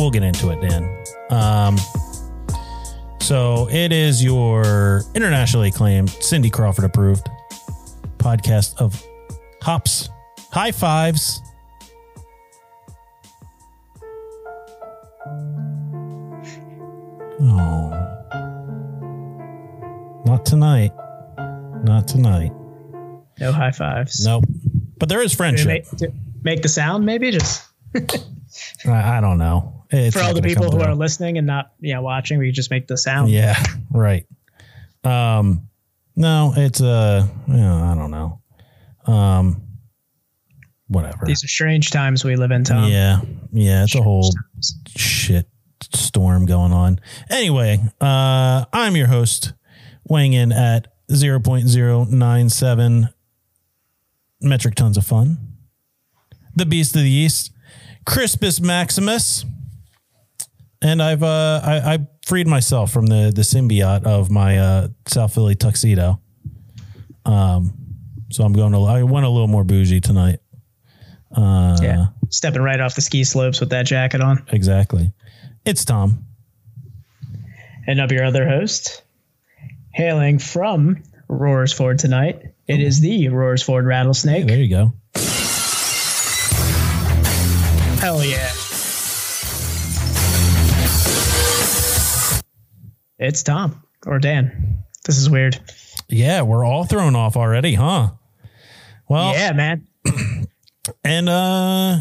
[0.00, 1.04] Well, get into it, Dan.
[1.28, 1.76] Um
[3.20, 7.28] so it is your internationally acclaimed Cindy Crawford approved
[8.18, 9.00] podcast of
[9.60, 10.08] hops,
[10.50, 11.42] high fives,
[17.42, 17.90] Oh.
[20.26, 20.92] Not tonight.
[21.84, 22.52] Not tonight.
[23.38, 24.24] No high fives.
[24.24, 24.44] Nope.
[24.98, 25.66] But there is friendship.
[25.66, 26.12] Make,
[26.42, 27.62] make the sound, maybe just
[28.86, 29.79] I, I don't know.
[29.92, 32.38] It's for all the people who are listening and not yeah watching.
[32.38, 33.30] We just make the sound.
[33.30, 34.26] Yeah, right.
[35.02, 35.68] Um,
[36.16, 38.40] no, it's uh, yeah, I don't know.
[39.06, 39.62] Um,
[40.88, 41.24] whatever.
[41.26, 42.90] These are strange times we live in, Tom.
[42.90, 43.20] yeah,
[43.52, 44.74] yeah, it's a whole Times.
[44.88, 45.46] shit
[45.92, 47.00] storm going on.
[47.30, 49.52] Anyway, uh, I'm your host,
[50.04, 53.12] weighing in at 0.097
[54.40, 55.38] metric tons of fun.
[56.54, 57.52] The Beast of the East,
[58.04, 59.44] Crispus Maximus.
[60.82, 65.34] And I've uh I, I freed myself from the the symbiote of my uh South
[65.34, 66.20] Philly tuxedo.
[67.24, 67.74] Um
[68.30, 70.38] so I'm going to I went a little more bougie tonight.
[71.36, 74.44] Uh Yeah, stepping right off the ski slopes with that jacket on.
[74.52, 75.12] exactly.
[75.66, 76.24] It's Tom.
[77.86, 79.02] And up your other host,
[79.92, 82.40] hailing from Roarsford tonight.
[82.66, 84.46] It is the Roarsford Rattlesnake.
[84.46, 84.92] There you go.
[88.00, 88.50] Hell yeah.
[93.20, 94.82] It's Tom or Dan.
[95.04, 95.60] This is weird.
[96.08, 98.10] Yeah, we're all thrown off already, huh?
[99.08, 99.86] Well, yeah, man.
[101.04, 101.98] and uh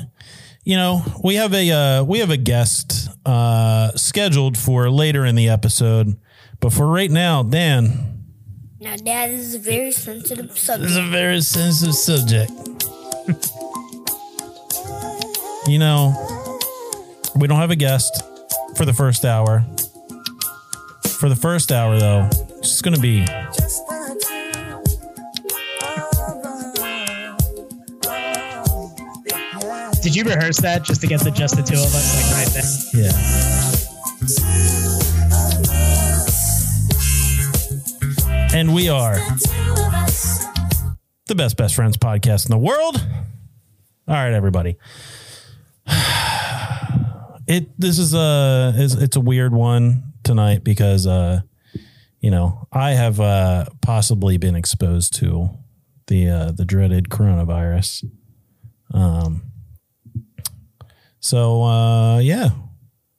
[0.64, 5.36] you know, we have a uh we have a guest uh scheduled for later in
[5.36, 6.18] the episode.
[6.62, 8.24] But for right now, Dan,
[8.80, 10.82] Now, Dad, this is a very sensitive subject.
[10.84, 12.52] this is a very sensitive subject.
[15.68, 16.14] you know,
[17.36, 18.24] we don't have a guest
[18.76, 19.66] for the first hour.
[21.20, 23.26] For the first hour though, it's just gonna be
[30.02, 32.48] Did you rehearse that just to get the just the two of us like right
[32.54, 32.64] there?
[33.04, 33.12] Yeah.
[38.58, 39.16] And we are
[41.28, 43.06] the best best friends podcast in the world.
[44.08, 44.78] All right, everybody.
[47.52, 51.42] It this is a it's, it's a weird one tonight because uh
[52.20, 55.50] you know I have uh possibly been exposed to
[56.06, 58.06] the uh the dreaded coronavirus.
[58.94, 59.42] Um.
[61.20, 62.50] So uh yeah,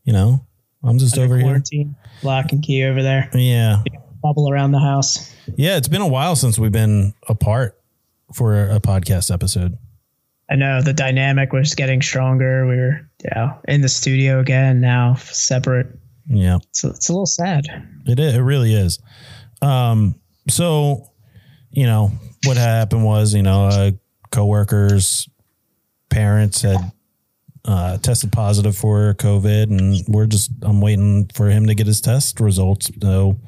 [0.04, 0.46] you know
[0.84, 1.44] I'm just Under over here.
[1.46, 3.28] quarantine, lock and key over there.
[3.34, 3.82] Yeah,
[4.22, 5.34] Bubble around the house.
[5.56, 7.76] yeah, it's been a while since we've been apart
[8.32, 9.76] for a podcast episode.
[10.48, 12.66] I know the dynamic was getting stronger.
[12.68, 15.88] We were yeah in the studio again now separate.
[16.32, 17.66] Yeah, So it's a little sad.
[18.06, 19.00] it is, it really is.
[19.60, 20.14] Um,
[20.48, 21.10] so
[21.72, 22.12] you know
[22.44, 23.90] what happened was you know uh,
[24.30, 25.28] coworkers,
[26.08, 26.92] parents had
[27.64, 32.00] uh, tested positive for COVID, and we're just I'm waiting for him to get his
[32.00, 33.40] test results so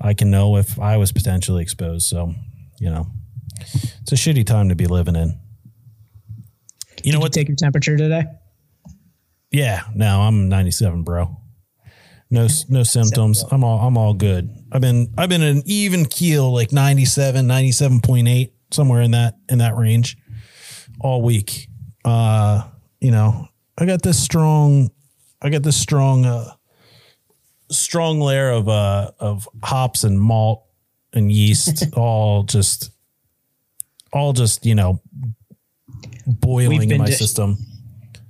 [0.00, 2.06] I can know if I was potentially exposed.
[2.06, 2.34] So
[2.80, 3.06] you know,
[3.60, 5.38] it's a shitty time to be living in.
[7.02, 7.32] You know Did you what?
[7.34, 8.24] take your temperature today?
[9.50, 11.36] Yeah, no, I'm 97, bro.
[12.34, 13.44] No, no symptoms.
[13.52, 14.50] I'm all, I'm all good.
[14.72, 19.76] I've been, I've been an even keel, like 97, 97.8, somewhere in that, in that
[19.76, 20.16] range
[20.98, 21.68] all week.
[22.04, 22.68] Uh,
[23.00, 23.46] you know,
[23.78, 24.90] I got this strong,
[25.40, 26.54] I got this strong, uh,
[27.70, 30.64] strong layer of, uh, of hops and malt
[31.12, 32.90] and yeast, all just,
[34.12, 35.00] all just, you know,
[36.26, 37.58] boiling in my dis- system.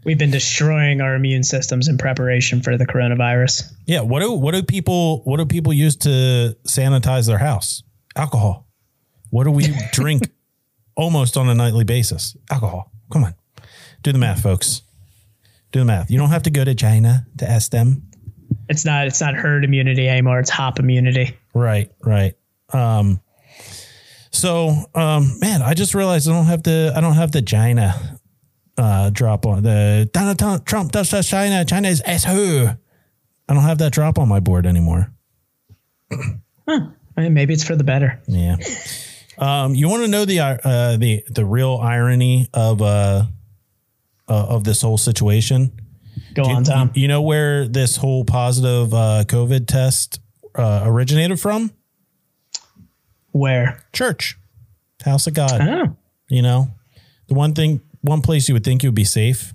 [0.05, 3.74] We've been destroying our immune systems in preparation for the coronavirus.
[3.87, 4.01] Yeah.
[4.01, 7.83] What do what do people what do people use to sanitize their house?
[8.17, 8.67] Alcohol.
[9.31, 10.31] What do we drink
[10.97, 12.37] almost on a nightly basis?
[12.51, 12.91] Alcohol.
[13.13, 13.35] Come on.
[14.03, 14.83] Do the math, folks.
[15.73, 16.11] Do the math.
[16.11, 18.09] You don't have to go to China to ask them.
[18.69, 20.39] It's not it's not herd immunity anymore.
[20.39, 21.37] It's hop immunity.
[21.53, 22.35] Right, right.
[22.73, 23.21] Um
[24.31, 28.19] so um man, I just realized I don't have the I don't have the China
[28.79, 32.77] uh drop on the Donald Trump- does China, China is asshole.
[33.49, 35.13] I don't have that drop on my board anymore.
[36.67, 38.21] I mean, maybe it's for the better.
[38.27, 38.57] Yeah.
[39.39, 43.25] Um, you want to know the uh, the the real irony of uh,
[44.29, 45.73] uh of this whole situation?
[46.35, 46.91] Go You, on, Tom.
[46.95, 50.21] you know where this whole positive uh, COVID test
[50.55, 51.73] uh, originated from?
[53.33, 53.85] Where?
[53.93, 54.39] Church,
[55.05, 55.61] house of God.
[55.61, 55.97] Oh,
[56.29, 56.69] You know,
[57.27, 59.53] the one thing, one place you would think you would be safe.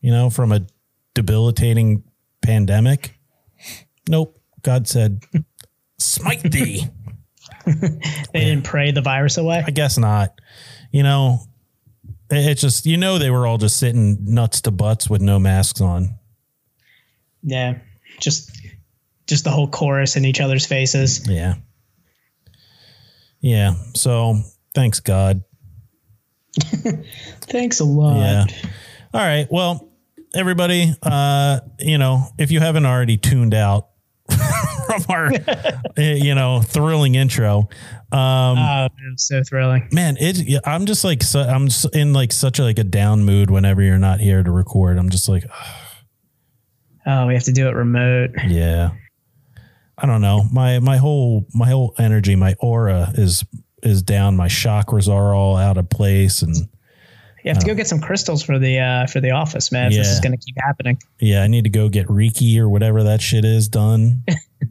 [0.00, 0.66] You know, from a
[1.14, 2.04] debilitating
[2.40, 3.19] pandemic.
[4.08, 4.38] Nope.
[4.62, 5.22] God said,
[5.98, 6.86] "Smite thee."
[7.66, 8.00] they
[8.40, 9.62] didn't pray the virus away.
[9.66, 10.40] I guess not.
[10.92, 11.40] You know,
[12.30, 15.38] it- it's just you know they were all just sitting nuts to butts with no
[15.38, 16.14] masks on.
[17.42, 17.78] Yeah,
[18.20, 18.50] just
[19.26, 21.26] just the whole chorus in each other's faces.
[21.28, 21.54] Yeah.
[23.40, 23.74] Yeah.
[23.94, 24.42] So
[24.74, 25.42] thanks God.
[27.42, 28.16] Thanks a lot.
[28.16, 28.44] Yeah.
[29.14, 29.46] All right.
[29.50, 29.88] Well,
[30.34, 33.89] everybody, uh, you know, if you haven't already tuned out
[35.00, 35.32] from our,
[35.96, 37.68] eh, you know, thrilling intro,
[38.12, 39.88] um, Oh, man, so thrilling.
[39.92, 40.60] man, it.
[40.64, 43.98] I'm just like, so, I'm in like such a, like a down mood whenever you're
[43.98, 44.98] not here to record.
[44.98, 45.44] I'm just like,
[47.06, 48.30] Oh, we have to do it remote.
[48.46, 48.90] Yeah.
[49.96, 50.44] I don't know.
[50.52, 53.44] My my whole my whole energy, my aura is
[53.82, 54.36] is down.
[54.36, 56.56] My chakras are all out of place and
[57.44, 59.92] You have to go get some crystals for the uh, for the office, man.
[59.92, 62.68] If this is going to keep happening, yeah, I need to go get Reiki or
[62.68, 64.22] whatever that shit is done.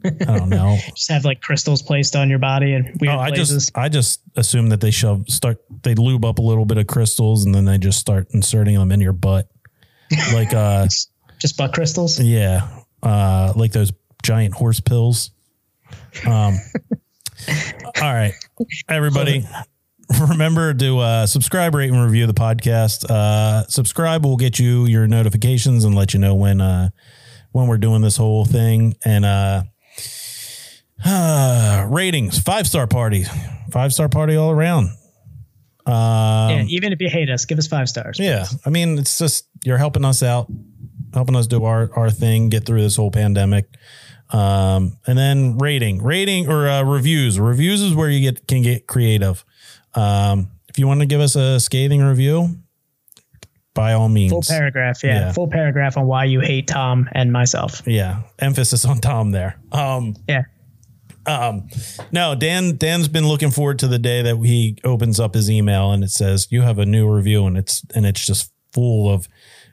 [0.04, 0.76] I don't know.
[0.94, 3.48] just have like crystals placed on your body and weird Oh, I places.
[3.66, 6.86] just I just assume that they shove start they lube up a little bit of
[6.86, 9.48] crystals and then they just start inserting them in your butt.
[10.32, 10.86] Like uh
[11.40, 12.20] just butt crystals.
[12.20, 12.68] yeah.
[13.02, 13.92] Uh like those
[14.22, 15.32] giant horse pills.
[16.24, 16.56] Um
[18.00, 18.34] all right.
[18.88, 19.44] Everybody
[20.28, 23.08] remember to uh, subscribe, rate, and review the podcast.
[23.08, 26.90] Uh, subscribe will get you your notifications and let you know when uh,
[27.52, 28.94] when we're doing this whole thing.
[29.04, 29.62] And uh,
[31.04, 33.24] uh, ratings five star party,
[33.70, 34.90] five star party all around.
[36.50, 38.18] yeah, even if you hate us, give us five stars.
[38.18, 40.48] Um, Yeah, I mean it's just you're helping us out,
[41.14, 43.66] helping us do our our thing, get through this whole pandemic.
[44.32, 47.40] Um, and then rating, rating or uh, reviews.
[47.40, 49.44] Reviews is where you get can get creative.
[49.94, 52.56] Um, if you want to give us a scathing review,
[53.74, 54.32] by all means.
[54.32, 55.20] Full paragraph, yeah.
[55.20, 55.32] Yeah.
[55.32, 57.82] Full paragraph on why you hate Tom and myself.
[57.86, 59.58] Yeah, emphasis on Tom there.
[59.72, 60.42] Um, Yeah.
[61.26, 61.68] Um,
[62.10, 62.76] no, Dan.
[62.76, 66.10] Dan's been looking forward to the day that he opens up his email and it
[66.10, 69.28] says you have a new review, and it's and it's just full of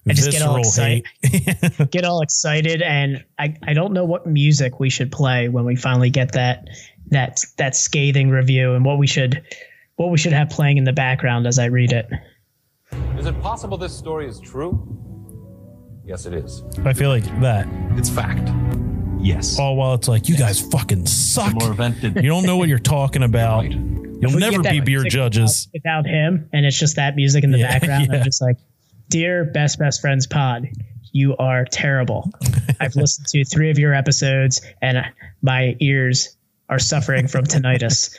[0.10, 1.06] I just get all visceral hate.
[1.24, 1.90] excited.
[1.92, 5.76] get all excited and I, I don't know what music we should play when we
[5.76, 6.68] finally get that
[7.08, 9.44] that that scathing review and what we should
[9.98, 12.10] what we should have playing in the background as I read it.
[13.20, 14.94] Is it possible this story is true?
[16.06, 16.64] Yes, it is.
[16.86, 17.68] I feel like that.
[17.98, 18.50] It's fact.
[19.20, 19.58] Yes.
[19.60, 21.54] Oh, All while it's like you guys fucking suck.
[21.56, 22.16] More invented.
[22.16, 23.64] You don't know what you're talking about.
[23.64, 23.72] Right.
[23.74, 25.68] You'll never be beer judges.
[25.74, 28.08] without, without him and it's just that music in the Yeah, background.
[28.12, 28.20] yeah.
[28.20, 28.58] I'm just like,
[29.10, 30.68] dear best best friends pod,
[31.12, 32.32] you are terrible.
[32.80, 35.00] I've listened to three of your episodes and
[35.42, 36.37] my ears
[36.70, 38.18] are suffering from tinnitus.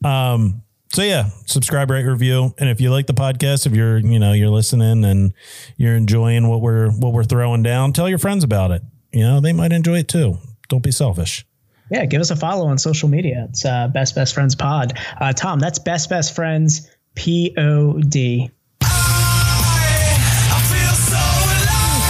[0.92, 4.32] So yeah, subscribe, rate, review, and if you like the podcast, if you're you know
[4.32, 5.34] you're listening and
[5.76, 8.82] you're enjoying what we're what we're throwing down, tell your friends about it.
[9.12, 10.38] You know they might enjoy it too.
[10.68, 11.44] Don't be selfish.
[11.90, 13.46] Yeah, give us a follow on social media.
[13.50, 14.98] It's uh, Best Best Friends Pod.
[15.20, 18.50] Uh, Tom, that's Best Best Friends P O D.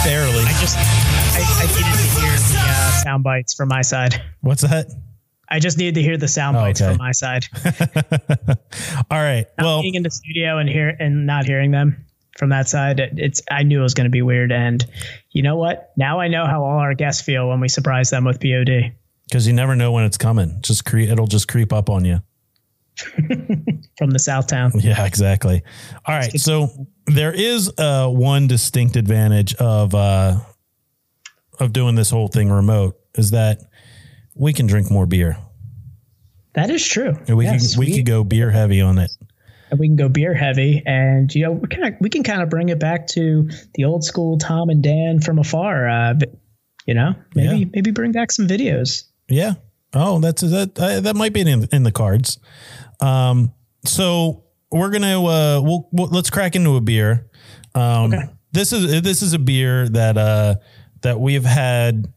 [0.05, 0.43] Barely.
[0.45, 1.96] I just I, I
[3.07, 4.21] sound bites from my side.
[4.41, 4.87] What's that?
[5.49, 6.91] I just needed to hear the sound Oh, bites okay.
[6.91, 7.45] from my side.
[9.09, 9.45] All right.
[9.57, 12.05] Not Well, being in the studio and hear and not hearing them
[12.37, 14.51] from that side, it, it's I knew it was going to be weird.
[14.51, 14.85] And
[15.31, 15.93] you know what?
[15.95, 18.91] Now I know how all our guests feel when we surprise them with POD
[19.29, 20.57] because you never know when it's coming.
[20.61, 22.19] Just cre- it'll just creep up on you.
[23.97, 24.71] from the South Town.
[24.75, 25.61] Yeah, exactly.
[26.05, 26.37] All right.
[26.39, 26.69] So
[27.05, 30.39] there is uh, one distinct advantage of uh,
[31.59, 33.59] of doing this whole thing remote is that
[34.35, 35.37] we can drink more beer.
[36.53, 37.13] That is true.
[37.27, 39.11] We Yes, could we, could go beer heavy on it.
[39.69, 42.41] and we can go beer heavy, and you know we kind of we can kind
[42.41, 45.87] of bring it back to the old school Tom and Dan from afar.
[45.87, 46.13] Uh,
[46.85, 47.65] you know, maybe Yeah.
[47.73, 49.03] maybe bring back some videos.
[49.29, 49.53] Yeah.
[49.93, 50.77] Oh, that's that.
[50.79, 52.39] Uh, that might be in in the cards.
[52.99, 53.51] Um.
[53.85, 57.29] So we're gonna uh we'll, we'll let's crack into a beer.
[57.75, 58.13] Um.
[58.53, 60.55] This is this is a beer that uh
[61.01, 62.11] that we've had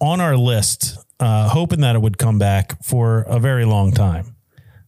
[0.00, 4.36] on our list, uh, hoping that it would come back for a very long time.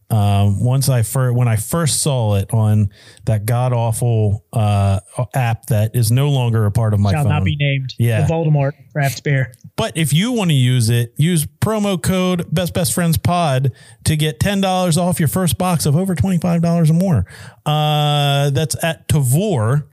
[0.09, 2.89] Um, once I first when I first saw it on
[3.25, 4.99] that god awful uh,
[5.33, 7.31] app that is no longer a part of my Shall phone.
[7.31, 7.95] not be named.
[7.97, 8.21] Yeah.
[8.21, 9.53] the Voldemort craft beer.
[9.75, 13.71] But if you want to use it, use promo code Best Best Friends Pod
[14.03, 17.25] to get ten dollars off your first box of over twenty five dollars or more.
[17.65, 19.85] Uh, that's at Tavour.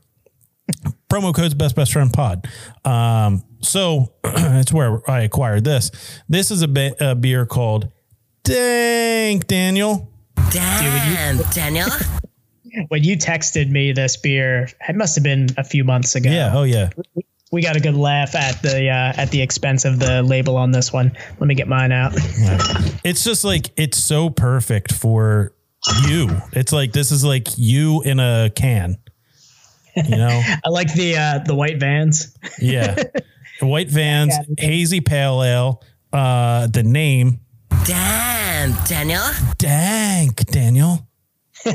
[1.10, 2.46] Promo code's Best Best Friend Pod.
[2.84, 5.90] Um, so that's where I acquired this.
[6.28, 7.90] This is a, be- a beer called
[8.44, 10.10] Dank Daniel.
[10.50, 11.88] Damn, Daniel.
[12.86, 16.30] When you texted me this beer, it must have been a few months ago.
[16.30, 16.52] Yeah.
[16.54, 16.90] Oh yeah.
[17.50, 20.70] we got a good laugh at the uh, at the expense of the label on
[20.70, 21.10] this one.
[21.40, 22.14] Let me get mine out.
[23.02, 25.52] It's just like it's so perfect for
[26.06, 26.28] you.
[26.52, 28.98] It's like this is like you in a can.
[29.96, 30.42] You know.
[30.64, 32.36] I like the uh, the white vans.
[32.60, 32.96] Yeah.
[33.60, 35.82] White Vans, Hazy Pale Ale.
[36.12, 37.40] Uh, the name,
[37.84, 39.22] Damn, Daniel.
[39.58, 41.06] Dank Daniel.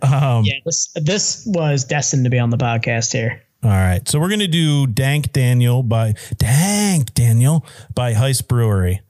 [0.00, 3.42] Um, yeah, this this was destined to be on the podcast here.
[3.62, 4.06] All right.
[4.06, 9.00] So we're going to do Dank Daniel by Dank Daniel by Heist Brewery.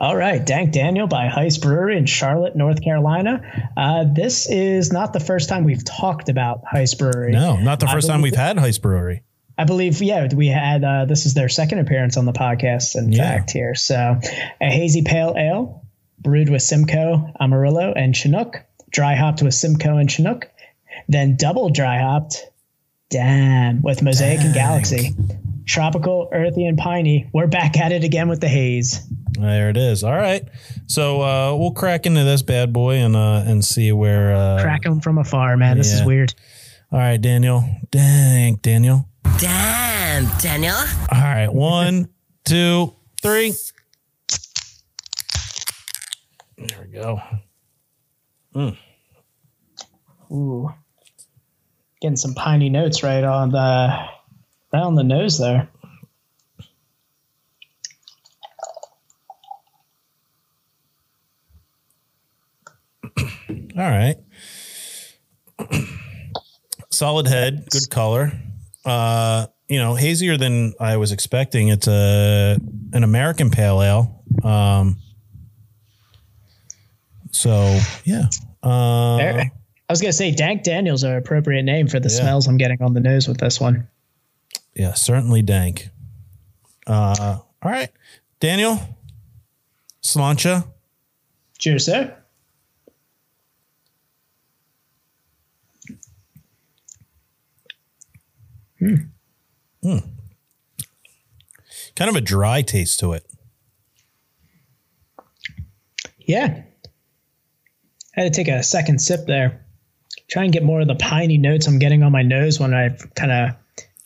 [0.00, 3.70] All right, Dank Daniel by Heist Brewery in Charlotte, North Carolina.
[3.76, 7.32] Uh, this is not the first time we've talked about Heist Brewery.
[7.32, 9.22] No, not the first time we've had Heist Brewery.
[9.58, 12.96] I believe, yeah, we had uh, this is their second appearance on the podcast.
[12.96, 13.24] In Yeah.
[13.24, 14.18] fact, here, so
[14.58, 15.84] a hazy pale ale
[16.18, 18.56] brewed with Simcoe, Amarillo, and Chinook,
[18.90, 20.48] dry hopped with Simcoe and Chinook,
[21.08, 22.42] then double dry hopped,
[23.10, 25.14] damn, with Mosaic and Galaxy,
[25.66, 27.28] tropical, earthy, and piney.
[27.32, 29.00] We're back at it again with the haze.
[29.32, 30.02] There it is.
[30.04, 30.48] All right.
[30.86, 34.34] So uh, we'll crack into this bad boy and uh, and see where.
[34.34, 35.76] Uh, Crack 'em from afar, man.
[35.78, 36.34] This is weird.
[36.92, 37.64] All right, Daniel.
[37.90, 39.08] Dang, Daniel.
[39.38, 40.74] Damn, Daniel.
[40.74, 41.48] All right.
[41.48, 42.08] One,
[42.44, 43.52] two, three.
[46.58, 47.20] There we go.
[50.32, 50.70] Ooh,
[52.00, 53.96] getting some piney notes right on the
[54.72, 55.68] right on the nose there.
[63.76, 64.16] All right.
[66.90, 68.32] Solid head, good color.
[68.84, 71.68] Uh, you know, hazier than I was expecting.
[71.68, 72.58] It's a
[72.92, 74.22] an American pale ale.
[74.42, 74.98] Um,
[77.30, 78.24] so yeah.
[78.62, 79.50] Uh, I
[79.88, 83.00] was gonna say Dank Daniels are appropriate name for the smells I'm getting on the
[83.00, 83.88] nose with this one.
[84.80, 85.90] Yeah, certainly dank.
[86.86, 87.90] Uh, all right,
[88.40, 88.80] Daniel,
[90.02, 90.66] Slancha.
[91.58, 92.16] Cheers, sir.
[98.78, 98.94] Hmm.
[99.82, 99.98] Hmm.
[101.94, 103.26] Kind of a dry taste to it.
[106.20, 106.62] Yeah.
[108.16, 109.66] I had to take a second sip there.
[110.30, 112.96] Try and get more of the piney notes I'm getting on my nose when I
[113.14, 113.59] kind of,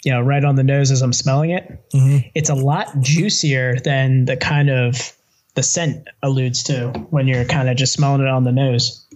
[0.05, 1.83] you know, right on the nose as I'm smelling it.
[2.35, 5.13] It's a lot juicier than the kind of
[5.55, 9.07] the scent alludes to when you're kind of just smelling it on the nose.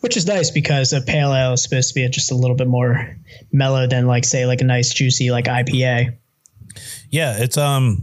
[0.00, 2.66] Which is nice because a pale ale is supposed to be just a little bit
[2.66, 3.16] more
[3.52, 6.16] mellow than like say like a nice juicy like IPA.
[7.10, 8.02] Yeah, it's um,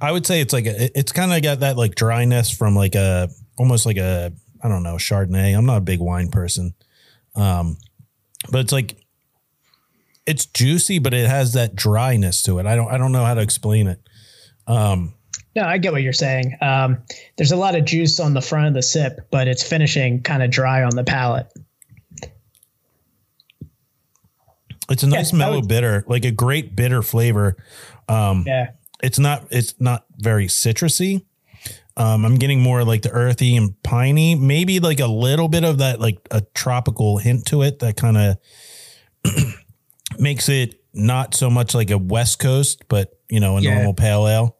[0.00, 2.94] I would say it's like a, it's kind of got that like dryness from like
[2.94, 5.56] a almost like a I don't know Chardonnay.
[5.56, 6.74] I'm not a big wine person,
[7.36, 7.76] um,
[8.50, 8.99] but it's like
[10.30, 12.66] it's juicy, but it has that dryness to it.
[12.66, 14.00] I don't I don't know how to explain it.
[15.56, 16.56] No, I get what you're saying.
[16.60, 17.02] Um,
[17.36, 20.44] there's a lot of juice on the front of the sip, but it's finishing kind
[20.44, 21.48] of dry on the palate.
[24.88, 27.56] It's a nice I mellow would- bitter, like a great bitter flavor.
[28.08, 28.70] Yeah.
[29.02, 31.24] It's not it's not very citrusy.
[31.96, 35.78] Um, I'm getting more like the earthy and piney, maybe like a little bit of
[35.78, 38.36] that like a tropical hint to it that kind of
[40.18, 43.74] makes it not so much like a West Coast, but you know, a Yeah.
[43.74, 44.56] normal pale ale.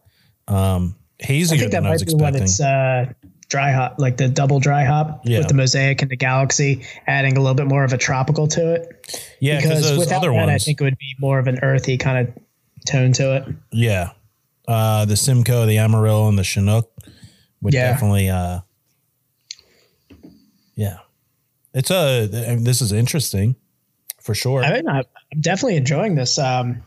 [0.49, 2.43] Um, I hazier think that than I was might be what expecting.
[2.45, 3.13] it's uh,
[3.49, 5.39] dry hop, like the double dry hop Yeah.
[5.39, 8.75] with the mosaic and the galaxy, adding a little bit more of a tropical to
[8.75, 9.17] it.
[9.41, 11.59] yeah, because Because those without other that, I think it would be more of an
[11.63, 12.35] earthy kind of
[12.87, 13.45] tone to it.
[13.73, 14.11] yeah,
[14.69, 16.91] uh, the Simcoe, the Amarillo, and the Chinook
[17.61, 17.91] would Yeah.
[17.93, 18.61] definitely uh,
[20.75, 20.99] Yeah,
[21.75, 22.31] it's a.
[22.49, 23.57] I mean, this is interesting,
[24.31, 24.63] for sure.
[24.63, 24.99] I mean, I-
[25.33, 26.39] I'm definitely enjoying this.
[26.39, 26.83] Um,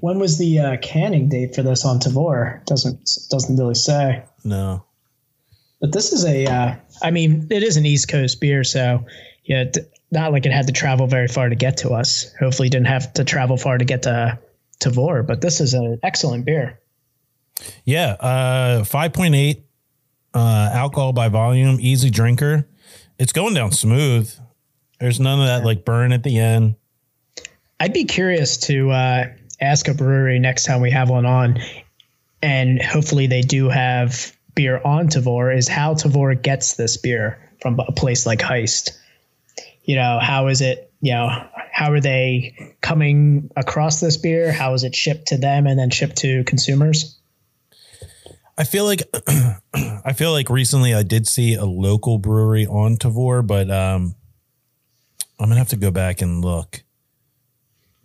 [0.00, 2.62] when was the uh, canning date for this on Tavour?
[2.66, 4.22] Doesn't doesn't really say.
[4.44, 4.84] no,
[5.80, 6.44] But this is a.
[6.46, 9.06] Uh, I mean, it is an East Coast beer, so
[9.44, 9.64] yeah,
[10.10, 12.30] not like it had to travel very far to get to us.
[12.38, 14.38] Hopefully, didn't have to travel far to get to
[14.80, 15.26] Tavour.
[15.26, 16.78] But this is an excellent beer.
[17.86, 19.64] yeah, uh, five point eight
[20.34, 22.68] uh, alcohol by volume, easy drinker.
[23.18, 24.30] It's going down smooth.
[25.02, 26.76] There's none of that like burn at the end.
[27.80, 29.24] I'd be curious to uh,
[29.60, 31.58] ask a brewery next time we have one on,
[32.40, 35.58] and hopefully they do have beer on Tavour.
[35.58, 38.96] Is how Tavour gets this beer from a place like Heist.
[39.82, 40.92] You know, how is it?
[41.00, 44.52] You know, how are they coming across this beer?
[44.52, 47.18] How is it shipped to them and then shipped to consumers?
[48.56, 49.02] I feel like
[49.74, 54.14] I feel like recently I did see a local brewery on Tavor, but um,
[55.38, 56.82] I'm gonna have to go back and look.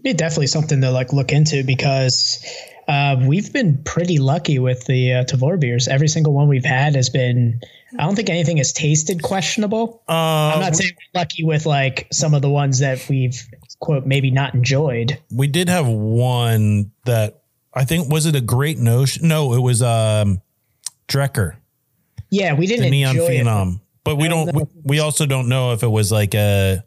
[0.01, 2.45] Be definitely something to like look into because
[2.87, 5.87] uh, we've been pretty lucky with the uh, Tavour beers.
[5.87, 7.59] Every single one we've had has been.
[7.97, 10.03] I don't think anything has tasted questionable.
[10.07, 13.47] Uh, I'm not saying we're lucky with like some of the ones that we've
[13.79, 15.19] quote maybe not enjoyed.
[15.31, 17.41] we did have one that
[17.73, 19.27] I think was it a great notion?
[19.27, 20.41] No, it was um
[21.07, 21.55] Drekker,
[22.29, 23.79] Yeah, we didn't the neon enjoy it.
[24.03, 26.83] But we don't don't we, we also don't know if it was like a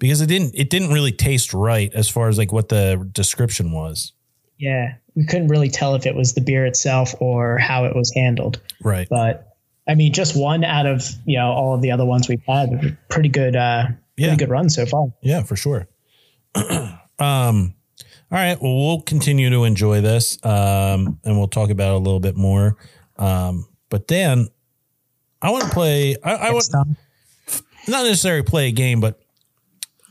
[0.00, 3.70] because it didn't it didn't really taste right as far as like what the description
[3.70, 4.12] was.
[4.58, 8.12] Yeah, we couldn't really tell if it was the beer itself or how it was
[8.14, 8.60] handled.
[8.82, 9.06] Right.
[9.08, 9.46] But
[9.88, 12.98] I mean, just one out of you know all of the other ones we've had,
[13.08, 13.86] pretty good, uh,
[14.16, 14.26] Yeah.
[14.28, 15.12] pretty good run so far.
[15.22, 15.88] Yeah, for sure.
[16.54, 18.60] um, all right.
[18.60, 22.36] Well, we'll continue to enjoy this, um, and we'll talk about it a little bit
[22.36, 22.76] more.
[23.16, 24.48] Um, but Dan,
[25.42, 26.16] I want to play.
[26.22, 26.68] I, I want
[27.88, 29.19] not necessarily play a game, but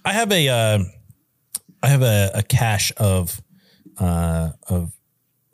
[0.06, 0.80] I have a uh,
[1.82, 3.42] I have a, a cache of
[3.98, 4.92] uh, of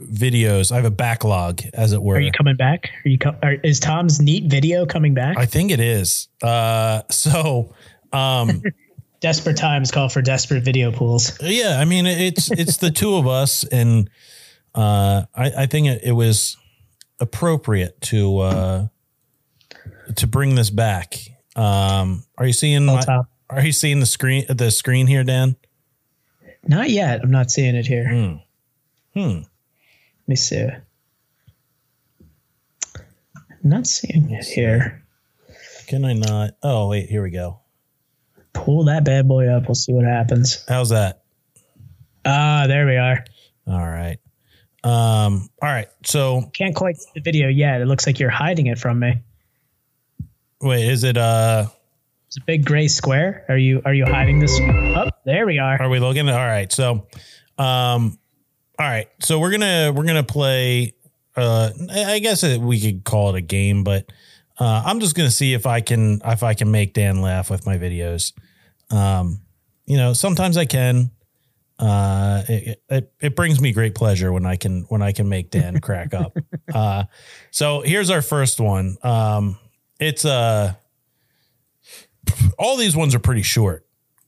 [0.01, 0.71] videos.
[0.71, 2.15] I have a backlog, as it were.
[2.15, 2.89] Are you coming back?
[3.05, 3.17] Are you?
[3.43, 5.37] Are, is Tom's neat video coming back?
[5.37, 6.27] I think it is.
[6.41, 7.73] Uh, so.
[8.13, 8.61] Um,
[9.21, 11.37] desperate times call for desperate video pools.
[11.41, 14.09] Yeah, I mean it's it's the two of us, and
[14.75, 16.57] uh, I, I think it, it was
[17.19, 18.87] appropriate to uh,
[20.15, 21.15] to bring this back.
[21.55, 23.27] Um, are you seeing Well, my, Tom.
[23.49, 25.55] Are you seeing the screen the screen here, Dan?
[26.67, 27.21] Not yet.
[27.23, 28.07] I'm not seeing it here.
[28.09, 29.19] Hmm.
[29.19, 29.37] Hmm.
[29.37, 30.67] Let me see.
[32.95, 35.03] I'm not seeing it here.
[35.87, 36.51] Can I not?
[36.63, 37.59] Oh wait, here we go.
[38.53, 39.67] Pull that bad boy up.
[39.67, 40.63] We'll see what happens.
[40.67, 41.23] How's that?
[42.25, 43.23] Ah, there we are.
[43.67, 44.17] All right.
[44.83, 45.49] Um.
[45.61, 45.87] All right.
[46.05, 47.81] So Can't quite see the video yet.
[47.81, 49.21] It looks like you're hiding it from me.
[50.61, 51.17] wait, is it?
[51.17, 51.67] Uh,
[52.35, 53.45] It's a big gray square.
[53.47, 54.59] Are you are you hiding this?
[54.59, 55.81] Oh, there we are.
[55.81, 56.27] Are we looking?
[56.27, 56.69] All right.
[56.69, 57.07] So,
[57.57, 58.19] um,
[58.77, 59.07] all right.
[59.21, 60.95] So we're gonna we're gonna play.
[61.33, 64.11] Uh, I guess it, we could call it a game, but
[64.59, 67.65] uh, I'm just gonna see if I can if I can make Dan laugh with
[67.65, 68.33] my videos.
[68.89, 69.39] Um,
[69.85, 71.11] you know, sometimes I can.
[71.79, 75.51] Uh, it, it it brings me great pleasure when I can when I can make
[75.51, 76.37] Dan crack up.
[76.73, 77.05] Uh,
[77.51, 78.97] so here's our first one.
[79.01, 79.57] Um,
[79.97, 80.73] it's uh,
[82.57, 83.85] all these ones are pretty short.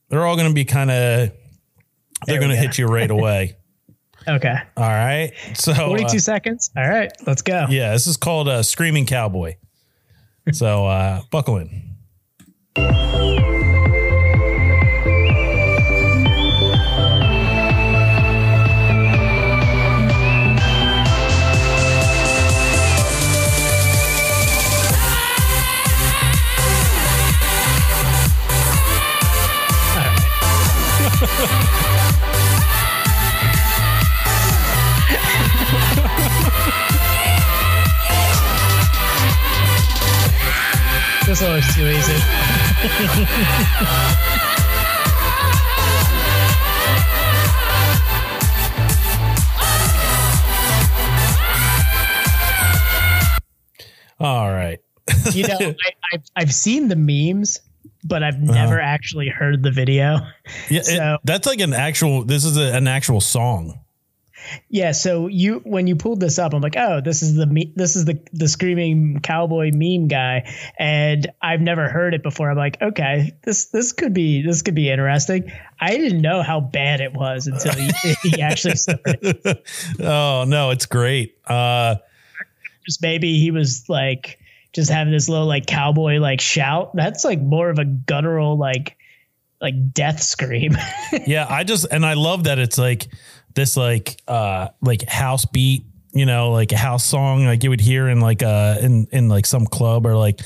[0.08, 1.32] They're all going to be kind of
[2.26, 3.56] they're going to hit you right away.
[4.26, 4.54] Okay.
[4.76, 5.32] All right.
[5.54, 6.70] So 42 uh, seconds.
[6.76, 7.66] All right, let's go.
[7.70, 9.56] yeah, this is called uh, Screaming Cowboy.
[10.52, 11.96] So uh, buckle in.
[41.28, 42.14] This always too easy.
[54.20, 54.78] All right.
[55.32, 55.74] You know, I,
[56.12, 57.60] I've, I've seen the memes,
[58.04, 60.14] but I've never actually heard the video.
[60.14, 60.30] Uh-huh.
[60.70, 62.24] Yeah, it- So- that's like an actual.
[62.24, 63.80] This is a, an actual song.
[64.68, 67.72] Yeah, so you when you pulled this up, I'm like, oh, this is the me-
[67.76, 72.50] this is the the screaming cowboy meme guy, and I've never heard it before.
[72.50, 75.50] I'm like, okay, this this could be this could be interesting.
[75.80, 77.90] I didn't know how bad it was until he,
[78.22, 79.62] he actually started.
[80.00, 81.38] oh no, it's great.
[81.46, 81.96] Uh,
[82.84, 84.38] Just maybe he was like,
[84.72, 86.94] just having this little like cowboy like shout.
[86.94, 88.96] That's like more of a guttural like
[89.60, 90.76] like death scream.
[91.26, 93.08] yeah, I just and I love that it's like
[93.58, 97.80] this like uh like house beat, you know, like a house song like you would
[97.80, 100.40] hear in like uh in in like some club or like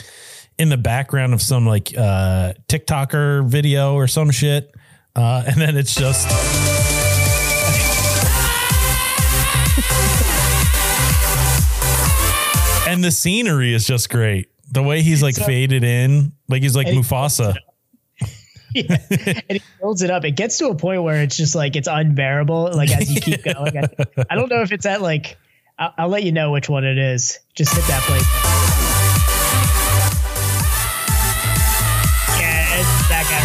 [0.59, 4.75] in the background of some like uh TikToker video or some shit.
[5.14, 6.27] Uh and then it's just
[12.88, 14.48] And the scenery is just great.
[14.70, 17.55] The way he's like So- faded in, like he's like Mufasa.
[18.74, 18.96] Yeah.
[19.48, 20.24] and he builds it up.
[20.24, 22.70] It gets to a point where it's just like it's unbearable.
[22.74, 23.85] Like as you keep going, I,
[24.30, 25.37] I don't know if it's at like.
[25.78, 27.38] I'll, I'll let you know which one it is.
[27.54, 28.18] Just hit that play.
[32.38, 33.42] Yeah, it's that guy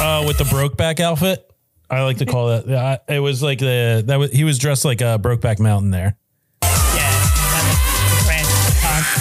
[0.00, 1.48] right uh, with the Brokeback outfit.
[1.90, 2.66] I like to call that.
[2.68, 5.90] Yeah, I- it was like the that was he was dressed like a Brokeback Mountain
[5.90, 6.16] there.
[6.62, 7.76] Yeah, the
[8.26, 8.48] French
[8.80, 9.20] concert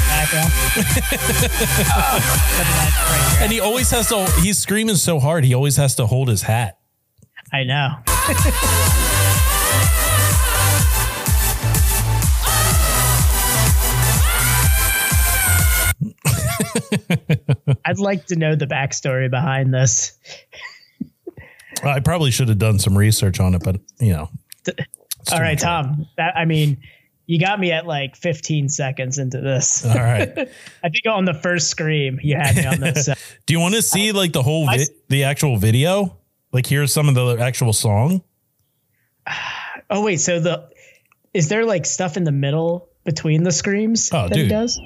[3.42, 4.32] And he always has to.
[4.42, 5.44] He's screaming so hard.
[5.44, 6.78] He always has to hold his hat.
[7.52, 7.96] I know.
[17.86, 20.20] I'd like to know the backstory behind this.
[21.84, 24.30] I probably should have done some research on it, but you know.
[25.32, 26.06] All right, Tom.
[26.18, 26.78] That I mean,
[27.32, 29.86] you got me at like 15 seconds into this.
[29.86, 30.30] All right.
[30.84, 33.08] I think on the first scream you had me on this.
[33.10, 33.16] uh,
[33.46, 36.18] Do you want to see like the whole vi- the actual video?
[36.52, 38.22] Like here's some of the actual song.
[39.90, 40.68] oh wait, so the
[41.34, 44.50] is there like stuff in the middle between the screams Oh, that he dude.
[44.50, 44.78] does?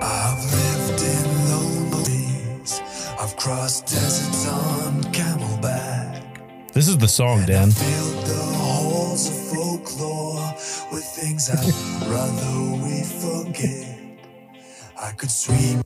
[0.00, 2.52] I've lived in lonely
[3.18, 6.72] I've crossed deserts on camelback.
[6.72, 7.70] This is the song, Dan.
[11.20, 13.98] Things I'd rather we forget.
[15.00, 15.84] I could sweep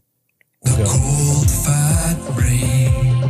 [0.63, 3.21] the cold fight rain.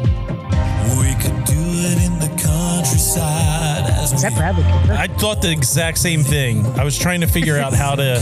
[0.98, 4.92] We could do it in the countryside as Is that we Bradley Cooper?
[4.94, 6.66] I thought the exact same thing.
[6.78, 8.20] I was trying to figure out how to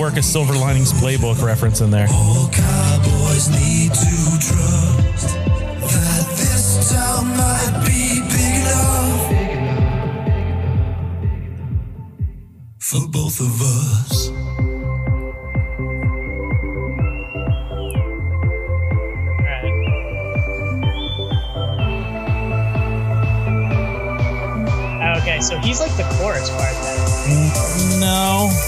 [0.00, 2.08] work a Silver Linings Playbook reference in there.
[2.10, 4.85] all cowboys need to trust
[12.86, 14.30] for both of us.
[25.02, 26.98] Oh, okay, so he's like the chorus part then.
[27.26, 27.50] Mm,
[28.00, 28.50] no.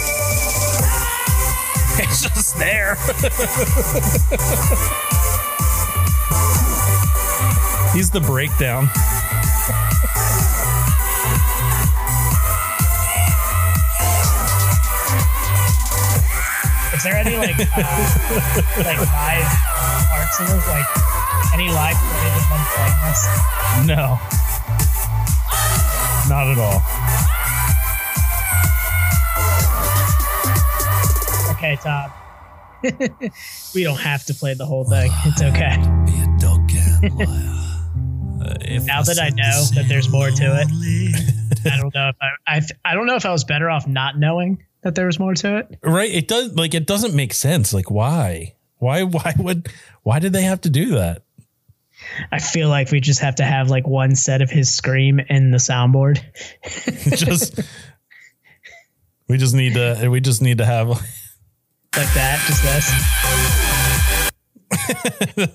[2.00, 2.94] It's just there.
[7.92, 8.88] He's the breakdown.
[16.99, 17.65] Is there any like uh,
[18.79, 19.47] like live
[20.11, 20.67] parts of this?
[20.67, 20.85] Like
[21.55, 23.23] any live footage of them playing this?
[23.87, 24.19] No.
[26.29, 26.83] Not at all.
[31.55, 32.11] Okay, Tom.
[33.77, 35.13] we don't have to play the whole thing.
[35.25, 35.77] It's okay.
[36.05, 36.69] Be a dog.
[38.61, 40.69] If Now that I know that there's more to it,
[41.65, 44.19] I don't know if I, I I don't know if I was better off not
[44.19, 45.79] knowing that there was more to it.
[45.83, 46.11] Right?
[46.11, 47.73] It does like it doesn't make sense.
[47.73, 48.55] Like why?
[48.79, 49.69] Why why would
[50.03, 51.23] why did they have to do that?
[52.31, 55.51] I feel like we just have to have like one set of his scream in
[55.51, 56.21] the soundboard.
[57.17, 57.61] just
[59.29, 60.88] we just need to we just need to have
[61.97, 62.93] like that, just this.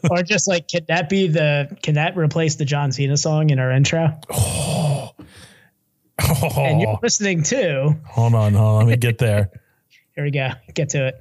[0.09, 1.77] or just like, can that be the?
[1.81, 4.19] Can that replace the John Cena song in our intro?
[4.31, 5.11] oh,
[6.19, 7.95] And you're listening too.
[8.05, 9.49] hold on, hold on, let me get there.
[10.15, 10.49] Here we go.
[10.75, 11.15] Get to it.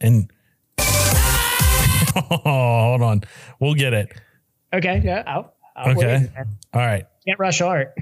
[0.00, 0.30] And
[0.78, 3.22] oh, hold on.
[3.58, 4.12] We'll get it.
[4.72, 5.00] Okay.
[5.04, 5.24] Yeah.
[5.26, 6.28] I'll, I'll Okay.
[6.72, 7.04] All right.
[7.26, 7.94] Can't rush art.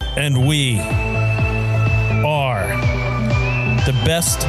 [0.00, 0.78] And we
[2.24, 2.68] are
[3.86, 4.40] the best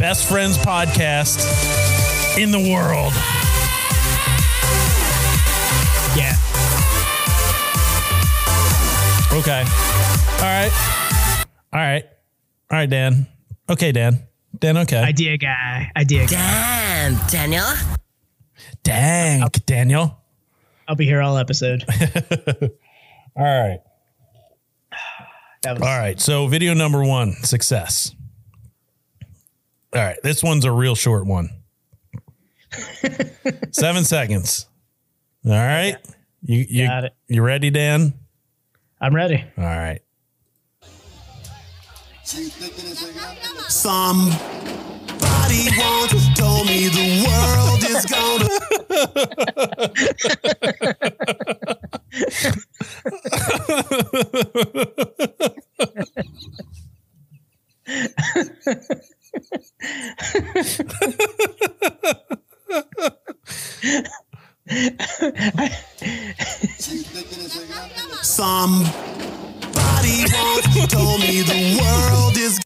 [0.00, 1.38] best friends podcast
[2.38, 3.12] in the world.
[6.16, 6.34] Yeah.
[9.34, 9.64] Okay.
[9.64, 10.70] All right.
[11.72, 12.04] All right.
[12.70, 13.26] All right, Dan.
[13.70, 14.26] Okay, Dan.
[14.58, 14.98] Dan, okay.
[14.98, 15.90] Idea guy.
[15.96, 16.36] Idea guy.
[16.36, 17.64] Damn, Daniel.
[18.82, 20.18] Dang, Daniel.
[20.86, 21.84] I'll be here all episode.
[23.36, 23.80] All right.
[25.62, 26.20] That was All right.
[26.20, 28.14] So, video number one success.
[29.94, 30.18] All right.
[30.24, 31.50] This one's a real short one.
[33.70, 34.66] Seven seconds.
[35.46, 35.96] All right.
[36.42, 37.14] You, you, Got it.
[37.28, 38.12] you ready, Dan?
[39.02, 39.44] I'm ready.
[39.58, 40.00] All right.
[43.68, 44.36] Somebody
[45.76, 48.48] once told me the world is gonna.
[68.22, 68.94] Somebody
[70.32, 72.60] once told me the world is.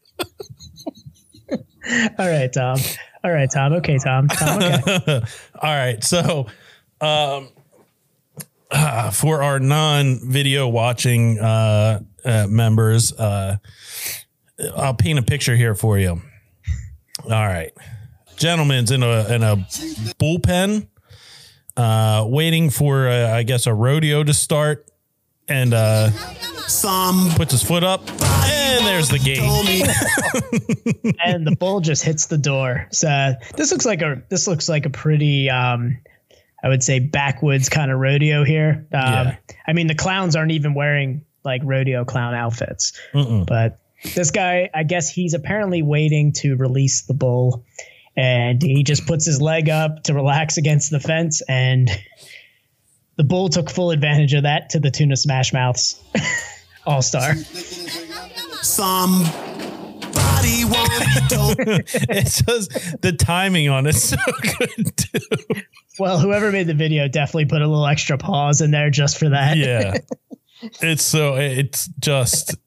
[2.18, 2.78] All right, Tom.
[3.24, 3.72] All right, Tom.
[3.74, 4.28] Okay, Tom.
[4.28, 5.20] Tom okay.
[5.62, 6.02] All right.
[6.04, 6.46] So,
[7.00, 7.48] um,
[8.70, 13.56] uh, for our non-video watching uh, uh, members, uh,
[14.76, 16.20] I'll paint a picture here for you.
[17.24, 17.72] All right,
[18.36, 19.56] gentlemen's in a in a
[20.20, 20.86] bullpen,
[21.76, 24.88] uh, waiting for uh, I guess a rodeo to start,
[25.48, 26.10] and uh,
[26.68, 29.40] Some puts his foot up, and there's the gate.
[31.24, 32.88] and the bull just hits the door.
[32.90, 35.98] So this looks like a this looks like a pretty um
[36.62, 38.86] I would say backwoods kind of rodeo here.
[38.92, 39.36] Um, Yeah.
[39.66, 42.92] I mean the clowns aren't even wearing like rodeo clown outfits,
[43.46, 43.78] but
[44.14, 47.64] this guy I guess he's apparently waiting to release the bull,
[48.16, 51.90] and he just puts his leg up to relax against the fence and.
[53.18, 55.98] The bull took full advantage of that to the tune of Smash Mouths
[56.86, 57.34] All Star.
[58.62, 59.32] somebody
[60.66, 64.16] once told It's just the timing on it's so
[64.58, 65.62] good too.
[65.98, 69.30] Well, whoever made the video definitely put a little extra pause in there just for
[69.30, 69.56] that.
[69.56, 69.96] Yeah,
[70.82, 72.54] it's so it's just.
[72.54, 72.64] somebody once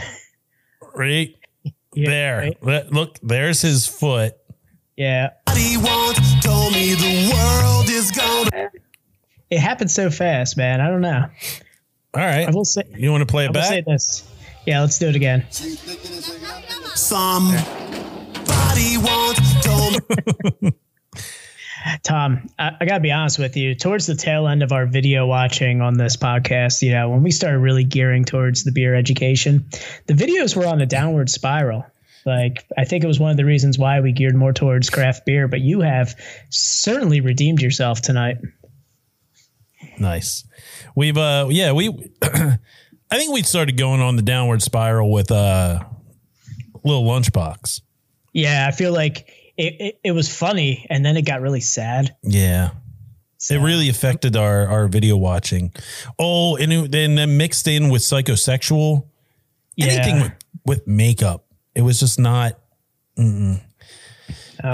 [0.93, 1.34] right
[1.93, 2.38] Yeah, there.
[2.38, 2.58] right?
[2.62, 4.36] Let- Look, there's his foot.
[4.95, 5.32] Yeah.
[6.41, 8.69] Told me the world is gonna.
[9.49, 10.80] It happened so fast, man.
[10.82, 11.25] I don't know.
[12.13, 13.86] All right, I will say you want to play I it say back?
[13.86, 14.23] this.
[14.65, 15.45] Yeah, let's do it again.
[16.95, 17.58] Somebody
[18.97, 20.01] once told
[20.62, 20.71] me.
[22.03, 23.75] Tom, I, I gotta be honest with you.
[23.75, 27.31] Towards the tail end of our video watching on this podcast, you know, when we
[27.31, 29.65] started really gearing towards the beer education,
[30.07, 31.85] the videos were on a downward spiral.
[32.25, 35.25] Like, I think it was one of the reasons why we geared more towards craft
[35.25, 36.13] beer, but you have
[36.49, 38.37] certainly redeemed yourself tonight.
[39.99, 40.45] Nice.
[40.95, 41.89] We've uh yeah, we
[42.21, 42.57] I
[43.11, 45.83] think we started going on the downward spiral with uh
[46.83, 47.81] little lunchbox.
[48.33, 52.15] Yeah, I feel like it, it, it was funny and then it got really sad.
[52.23, 52.71] Yeah.
[53.49, 55.71] It really affected our our video watching.
[56.17, 59.05] Oh, and it, and then mixed in with psychosexual,
[59.79, 60.31] anything with,
[60.65, 62.59] with makeup, it was just not.
[63.17, 63.61] mm-mm.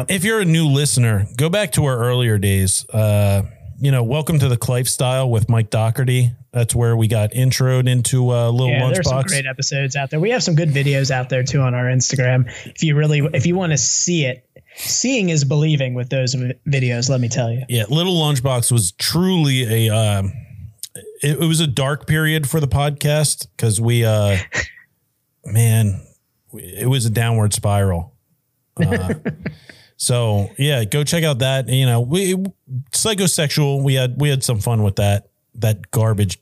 [0.07, 2.87] If you're a new listener, go back to our earlier days.
[2.89, 3.43] Uh,
[3.83, 6.31] you know, welcome to the Clife Style with Mike Doherty.
[6.53, 10.21] That's where we got introed into uh, little Yeah, there's some great episodes out there.
[10.21, 12.49] We have some good videos out there too on our Instagram.
[12.65, 17.09] If you really, if you want to see it, seeing is believing with those videos.
[17.09, 17.63] Let me tell you.
[17.67, 19.93] Yeah, Little Lunchbox was truly a.
[19.93, 20.31] Um,
[21.21, 24.37] it, it was a dark period for the podcast because we, uh,
[25.45, 26.01] man,
[26.53, 28.13] it was a downward spiral.
[28.77, 29.15] Uh,
[30.03, 31.69] so yeah, go check out that.
[31.69, 32.35] You know, we
[32.91, 33.81] psychosexual.
[33.81, 35.29] We had we had some fun with that.
[35.55, 36.39] That garbage,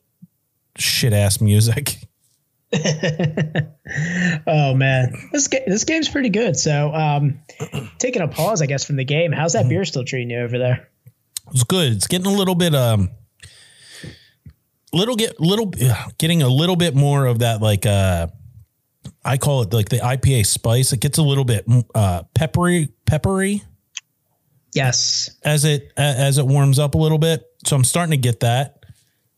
[0.78, 1.98] shit ass music.
[4.48, 6.56] Oh man, this ga- this game's pretty good.
[6.56, 7.40] So, um,
[8.00, 9.34] taking a pause, I guess, from the game.
[9.34, 10.88] How's that beer still treating you over there?
[11.52, 11.92] It's good.
[11.92, 13.10] It's getting a little bit um
[14.94, 15.74] little get little
[16.18, 18.28] getting a little bit more of that like uh
[19.26, 20.94] I call it like the IPA spice.
[20.94, 23.62] It gets a little bit uh peppery peppery
[24.74, 25.30] Yes.
[25.44, 27.44] as it as it warms up a little bit.
[27.66, 28.78] So I'm starting to get that.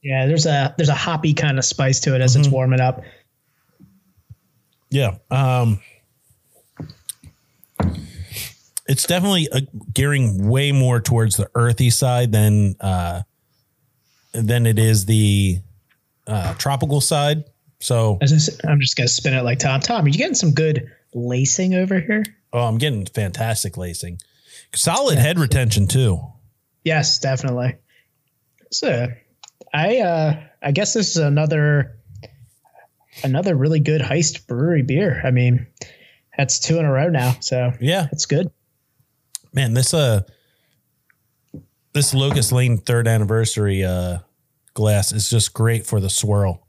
[0.03, 3.01] Yeah, there's a there's a hoppy kind of spice to it as it's warming up.
[4.91, 5.15] Yeah.
[5.31, 5.79] Um
[8.85, 9.61] it's definitely uh,
[9.93, 13.23] gearing way more towards the earthy side than uh
[14.33, 15.59] than it is the
[16.27, 17.45] uh tropical side.
[17.79, 19.79] So As I s- I'm just gonna spin it like Tom.
[19.81, 22.23] Tom, are you getting some good lacing over here?
[22.53, 24.19] Oh, I'm getting fantastic lacing.
[24.75, 26.19] Solid head retention too.
[26.83, 27.75] Yes, definitely.
[28.71, 29.07] So,
[29.73, 31.97] I uh I guess this is another
[33.23, 35.21] another really good heist brewery beer.
[35.25, 35.67] I mean,
[36.37, 38.51] that's two in a row now, so Yeah, it's good.
[39.53, 39.73] man.
[39.73, 40.21] This uh,
[41.93, 44.19] this Locust Lane third anniversary uh
[44.73, 46.62] glass is just great for the swirl.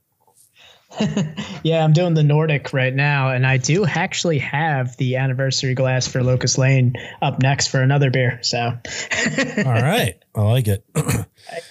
[1.65, 6.07] Yeah, I'm doing the Nordic right now, and I do actually have the anniversary glass
[6.07, 8.39] for Locust Lane up next for another beer.
[8.43, 10.23] So All right.
[10.35, 10.85] I like it.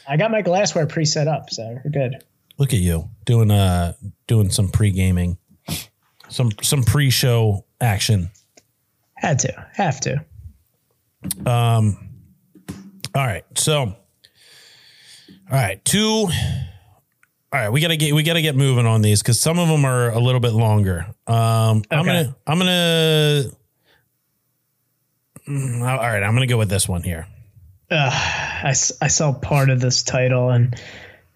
[0.09, 2.23] I got my glassware pre-set up, so we're good.
[2.57, 3.93] Look at you doing uh
[4.25, 5.37] doing some pre-gaming.
[6.29, 8.31] Some some pre-show action.
[9.13, 10.25] Had to, have to.
[11.45, 12.09] Um
[13.13, 13.45] all right.
[13.55, 13.95] So all
[15.51, 16.29] right, two
[17.53, 19.85] all right, we gotta get we gotta get moving on these because some of them
[19.85, 21.05] are a little bit longer.
[21.27, 23.51] Um, I'm gonna I'm gonna
[25.47, 26.23] Mm, all right.
[26.23, 27.27] I'm gonna go with this one here.
[27.91, 30.75] I I, I saw part of this title and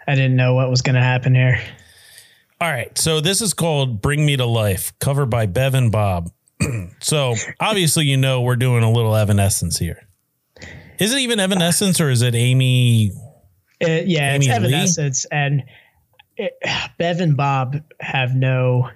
[0.08, 1.60] I didn't know what was going to happen here.
[2.62, 2.98] All right.
[2.98, 6.32] So this is called Bring Me to Life, covered by Bev and Bob.
[7.02, 10.08] so obviously, you know, we're doing a little Evanescence here.
[10.98, 13.12] Is it even Evanescence or is it Amy?
[13.80, 14.74] It, Uh, yeah, Amy it's Lee?
[14.74, 15.64] Evanescence, and
[16.38, 16.54] it,
[16.98, 18.90] Bev and Bob have no.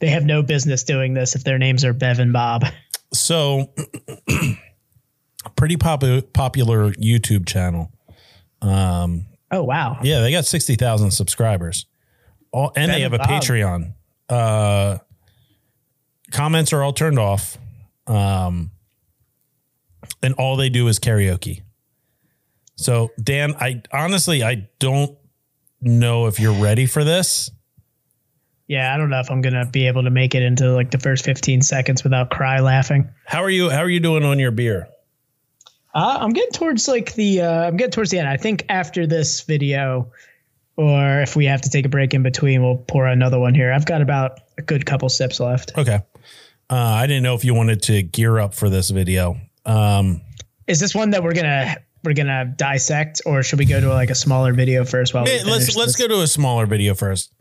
[0.00, 2.64] they have no business doing this if their names are Bev and Bob.
[3.12, 3.72] So,
[5.56, 7.90] pretty popu- popular YouTube channel.
[8.62, 9.98] Um, Oh wow!
[10.02, 11.86] yeah, they got 60,000 subscribers.
[12.52, 13.42] All, and they have a and Bob.
[13.42, 13.94] Patreon.
[14.28, 14.98] Uh,
[16.30, 17.58] comments are all turned off.
[18.06, 18.70] Um,
[20.22, 21.62] and all they do is karaoke.
[22.76, 25.16] So, Dan, I honestly, I don't
[25.80, 27.50] know if you're ready for this.
[28.66, 30.98] Yeah, I don't know if I'm gonna be able to make it into like the
[30.98, 33.10] first 15 seconds without cry laughing.
[33.26, 33.68] How are you?
[33.68, 34.88] How are you doing on your beer?
[35.92, 38.28] Uh, I'm getting towards like the uh, I'm getting towards the end.
[38.28, 40.12] I think after this video,
[40.76, 43.72] or if we have to take a break in between, we'll pour another one here.
[43.72, 45.76] I've got about a good couple sips left.
[45.76, 46.00] Okay.
[46.70, 49.36] Uh, I didn't know if you wanted to gear up for this video.
[49.66, 50.20] Um,
[50.68, 54.10] Is this one that we're gonna we're gonna dissect, or should we go to like
[54.10, 55.14] a smaller video first?
[55.14, 55.96] While we let's finish let's this?
[55.96, 57.32] go to a smaller video first.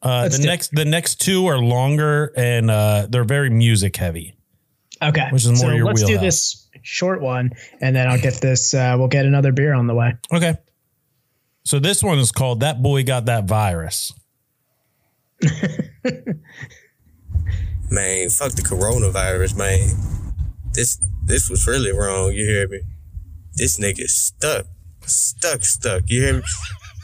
[0.00, 0.46] Uh, the do it.
[0.46, 4.36] next the next two are longer and uh, they're very music heavy.
[5.02, 7.50] Okay, which is more so your let's do this short one,
[7.80, 8.74] and then I'll get this.
[8.74, 10.14] Uh, we'll get another beer on the way.
[10.32, 10.56] Okay.
[11.64, 14.12] So this one is called "That Boy Got That Virus."
[17.90, 20.34] Man, fuck the coronavirus, man.
[20.72, 22.80] This this was really wrong, you hear me?
[23.58, 24.66] This nigga stuck.
[25.04, 26.42] Stuck, stuck, you hear me?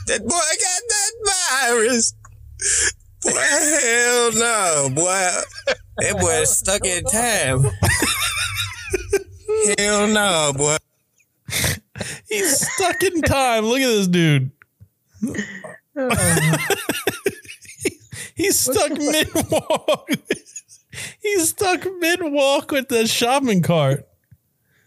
[0.07, 1.13] That boy got that
[1.65, 2.15] virus.
[3.25, 5.31] Boy, hell no, boy.
[5.99, 7.65] That boy is stuck in time.
[9.79, 10.77] hell no, boy.
[12.29, 13.65] He's stuck in time.
[13.65, 14.53] Look at this dude.
[18.37, 20.09] He's stuck mid walk.
[21.21, 24.07] He's stuck mid walk with the shopping cart.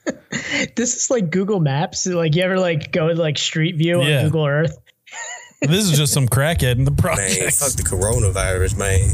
[0.75, 2.05] This is like Google Maps.
[2.05, 4.19] Like you ever like go to like Street View Yeah.
[4.19, 4.77] on Google Earth?
[5.61, 7.53] This is just some crackhead in the Man, project.
[7.55, 9.09] fuck the coronavirus, man.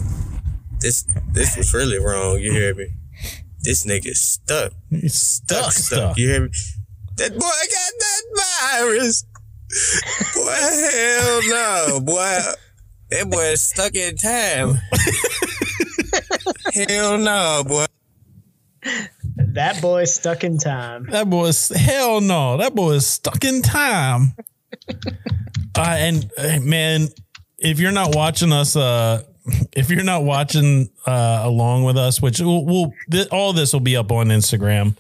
[0.82, 2.88] This this was really wrong, you hear me?
[3.62, 4.74] This nigga stuck.
[4.90, 6.00] He's stuck, stuck, stuck.
[6.00, 6.18] stuck.
[6.18, 6.50] You hear me?
[7.16, 8.24] That boy got that
[8.82, 9.24] virus.
[10.36, 10.52] boy,
[10.92, 12.40] hell no, boy.
[13.12, 14.74] That boy is stuck in time.
[16.74, 17.86] hell no, boy.
[19.36, 21.08] That boy stuck in time.
[21.10, 22.58] That boy is hell no.
[22.58, 24.36] That boy is stuck in time.
[24.90, 27.08] uh, and uh, man,
[27.58, 29.24] if you're not watching us, uh,
[29.74, 33.80] if you're not watching uh, along with us, which we'll, we'll th- all this will
[33.80, 34.96] be up on Instagram.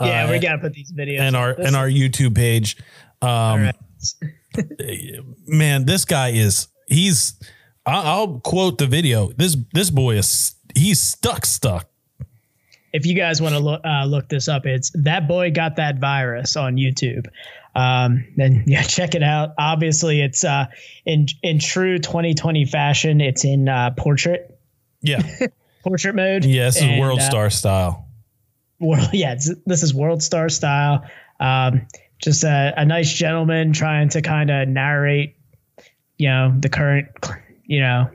[0.00, 2.76] Yeah, uh, we gotta put these videos and our and our YouTube page.
[3.22, 3.70] Um,
[5.46, 7.34] man, this guy is he's.
[7.86, 9.30] I'll quote the video.
[9.32, 11.88] This this boy is he's stuck stuck.
[12.94, 15.98] If you guys want to look uh, look this up, it's that boy got that
[15.98, 17.26] virus on YouTube.
[17.74, 19.50] Um, then yeah, check it out.
[19.58, 20.66] Obviously, it's uh,
[21.04, 23.20] in in true 2020 fashion.
[23.20, 24.56] It's in uh, portrait
[25.02, 25.20] Yeah,
[25.82, 26.44] portrait mode.
[26.44, 26.66] yeah.
[26.66, 28.06] This is And, World uh, Star style.
[28.78, 31.04] World, yeah, it's, this is World Star style.
[31.40, 31.88] Um,
[32.22, 35.34] just a, a nice gentleman trying to kind of narrate,
[36.16, 37.08] you know, the current,
[37.64, 38.08] you know,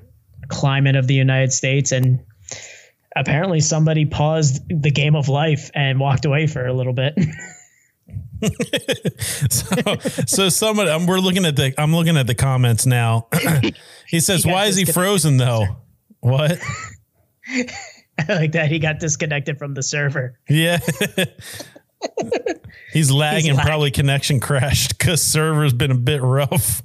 [0.48, 2.22] climate of the United States, and
[3.20, 7.18] apparently somebody paused the game of life and walked away for a little bit.
[9.50, 9.76] so,
[10.26, 13.28] so somebody, um, we're looking at the, I'm looking at the comments now.
[14.08, 15.66] he says, He "Why is he frozen though?"
[16.22, 16.52] What?
[18.30, 20.40] like that, he got disconnected from the server.
[20.48, 20.80] Yeah.
[22.94, 23.68] He's lagging, lagging.
[23.68, 26.82] probably connection crashed because server's been a bit rough.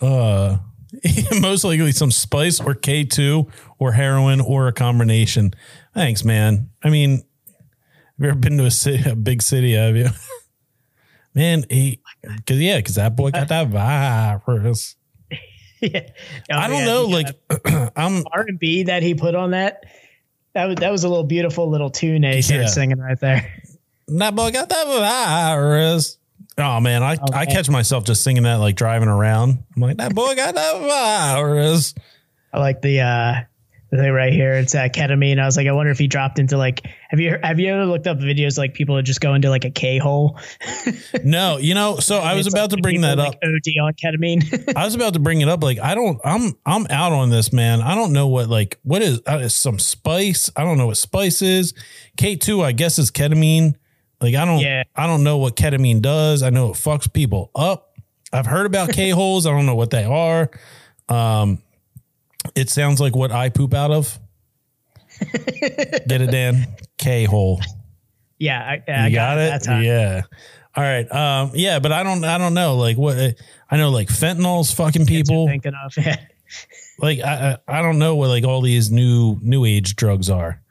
[0.00, 0.56] uh,
[1.40, 5.52] most likely some spice or K2 or heroin or a combination.
[5.94, 6.70] Thanks, man.
[6.82, 7.24] I mean, have
[8.18, 9.74] you ever been to a city, a big city?
[9.74, 10.08] Have you?
[11.34, 12.00] Man, he,
[12.46, 14.96] cause yeah, cause that boy got that virus.
[15.82, 16.08] yeah.
[16.50, 17.26] Oh, I don't know, like
[17.94, 19.84] I'm R and B that he put on that.
[20.54, 22.66] That was that was a little beautiful little tune started Yeah.
[22.68, 23.52] singing right there.
[24.08, 26.16] that boy got that virus.
[26.58, 29.62] Oh man, I, I catch myself just singing that like driving around.
[29.74, 31.94] I'm like, that boy got that virus.
[32.52, 33.34] I like the uh
[33.90, 34.52] the thing right here.
[34.54, 35.38] It's uh, ketamine.
[35.38, 36.86] I was like, I wonder if he dropped into like.
[37.10, 39.64] Have you have you ever looked up videos like people that just go into like
[39.64, 40.38] a K hole?
[41.24, 43.28] No, you know, so I was about like to bring that up.
[43.28, 44.74] like, OD on ketamine.
[44.76, 45.62] I was about to bring it up.
[45.62, 47.80] Like, I don't, I'm, I'm out on this, man.
[47.80, 50.50] I don't know what, like, what is, uh, is some spice?
[50.54, 51.74] I don't know what spice is.
[52.16, 53.74] K2, I guess, is ketamine.
[54.20, 54.82] Like, I don't, Yeah.
[54.94, 56.42] I don't know what ketamine does.
[56.42, 57.92] I know it fucks people up.
[58.32, 59.46] I've heard about K holes.
[59.46, 60.50] I don't know what they are.
[61.08, 61.62] Um,
[62.54, 64.18] it sounds like what I poop out of.
[65.20, 66.66] Get it, Dan?
[66.98, 67.60] K hole.
[68.38, 69.84] yeah, I, I You got, that it.
[69.84, 70.22] Yeah.
[70.74, 71.10] All right.
[71.10, 71.52] Um.
[71.54, 72.22] Yeah, but I don't.
[72.24, 72.76] I don't know.
[72.76, 73.16] Like what?
[73.70, 73.88] I know.
[73.90, 75.46] Like fentanyl's fucking people.
[75.46, 75.96] thinking of.
[75.96, 76.16] Yeah.
[76.98, 77.58] Like I.
[77.66, 80.62] I I don't know what like all these new new age drugs are.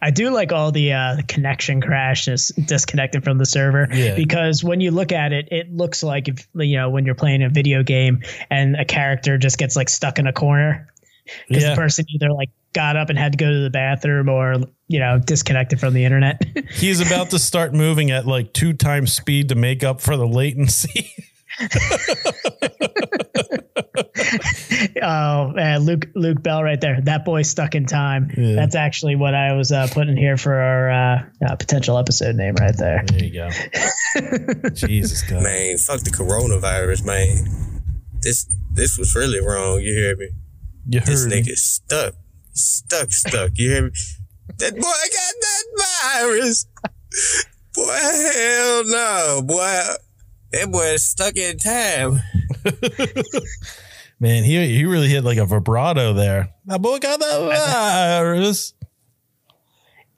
[0.00, 4.14] I do like all the uh, connection crashes disconnected from the server Yeah.
[4.14, 7.42] because when you look at it, it looks like if you know when you're playing
[7.42, 10.88] a video game and a character just gets like stuck in a corner
[11.48, 11.70] because Yeah.
[11.70, 14.54] the person either like got up and had to go to the bathroom or
[14.86, 16.42] you know disconnected from the internet.
[16.70, 20.26] He's about to start moving at like two times speed to make up for the
[20.28, 21.12] latency.
[25.02, 27.00] oh man, Luke Luke Bell right there.
[27.02, 28.30] That boy stuck in time.
[28.36, 28.54] Yeah.
[28.54, 32.54] That's actually what I was uh, putting here for our uh, uh, potential episode name
[32.56, 33.04] right there.
[33.06, 33.48] there you go.
[34.74, 35.42] Jesus God.
[35.42, 37.82] Man, fuck the coronavirus, man.
[38.20, 39.80] This this was really wrong.
[39.80, 40.30] You hear me?
[40.88, 41.42] You This heard me.
[41.42, 42.14] nigga stuck,
[42.52, 43.50] stuck, stuck.
[43.54, 43.90] You hear me?
[44.58, 45.64] That boy got that
[46.24, 46.66] virus.
[47.74, 49.82] Boy, hell no, boy.
[50.52, 52.20] That boy is stuck in time.
[54.20, 56.54] Man, he he really hit like a vibrato there.
[56.66, 58.74] That boy got that virus.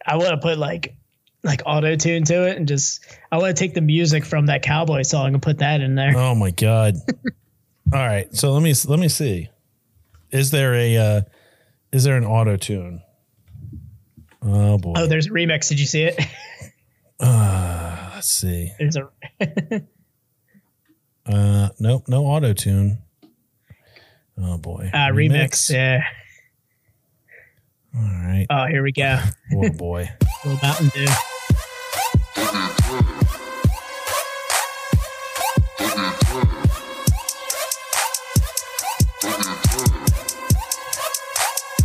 [0.07, 0.97] I want to put like
[1.43, 4.63] like auto tune to it and just I want to take the music from that
[4.63, 6.17] cowboy song and put that in there.
[6.17, 6.95] Oh my god.
[7.93, 9.49] All right, so let me let me see.
[10.31, 11.21] Is there a uh
[11.93, 13.03] is there an auto tune?
[14.43, 14.95] Oh boy.
[14.97, 15.69] Oh, there's a remix.
[15.69, 16.21] Did you see it?
[17.19, 18.73] Uh, let's see.
[18.79, 19.11] There's a
[21.27, 22.99] Uh nope, no auto tune.
[24.39, 24.91] Oh boy.
[24.93, 25.71] uh, remix.
[25.73, 26.03] Yeah.
[27.95, 28.47] All right.
[28.49, 29.19] Oh, here we go.
[29.53, 30.09] Oh boy.
[30.45, 31.07] Little Mountain Dew.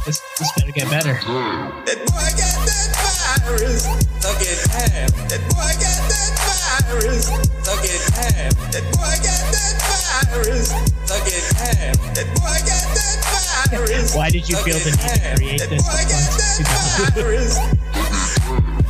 [0.06, 1.14] This, this better get better.
[1.14, 3.84] That boy got that virus.
[4.20, 5.28] Stuck in time.
[5.30, 6.55] That boy got that virus.
[6.86, 8.54] Stuck in time.
[8.72, 10.70] That boy got that virus.
[10.70, 12.14] Stuck in time.
[12.14, 14.16] That boy got that virus.
[14.16, 15.82] Why did you feel the need to create That this?
[15.82, 17.58] boy got that virus.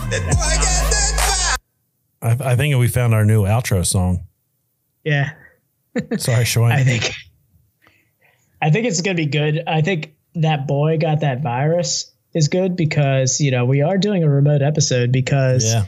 [0.10, 1.58] That boy got that
[2.22, 2.42] virus.
[2.42, 4.26] I, I think we found our new outro song.
[5.06, 5.32] Yeah.
[6.18, 6.74] Sorry, Shwayne.
[6.74, 7.12] I think
[8.62, 9.64] I think it's gonna be good.
[9.68, 14.24] I think that boy got that virus is good because you know we are doing
[14.26, 15.86] a remote episode because Yeah.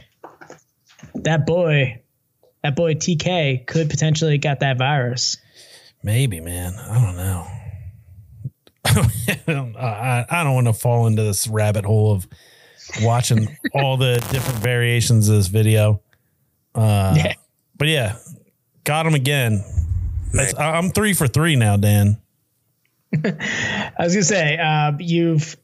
[1.24, 2.00] That boy
[2.62, 5.36] that boy TK could potentially got that virus.
[6.02, 6.74] Maybe, man.
[6.74, 7.46] I don't know.
[9.78, 12.26] I, I don't want to fall into this rabbit hole of
[13.02, 16.00] watching all the different variations of this video.
[16.74, 17.34] Uh, Yeah.
[17.76, 18.16] But yeah,
[18.84, 19.64] got him again.
[20.32, 22.20] That's, I- I'm three for three now, Dan.
[23.24, 25.56] I was gonna say uh, you've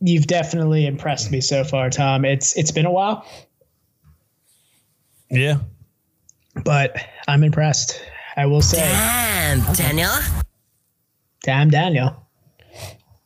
[0.00, 2.24] you've definitely impressed me so far, Tom.
[2.24, 3.26] It's it's been a while,
[5.30, 5.58] Yeah.
[6.64, 6.96] but
[7.26, 8.00] I'm impressed.
[8.36, 10.10] I will say, Damn, Daniel.
[11.42, 12.16] damn Daniel.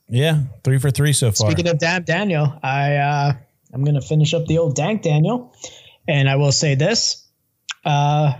[0.08, 0.40] Yeah.
[0.64, 1.50] Three for three so far.
[1.50, 3.32] Speaking of damn Daniel, I uh,
[3.72, 5.54] I'm gonna finish up the old dank Daniel,
[6.06, 7.26] and I will say this:
[7.84, 8.32] uh,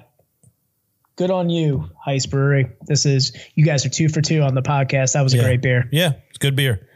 [1.17, 2.71] good on you, Heist Brewery.
[2.87, 5.13] This is you guys are two for two on the podcast.
[5.13, 5.43] That was a Yeah.
[5.45, 5.89] great beer.
[5.93, 6.89] Yeah, it's good beer.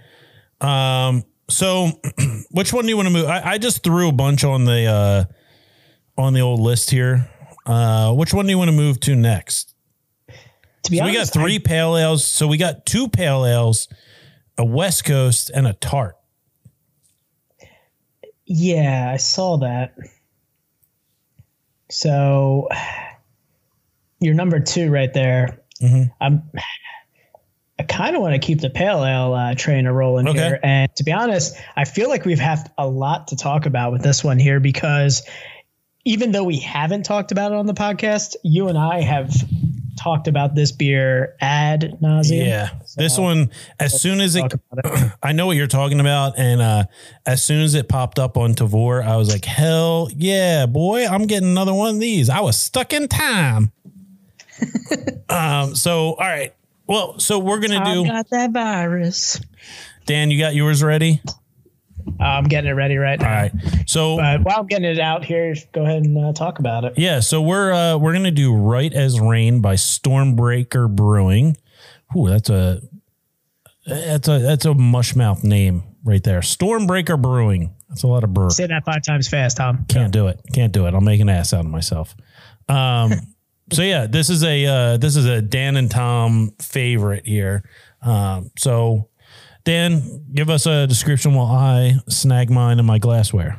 [0.61, 1.89] Um, so
[2.51, 3.27] which one do you want to move?
[3.27, 5.25] I, I just threw a bunch on the uh
[6.19, 7.29] on the old list here.
[7.67, 9.75] Uh which one do you want to move to next?
[10.85, 12.27] To be So we got three pale ales.
[12.27, 13.89] So we got two pale ales,
[14.59, 16.17] a West Coast, and a tart.
[18.47, 19.95] Yeah, I saw that.
[21.91, 22.69] So
[24.21, 25.61] you're number two right there.
[25.81, 26.11] Mhm.
[26.21, 26.43] I'm.
[27.79, 30.39] I kind of want to keep the pale ale uh, train rolling Okay.
[30.39, 33.91] here, and to be honest, I feel like we've had a lot to talk about
[33.93, 35.23] with this one here because
[36.05, 39.33] even though we haven't talked about it on the podcast, you and I have
[40.03, 42.47] talked about this beer ad nauseum.
[42.47, 42.71] Yeah.
[42.97, 45.13] this one, as soon as it, it.
[45.23, 46.39] I know what you're talking about.
[46.39, 46.85] And uh,
[47.25, 51.27] as soon as it popped up on Tavour, I was like, hell yeah, boy, I'm
[51.27, 52.29] getting another one of these.
[52.29, 53.73] I was stuck in time.
[55.29, 56.55] um, so, all right.
[56.87, 59.41] Well, so we're going to I do, got that virus.
[60.05, 61.23] Dan, you got yours ready?
[62.21, 63.29] I'm getting it ready right now.
[63.29, 63.53] All right.
[63.87, 66.95] So, But while I'm getting it out here, go ahead and uh, talk about it.
[66.97, 71.57] Yeah, so we're uh we're gonna do Right as Rain by Stormbreaker Brewing.
[72.17, 72.83] Ooh, that's a
[73.87, 76.41] that's a that's a mushmouth name right there.
[76.41, 77.75] Stormbreaker Brewing.
[77.89, 78.51] That's a lot of brew.
[78.51, 79.85] Say that five times fast, Tom.
[79.89, 80.41] Can't do it.
[80.53, 80.95] Can't do it.
[80.95, 82.15] I'll make an ass out of myself.
[82.69, 83.13] Um
[83.73, 87.65] so yeah, this is a uh this is a Dan and Tom favorite here.
[88.01, 89.09] Um so
[89.65, 93.59] Dan, give us a description while I snag mine in my glassware.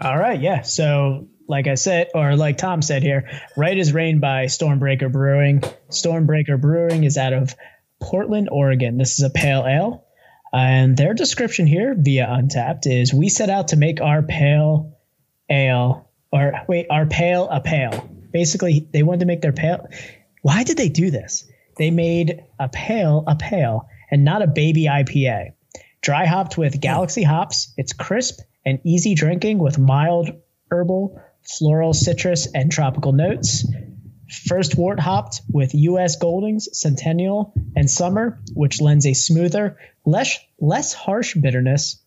[0.00, 0.62] All right, yeah.
[0.62, 5.60] So, like I said, or like Tom said here, Right as Rain by Stormbreaker Brewing.
[5.90, 7.54] Stormbreaker Brewing is out of
[8.00, 8.96] Portland, Oregon.
[8.96, 10.06] This is a pale ale.
[10.52, 14.98] And their description here via Untappd is we set out to make our pale
[15.48, 18.08] ale, or wait, our pale a pale.
[18.32, 19.88] Basically, they wanted to make their pale.
[20.42, 21.46] Why did they do this?
[21.76, 25.54] They made a pale a pale and not a baby IPA.
[26.02, 30.30] Dry hopped with Galaxy hops, it's crisp and easy drinking with mild
[30.70, 33.66] herbal, floral, citrus, and tropical notes.
[34.46, 36.16] First wort hopped with U.S.
[36.16, 42.00] Goldings, Centennial, and Summer, which lends a smoother, less less harsh bitterness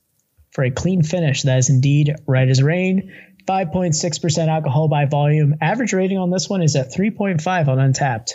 [0.52, 3.12] for a clean finish that is indeed right as rain.
[3.48, 5.56] 5.6% alcohol by volume.
[5.62, 8.32] Average rating on this one is at 3.5 on Untappd.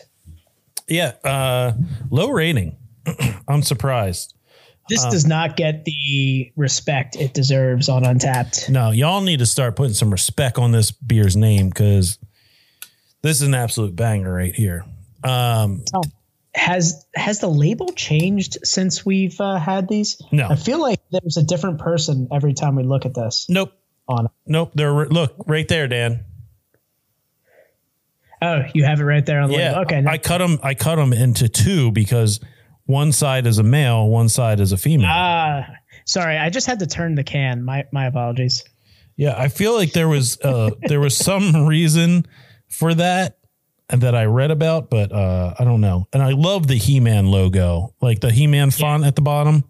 [0.87, 1.73] Yeah, uh
[2.11, 2.77] low rating.
[3.49, 4.35] I'm surprised.
[4.89, 8.69] This does not get the respect it deserves on Untappd.
[8.71, 12.19] No, y'all need to start putting some respect on this beer's name because
[13.23, 14.85] this is an absolute banger right here.
[15.23, 15.85] Um,
[16.57, 20.21] Has has the label changed since we've uh, had these?
[20.33, 20.49] No.
[20.49, 23.47] I feel like there's a different person every time we look at this.
[23.49, 23.73] nope,
[24.09, 24.73] On nope.
[24.75, 26.25] They're look right there, Dan.
[28.43, 29.83] Oh, you have it right there on the Yeah, label.
[29.83, 30.59] Okay, I cut them.
[30.63, 32.41] I cut them into two because
[32.87, 35.09] one side is a male, one side is a female.
[35.11, 35.67] Ah,
[36.05, 37.65] sorry, I just had to turn the can.
[37.65, 38.65] My my apologies.
[39.17, 42.27] Yeah, I feel like there was uh there was some reason
[42.69, 43.39] for that
[43.89, 46.07] that I read about, but uh I don't know.
[46.13, 49.65] And I love the He-Man logo, like the He-Man font at the bottom.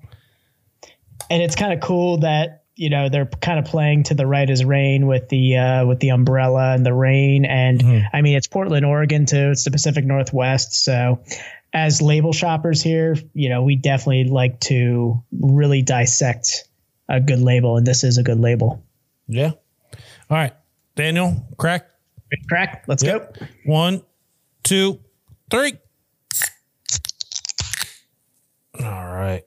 [1.28, 4.48] And it's kind of cool that you know they're kind of playing to the right
[4.48, 7.44] as rain with the uh, with the umbrella and the rain.
[7.44, 8.16] And Mm-hmm.
[8.16, 9.50] I mean, it's Portland, Oregon too.
[9.50, 11.20] It's the Pacific Northwest, so.
[11.72, 16.68] As label shoppers here, you know, we definitely like to really dissect
[17.08, 18.84] a good label, and this is a good label.
[19.28, 19.52] Yeah.
[19.94, 20.52] All right.
[20.96, 21.88] Daniel, crack.
[22.48, 23.38] Crack, let's Yep.
[23.64, 24.02] One,
[24.62, 25.00] two,
[25.50, 25.74] three.
[28.78, 29.42] All right.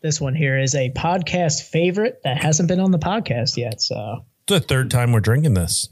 [0.00, 3.80] This one here is a podcast favorite that hasn't been on the podcast yet.
[3.82, 5.88] So, It's the third time we're drinking this.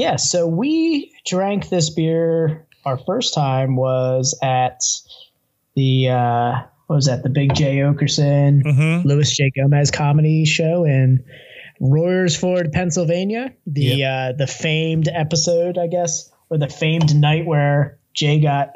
[0.00, 2.66] Yeah, so we drank this beer.
[2.86, 4.80] Our first time was at
[5.74, 6.52] the, uh,
[6.86, 7.22] what was that?
[7.22, 9.06] The Big Jay Oakerson, Mm-hmm.
[9.06, 9.50] Luis J.
[9.54, 11.22] Gomez comedy show in
[11.82, 13.52] Royersford, Pennsylvania.
[13.66, 18.70] The, uh, the famed episode, I guess, or the famed night where Jay got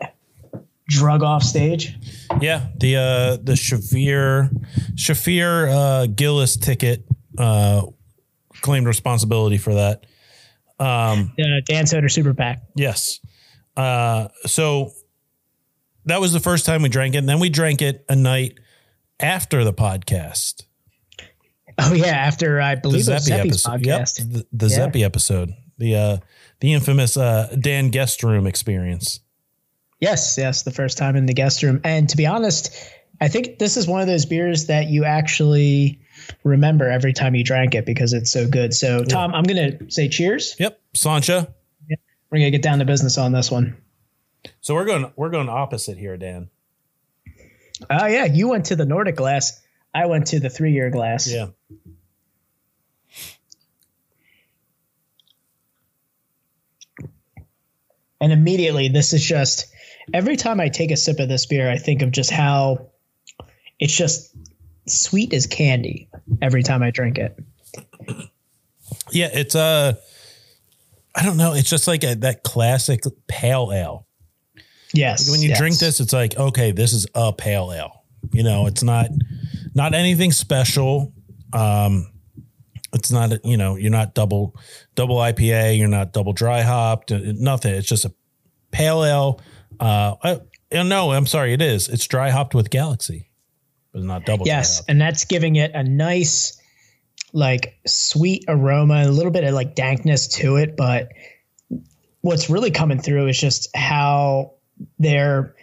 [0.89, 1.97] drug off stage.
[2.43, 2.67] Yeah.
[2.77, 4.51] The uh the Shaffir
[4.97, 7.07] Shaffir uh Gillis ticket
[7.39, 7.87] uh
[8.61, 10.05] claimed responsibility for that.
[10.79, 12.63] Um Uh, Dan Soder Super Pack.
[12.75, 13.21] Yes.
[13.77, 14.93] Uh, so
[16.05, 17.19] that was the first time we drank it.
[17.19, 18.59] And then we drank it a night
[19.21, 20.65] after the podcast.
[21.79, 23.87] Oh yeah, after I believe the Zeppy's episode.
[23.87, 24.07] Yep.
[24.07, 24.77] The, the Yeah.
[24.79, 25.55] Zeppy episode.
[25.79, 26.17] The uh
[26.61, 29.21] the infamous uh Dan guest room experience.
[30.01, 31.81] Yes, yes, the first time in the guest room.
[31.83, 32.77] And to be honest,
[33.21, 36.01] I think this is one of those beers that you actually
[36.43, 38.75] remember every time you drank it because it's so good.
[38.75, 40.57] So, Tom, I'm going to say cheers.
[40.59, 40.81] Yep.
[40.95, 41.53] Sancha.
[41.89, 43.77] We're going to get down to business on this one.
[44.61, 46.51] So we're going we're going opposite here, Dan.
[47.89, 48.25] Oh, yeah.
[48.25, 49.61] You went to the Nordic glass.
[49.95, 51.31] I went to the three year glass.
[51.31, 51.49] Yeah.
[58.21, 59.67] And immediately, this is just
[60.13, 62.89] every time I take a sip of this beer, I think of just how
[63.79, 64.35] it's just
[64.87, 66.09] sweet as candy
[66.41, 67.39] every time I drink it.
[69.11, 69.95] Yeah, it's uh
[71.15, 74.07] I don't know, it's just like a, that classic pale ale.
[74.93, 75.31] Yes.
[75.31, 75.59] when you yes.
[75.59, 78.05] drink this, it's like, okay, this is a pale ale.
[78.33, 79.11] You know, it's not
[79.75, 81.13] not anything special.
[81.53, 82.11] Um,
[82.93, 84.57] it's not you know you're not double
[84.95, 85.79] double IPA.
[85.79, 87.13] You're not double dry hopped.
[87.13, 87.75] uh, Nothing.
[87.75, 88.15] It's just a
[88.71, 89.41] pale ale.
[89.79, 90.41] Uh, I,
[90.77, 91.53] uh, no, I'm sorry.
[91.53, 91.89] It is.
[91.89, 93.31] It's dry hopped with Galaxy,
[93.95, 94.47] but not double.
[94.47, 96.61] Yes, and that's giving it a nice,
[97.33, 100.77] like sweet aroma, a little bit of like dankness to it.
[100.77, 101.13] But
[102.21, 104.55] what's really coming through is just how
[104.99, 105.55] they're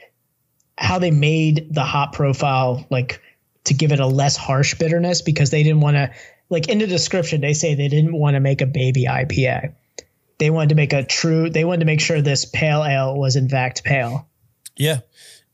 [0.77, 3.21] how they made the hop profile like
[3.65, 6.09] to give it a less harsh bitterness because they didn't want to
[6.49, 9.75] like in the description they say they didn't want to make a baby IPA.
[10.39, 11.49] They wanted to make a true.
[11.49, 14.27] They wanted to make sure this pale ale was in fact pale.
[14.75, 15.01] Yeah.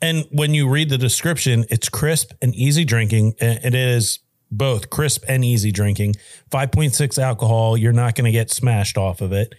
[0.02, 3.34] And when you read the description, it's crisp and easy drinking.
[3.40, 4.20] It is
[4.52, 6.16] both crisp and easy drinking.
[6.52, 7.76] 5.6 alcohol.
[7.78, 9.56] You're not going to get smashed off of it.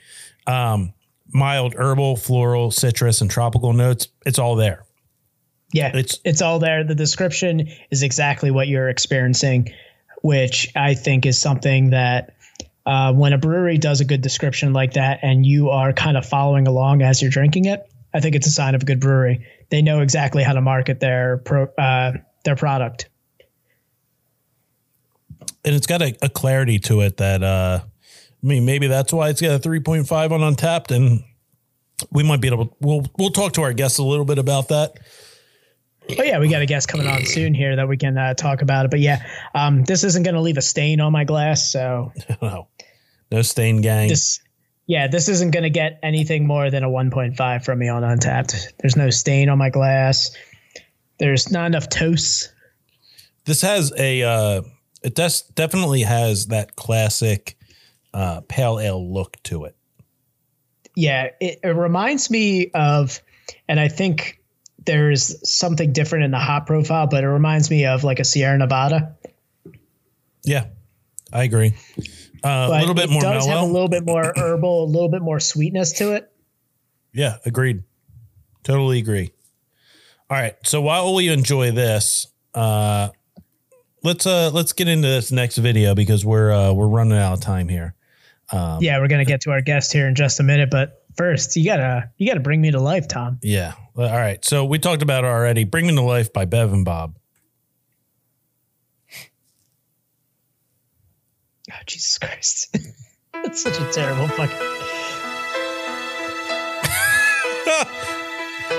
[0.46, 0.92] Um,
[1.30, 4.08] mild herbal, floral, citrus, and tropical notes.
[4.24, 4.84] It's all there.
[5.74, 6.84] Yeah, It's- it's all there.
[6.84, 9.70] The description is exactly what you're experiencing,
[10.22, 12.34] which I think is something that
[12.86, 16.24] uh, when a brewery does a good description like that, and you are kind of
[16.24, 19.44] following along as you're drinking it, I think it's a sign of a good brewery.
[19.70, 22.12] They know exactly how to market their pro, uh,
[22.44, 23.08] their product.
[25.64, 29.28] And it's got a, a clarity to it that, uh, I mean, maybe that's why
[29.28, 30.94] it's got a 3.5 on Untappd.
[30.94, 31.24] And
[32.10, 34.68] we might be able to, we'll, we'll talk to our guests a little bit about
[34.68, 34.98] that.
[36.18, 38.62] Oh yeah, we got a guest coming on soon here that we can uh, talk
[38.62, 38.90] about it.
[38.90, 42.12] But yeah, um, this isn't going to leave a stain on my glass, so
[42.42, 42.68] no,
[43.30, 44.08] no stain gang.
[44.08, 44.40] this
[44.88, 48.72] yeah this isn't going to get anything more than a 1.5 from me on untappd.
[48.80, 50.36] There's no stain on my glass.
[51.20, 52.52] There's not enough toast
[53.48, 54.62] this has a uh
[55.02, 57.56] it does definitely has that classic
[58.12, 59.74] uh pale ale look to it.
[60.94, 63.20] Yeah it, it reminds me of
[63.68, 64.42] and i think
[64.84, 68.58] there's something different in the hop profile but it reminds me of like a sierra
[68.58, 69.16] nevada.
[70.44, 70.66] Yeah
[71.32, 71.74] i agree
[72.44, 74.86] uh, a little bit it more does mellow have a little bit more herbal a
[74.86, 76.30] little bit more sweetness to it.
[77.12, 77.82] Yeah agreed.
[78.62, 79.32] Totally agree.
[80.30, 83.08] All right so while we enjoy this uh
[84.02, 87.40] let's uh let's get into this next video because we're uh we're running out of
[87.40, 87.94] time here.
[88.52, 91.56] Um yeah we're gonna get to our guest here in just a minute but first
[91.56, 93.38] you gotta you gotta bring me to life tom.
[93.42, 96.72] Yeah all right so we talked about it already bring me to life by bev
[96.72, 97.17] and bob
[101.70, 102.76] oh jesus christ
[103.32, 104.56] that's such a terrible fucking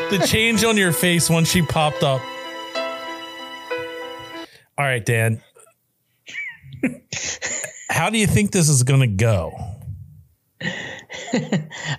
[0.09, 2.21] the change on your face when she popped up.
[4.77, 5.41] All right, Dan.
[7.89, 9.53] How do you think this is going to go?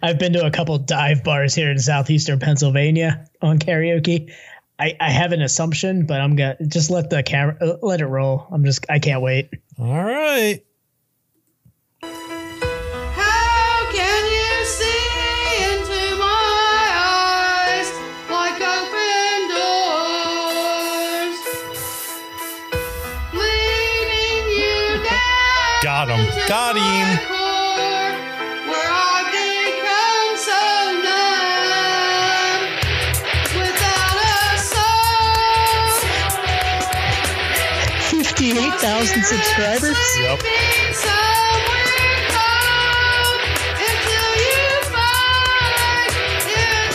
[0.03, 4.32] I've been to a couple dive bars here in southeastern Pennsylvania on karaoke.
[4.78, 8.07] I, I have an assumption, but I'm gonna just let the camera uh, let it
[8.07, 8.47] roll.
[8.51, 9.51] I'm just I can't wait.
[9.78, 10.64] All right.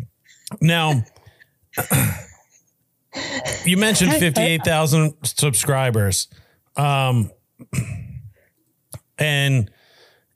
[0.60, 1.04] now
[3.64, 6.28] you mentioned 58,000 subscribers.
[6.76, 7.30] Um
[9.18, 9.70] and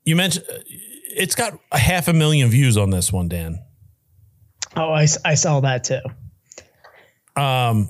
[0.05, 3.59] you mentioned it's got a half a million views on this one, Dan.
[4.77, 6.01] Oh, I, I saw that too.
[7.37, 7.89] Um,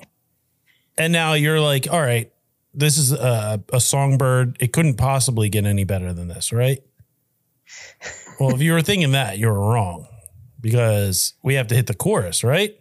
[0.97, 2.31] and now you're like, all right,
[2.73, 4.57] this is a, a songbird.
[4.59, 6.79] It couldn't possibly get any better than this, right?
[8.39, 10.07] Well, if you were thinking that, you were wrong
[10.59, 12.80] because we have to hit the chorus, right?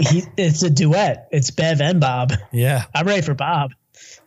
[0.00, 1.28] He, it's a duet.
[1.32, 2.32] It's Bev and Bob.
[2.52, 2.84] Yeah.
[2.94, 3.72] I'm ready for Bob.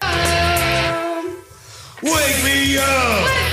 [0.02, 1.38] Um,
[2.04, 3.47] wake me up!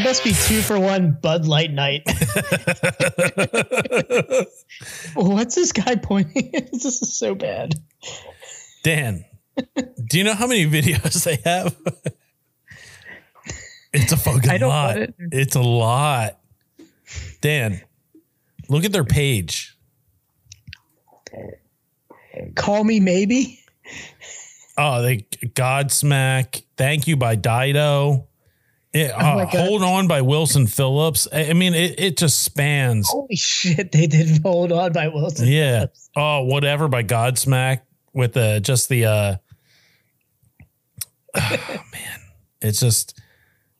[0.00, 2.02] It, it must be two for one Bud Light night.
[5.14, 6.54] What's this guy pointing?
[6.54, 6.72] at?
[6.72, 7.74] this is so bad.
[8.82, 9.24] Dan,
[10.08, 11.76] do you know how many videos they have?
[13.92, 14.96] It's a fucking I don't lot.
[14.96, 15.14] want it.
[15.32, 16.38] It's a lot.
[17.40, 17.82] Dan,
[18.68, 19.76] look at their page.
[22.54, 23.60] Call me maybe.
[24.78, 26.62] Oh, they Godsmack.
[26.76, 28.28] Thank you by Dido.
[28.92, 29.48] It, Oh uh, God.
[29.54, 31.28] hold on by Wilson Phillips.
[31.32, 33.08] I I mean, it, it just spans.
[33.08, 35.48] Holy shit, they did hold on by Wilson.
[35.48, 35.86] Yeah.
[36.16, 37.80] Oh, whatever by Godsmack
[38.12, 39.36] with the just the uh
[41.36, 41.56] oh,
[41.92, 42.18] man.
[42.60, 43.18] It's just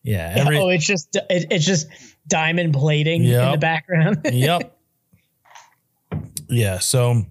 [0.02, 1.86] yeah, every oh, it's just it, it's just
[2.26, 4.20] diamond plating in the background.
[4.32, 4.78] yep.
[6.48, 7.22] Yeah, so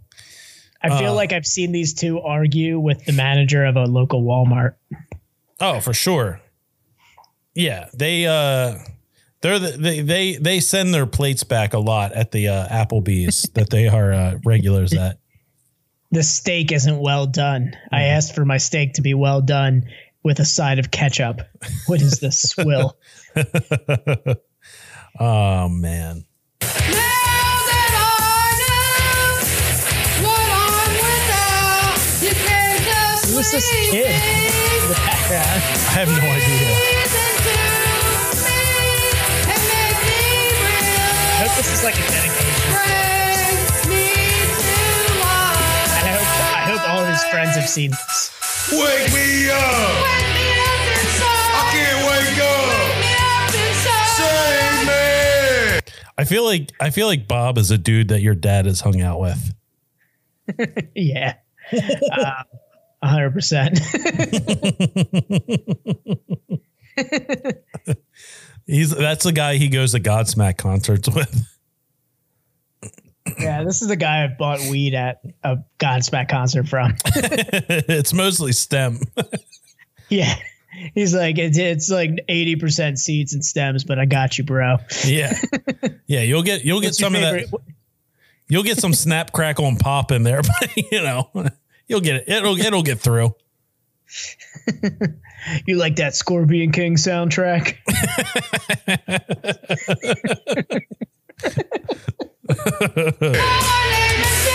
[0.81, 4.23] I feel Uh, like I've seen these two argue with the manager of a local
[4.23, 4.75] Walmart.
[5.59, 6.41] oh, for sure.
[7.59, 8.77] Yeah, they uh
[9.41, 13.49] they're the, they they they send their plates back a lot at the uh, Applebee's
[13.53, 15.17] that they are uh, regulars at.
[16.11, 17.75] The steak isn't well done.
[17.91, 18.15] I Mm-hmm.
[18.15, 19.89] asked for my steak to be well done
[20.23, 21.41] with a side of ketchup.
[21.87, 22.97] What is this swill?
[25.19, 26.23] oh man.
[33.25, 35.61] Who was this kid in the background?
[35.89, 36.98] I have no idea.
[41.39, 42.73] I hope this is like a dedication.
[45.95, 46.27] And I hope
[46.57, 48.31] I hope all of his friends have seen this.
[48.73, 50.05] Wake me up!
[51.55, 52.69] I can't wake up!
[54.17, 55.93] Save me!
[56.17, 58.99] I feel like I feel like Bob is a dude that your dad has hung
[59.01, 59.53] out with.
[60.95, 61.35] Yeah.
[61.71, 62.43] Uh,
[63.01, 63.79] A hundred percent.
[68.69, 71.47] He's that's the guy he goes to Godsmack concerts with.
[73.39, 76.95] Yeah, this is the guy I bought weed at a Godsmack concert from.
[77.05, 78.99] it's mostly STEM.
[80.11, 80.33] Yeah.
[80.95, 84.77] He's like, it's, it's like 80% seeds and stems, but I got you, bro.
[85.05, 85.39] Yeah,
[86.07, 86.21] yeah.
[86.21, 87.45] You'll get you'll get What's some of that.
[88.47, 91.29] You'll get some snap crackle and pop in there, but you know
[91.87, 92.29] you'll get it.
[92.29, 93.35] It'll it'll get through.
[95.65, 97.77] You like that Scorpion King soundtrack?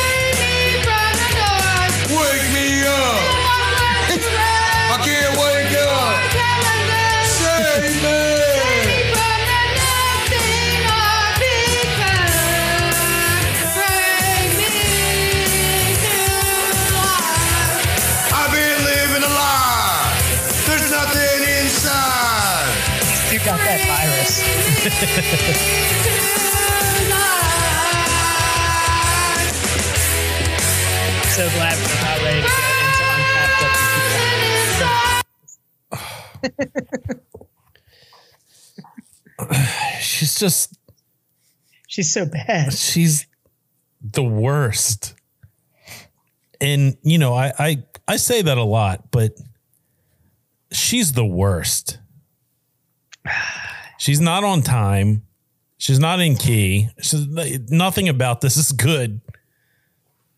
[25.04, 25.10] so
[31.50, 33.60] glad we're not ready to get into untappd
[40.00, 40.74] She's just
[41.86, 42.72] She's so bad.
[42.72, 43.26] she's
[44.00, 45.14] the worst.
[46.62, 49.38] And you know, I I I say that a lot, but
[50.72, 51.98] she's the worst.
[54.04, 55.22] She's not on time.
[55.78, 56.90] She's not in key.
[57.00, 57.26] She's,
[57.70, 59.22] nothing about this is good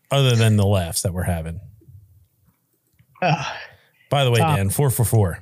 [0.09, 1.59] other than the laughs that we're having.
[3.21, 3.45] Ugh.
[4.09, 4.55] By the way, Tom.
[4.55, 5.39] Dan, four for four.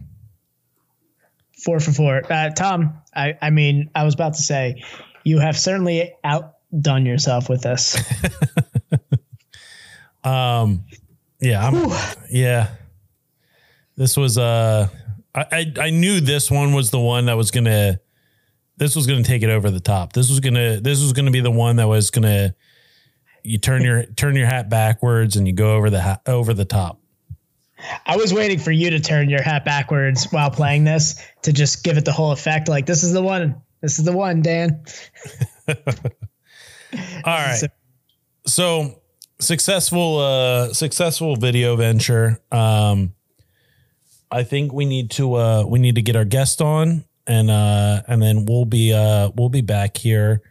[1.64, 2.34] Four for four.
[2.34, 4.84] Uh, Tom, I, I mean, I was about to say,
[5.24, 7.96] you have certainly outdone yourself with this.
[10.24, 10.86] Um,
[11.40, 11.92] yeah, I'm,
[12.32, 12.70] yeah.
[13.96, 14.88] This was uh,
[15.36, 18.00] I, I I knew this one was the one that was gonna,
[18.78, 20.14] this was gonna take it over the top.
[20.14, 22.56] This was gonna this was gonna be the one that was gonna,
[23.44, 26.66] you turn your turn your hat backwards and you go over the ha- over the
[26.66, 27.00] top.
[28.06, 31.84] I was waiting for you to turn your hat backwards while playing this to just
[31.84, 32.68] give it the whole effect.
[32.68, 33.62] Like, this is the one.
[33.82, 34.84] This is the one, Dan.
[35.68, 35.76] All
[37.26, 37.62] right.
[38.48, 39.02] So
[39.40, 42.40] successful uh successful video venture.
[42.52, 43.14] Um
[44.32, 48.02] I think we need to uh we need to get our guest on and uh
[48.08, 50.42] and then we'll be uh we'll be back here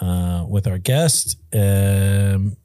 [0.00, 1.38] uh with our guest.
[1.52, 2.56] Um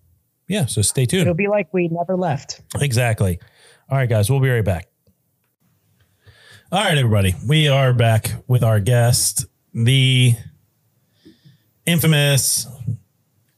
[0.47, 1.21] yeah, so stay tuned.
[1.21, 2.61] It'll be like we never left.
[2.81, 3.39] Exactly.
[3.89, 4.87] All right, guys, we'll be right back.
[6.71, 10.35] All right, everybody, we are back with our guest, the
[11.85, 12.67] infamous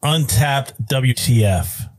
[0.03, 1.89] Untappd WTF.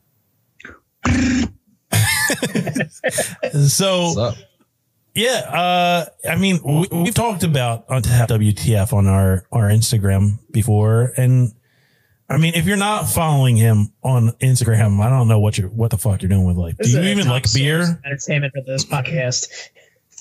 [3.69, 4.33] so,
[5.15, 11.13] yeah, uh, I mean, we, we've talked about Untappd WTF on our our Instagram before,
[11.17, 11.53] and
[12.29, 15.69] I mean, if you're not following him on Instagram, I don't know what you are
[15.71, 16.77] what the fuck you're doing with life.
[16.79, 18.01] This Do you even like beer?
[18.05, 19.47] Entertainment for this podcast.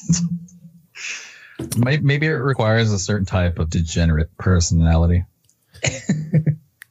[1.78, 5.26] May- Maybe it requires a certain type of degenerate personality.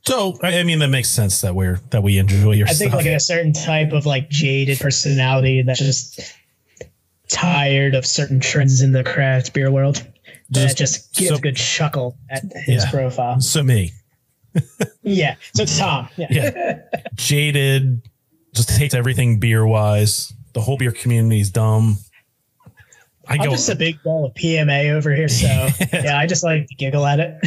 [0.04, 2.90] So I I mean that makes sense that we're that we enjoy your I think
[2.90, 3.04] stuff.
[3.04, 6.18] like a certain type of like jaded personality that just
[7.32, 10.06] tired of certain trends in the craft beer world.
[10.50, 12.90] That Just- just gives so- a good chuckle at his Yeah.
[12.90, 13.40] profile.
[13.40, 13.92] so me,
[15.02, 15.34] Yeah.
[15.54, 16.08] So Tom.
[16.16, 16.26] Yeah.
[16.30, 16.74] Yeah.
[17.14, 18.02] jaded,
[18.54, 20.32] just hates everything beer wise.
[20.52, 21.98] The whole beer community is dumb.
[23.26, 25.46] I I'm just a big ball of PMA over here, so
[25.92, 27.38] yeah, I just like to giggle at it.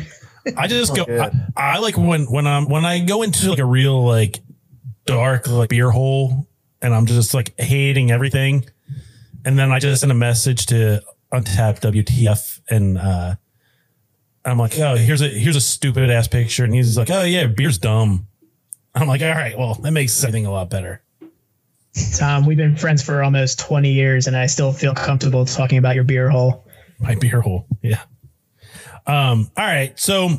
[0.57, 1.05] I just go.
[1.07, 4.39] I, I like when when I'm when I go into like a real like
[5.05, 6.47] dark like beer hole,
[6.81, 8.65] and I'm just like hating everything,
[9.45, 13.35] and then I just send a message to Untappd WTF, and uh,
[14.43, 17.45] I'm like, oh, here's a here's a stupid ass picture, and he's like, oh yeah,
[17.45, 18.27] beer's dumb.
[18.95, 21.03] I'm like, all right, well, that makes everything a lot better.
[22.17, 25.95] Tom, we've been friends for almost 20 years, and I still feel comfortable talking about
[25.95, 26.65] your beer hole.
[26.99, 28.01] My beer hole, yeah.
[29.05, 30.29] Um, all right, so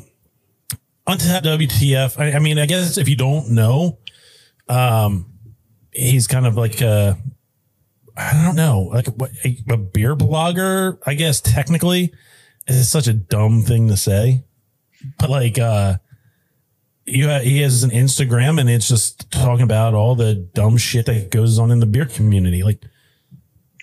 [1.07, 2.19] Untappd WTF.
[2.19, 3.99] I, I mean, I guess if you don't know,
[4.69, 5.33] um,
[5.93, 7.17] he's kind of like a,
[8.17, 10.99] I don't know, like a, a beer blogger.
[11.07, 12.13] I guess technically,
[12.67, 14.45] is such a dumb thing to say,
[15.19, 15.99] but like, uh,
[17.05, 21.31] you he has an Instagram and it's just talking about all the dumb shit that
[21.31, 22.83] goes on in the beer community, like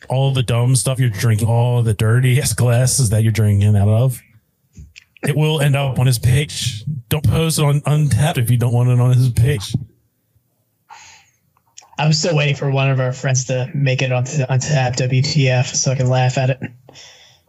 [0.10, 3.88] all the dumb stuff you're drinking, all the dirty ass glasses that you're drinking out
[3.88, 4.22] of.
[5.26, 6.84] It will end up on his page.
[7.08, 9.74] Don't post it on Untappd if you don't want it on his page.
[11.98, 15.76] I'm still waiting for one of our friends to make it onto onto app WTF
[15.76, 16.60] so I can laugh at it.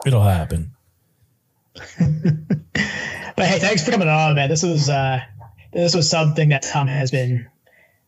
[0.07, 0.73] It'll happen.
[3.37, 4.49] But hey, thanks for coming on, man.
[4.49, 5.21] This was uh
[5.73, 7.49] this was something that Tom has been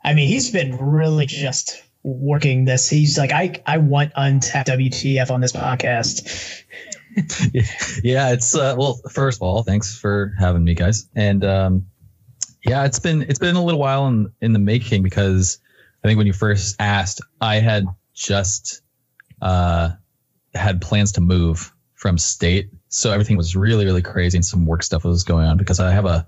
[0.04, 2.88] I mean, he's been really just working this.
[2.88, 6.62] He's like, I I want Untappd WTF on this podcast.
[8.04, 9.00] yeah, it's uh, well.
[9.10, 11.08] First of all, thanks for having me, guys.
[11.16, 11.86] And um,
[12.64, 15.58] yeah, it's been it's been a little while in in the making because
[16.06, 17.84] I think when you first asked, I had
[18.14, 18.80] just
[19.42, 19.90] uh,
[20.54, 24.84] had plans to move from state, so everything was really really crazy and some work
[24.84, 26.24] stuff was going on because I have a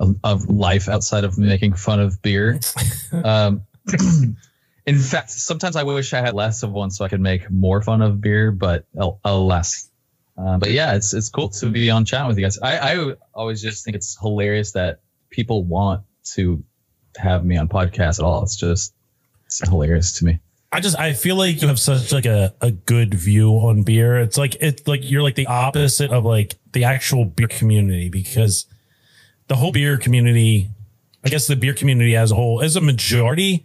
[0.00, 2.58] a, a life outside of making fun of beer.
[3.24, 3.62] um,
[4.84, 7.82] in fact, sometimes I wish I had less of one so I could make more
[7.82, 9.88] fun of beer, but al- alas.
[10.36, 12.58] Uh, but yeah, it's it's cool to be on chat with you guys.
[12.58, 16.02] I, I always just think it's hilarious that people want
[16.32, 16.64] to
[17.16, 18.42] have me on podcast at all.
[18.42, 18.92] It's just
[19.60, 20.40] it's hilarious to me.
[20.72, 24.18] I just I feel like you have such like a, a good view on beer.
[24.18, 28.66] It's like it's like you're like the opposite of like the actual beer community because
[29.46, 30.68] the whole beer community,
[31.24, 33.64] I guess the beer community as a whole, is a majority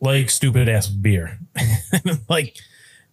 [0.00, 1.40] like stupid ass beer.
[2.28, 2.56] like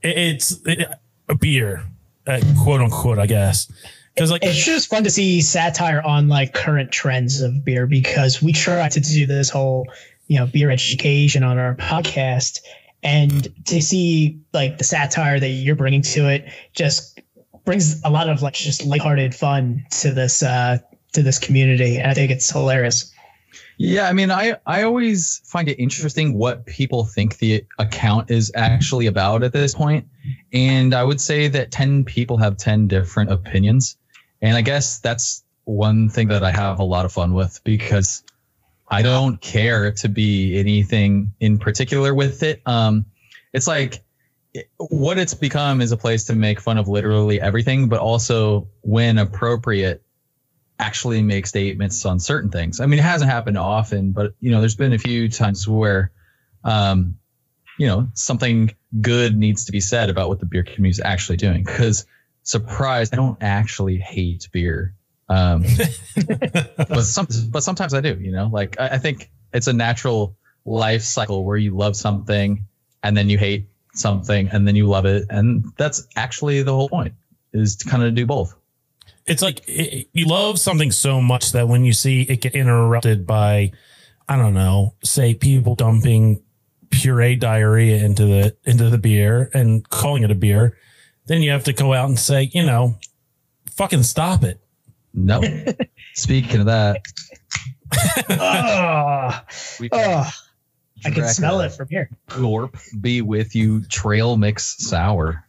[0.03, 0.87] it, it's it,
[1.27, 1.83] a beer,
[2.27, 3.71] uh, quote unquote, I guess.
[4.13, 8.41] Because like it's just fun to see satire on like current trends of beer because
[8.41, 9.87] we try to do this whole
[10.31, 12.61] you know beer education on our podcast
[13.03, 17.19] and to see like the satire that you're bringing to it just
[17.65, 20.77] brings a lot of like just lighthearted fun to this uh
[21.11, 21.97] to this community.
[21.97, 23.11] And i think it's hilarious.
[23.77, 28.51] Yeah, I mean, I I always find it interesting what people think the account is
[28.55, 30.07] actually about at this point,
[30.53, 33.97] and I would say that ten people have ten different opinions,
[34.41, 38.23] and I guess that's one thing that I have a lot of fun with because
[38.91, 42.61] I don't care to be anything in particular with it.
[42.65, 43.05] Um,
[43.53, 44.03] it's like
[44.77, 49.17] what it's become is a place to make fun of literally everything, but also when
[49.17, 50.03] appropriate
[50.77, 52.81] actually make statements on certain things.
[52.81, 56.11] I mean, it hasn't happened often, but you know, there's been a few times where,
[56.63, 57.17] um,
[57.79, 61.37] you know, something good needs to be said about what the beer community is actually
[61.37, 61.63] doing.
[61.63, 62.05] Because
[62.43, 64.95] surprise, I don't actually hate beer,
[65.31, 65.63] um,
[66.77, 68.17] but some, but sometimes I do.
[68.19, 72.65] You know, like I, I think it's a natural life cycle where you love something
[73.01, 76.89] and then you hate something and then you love it, and that's actually the whole
[76.89, 77.13] point
[77.53, 78.55] is to kind of do both.
[79.25, 83.27] it's like it, you love something so much that when you see it get interrupted
[83.27, 83.71] by
[84.29, 86.41] i don't know say people dumping
[86.91, 90.77] puree diarrhea into the into the beer and calling it a beer
[91.25, 92.95] then you have to go out and say you know
[93.69, 94.60] fucking stop it
[95.13, 95.41] No.
[96.13, 97.01] Speaking of that,
[98.29, 99.41] oh,
[99.91, 100.31] oh,
[101.03, 105.45] i can smell it from here Glorp be with you trail mix sour.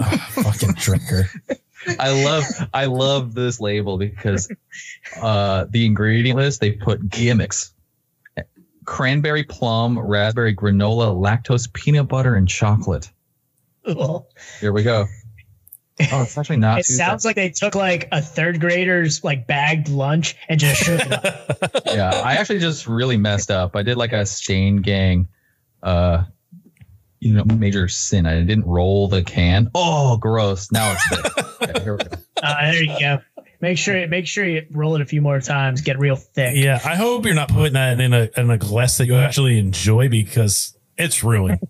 [0.00, 1.28] Ah, fucking Drekker
[2.00, 2.44] I love
[2.74, 4.50] I love this label because
[5.20, 7.72] uh the ingredient list they put gimmicks.
[8.84, 13.10] Cranberry plum, raspberry granola, lactose, peanut butter, and chocolate.
[13.84, 14.24] Ugh.
[14.60, 15.06] Here we go.
[16.12, 16.80] Oh, it's actually not.
[16.80, 21.00] It sounds like they took like a third grader's like bagged lunch and just shook
[21.00, 21.82] it up.
[21.86, 23.76] yeah, I actually just really messed up.
[23.76, 25.28] I did like a stain gang,
[25.82, 26.24] uh,
[27.20, 28.26] you know, major sin.
[28.26, 29.70] I didn't roll the can.
[29.74, 30.70] Oh, gross!
[30.70, 31.62] Now it's thick.
[31.62, 32.16] Okay, here we go.
[32.42, 33.18] Uh, there you go.
[33.60, 35.80] Make sure make sure you roll it a few more times.
[35.80, 36.52] Get real thick.
[36.56, 39.58] Yeah, I hope you're not putting that in a in a glass that you actually
[39.58, 41.60] enjoy because it's ruined.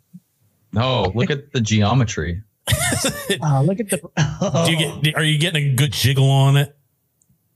[0.73, 2.43] No, look at the geometry.
[2.69, 3.99] Oh, look at the.
[4.67, 5.15] Do you get?
[5.17, 6.77] Are you getting a good jiggle on it?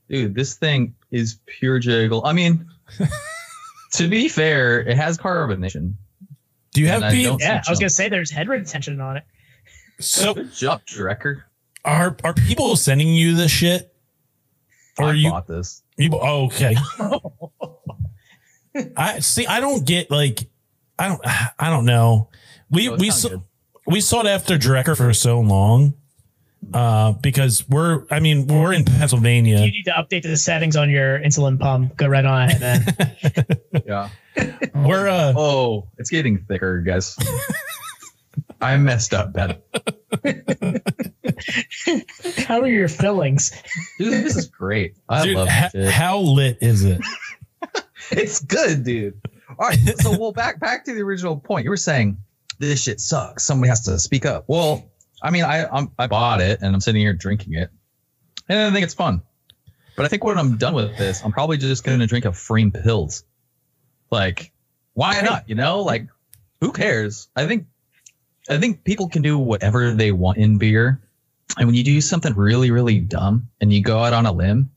[0.09, 2.25] Dude, this thing is pure jiggle.
[2.25, 2.67] I mean,
[3.93, 5.93] to be fair, it has carbonation.
[6.73, 7.31] Do you have And I people?
[7.33, 9.23] don't see yeah, I was gonna say there's head retention on it.
[9.99, 11.43] So Good job, Drekker.
[11.85, 13.93] are are people sending you this shit?
[14.97, 15.29] Or I you?
[15.29, 15.83] bought this.
[15.97, 16.75] You oh, okay.
[18.95, 19.45] I see.
[19.47, 20.49] I don't get like.
[20.97, 21.21] I don't.
[21.25, 22.29] I don't know.
[22.69, 23.43] We Oh, it's we kinda good.
[23.91, 25.95] We sought after Drekker for so long,
[26.73, 28.05] uh, because we're.
[28.09, 29.59] I mean, we're in Pennsylvania.
[29.59, 31.97] You need to update the settings on your insulin pump.
[31.97, 32.85] Go right on it, man.
[33.85, 34.09] Yeah.
[34.73, 35.33] We're uh.
[35.35, 37.17] Oh, it's getting thicker, guys.
[38.61, 39.57] I messed up, Ben.
[42.47, 43.51] How are your fillings?
[43.97, 44.95] Dude, this is great.
[45.09, 47.01] I dude, love ha- this how lit is it?
[48.11, 49.19] It's good, dude.
[49.59, 49.79] All right.
[49.99, 51.65] So, well, back back to the original point.
[51.65, 52.17] You were saying
[52.61, 53.43] this shit sucks.
[53.43, 54.45] Somebody has to speak up.
[54.47, 54.89] Well,
[55.21, 57.69] I mean, I I'm, I bought it and I'm sitting here drinking it,
[58.47, 59.21] and I think it's fun.
[59.97, 62.31] But I think when I'm done with this, I'm probably just going to drink a
[62.31, 63.23] frame pills.
[64.09, 64.51] Like,
[64.93, 65.49] why not?
[65.49, 66.07] You know, like,
[66.61, 67.27] who cares?
[67.35, 67.67] I think
[68.49, 71.01] I think people can do whatever they want in beer.
[71.57, 74.71] And when you do something really, really dumb and you go out on a limb,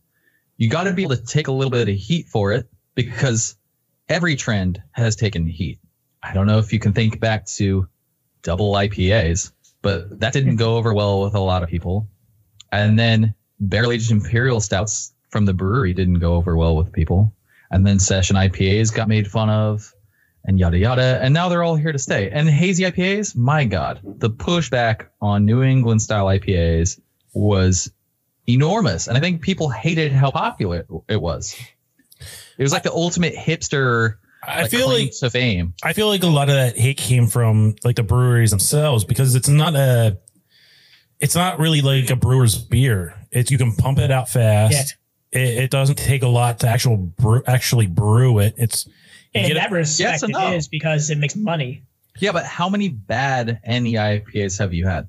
[0.57, 3.57] you got to be able to take a little bit of heat for it because
[4.09, 5.79] every trend has taken heat.
[6.25, 7.89] I don't know if you can think back to
[8.43, 9.53] double IPAs,
[9.83, 12.09] but that didn't go over well with a lot of people.
[12.73, 17.35] And then barrel aged imperial stouts from the brewery didn't go over well with people.
[17.71, 19.93] And then session IPAs got made fun of
[20.45, 21.21] and yada yada.
[21.23, 22.31] And now they're all here to stay.
[22.31, 27.01] And hazy IPAs, my God, the pushback on New England style IPAs
[27.33, 27.93] was
[28.47, 29.09] enormous.
[29.09, 31.57] And I think people hated how popular it was.
[32.57, 34.17] It was like the ultimate hipster.
[34.47, 35.75] I like, feel like to fame.
[35.83, 39.35] I feel like a lot of that hate came from like the breweries themselves because
[39.35, 40.19] it's not a,
[41.21, 43.15] it's not really like a brewer's beer.
[43.31, 44.97] It's you can pump it out fast.
[45.33, 48.55] It, it doesn't take a lot to actual brew, actually brew it.
[48.57, 48.87] It's
[49.35, 50.53] you In get that it- respect, and it no.
[50.53, 51.83] is because it makes money.
[52.21, 55.09] Yeah, but how many bad NE IPAs have you had?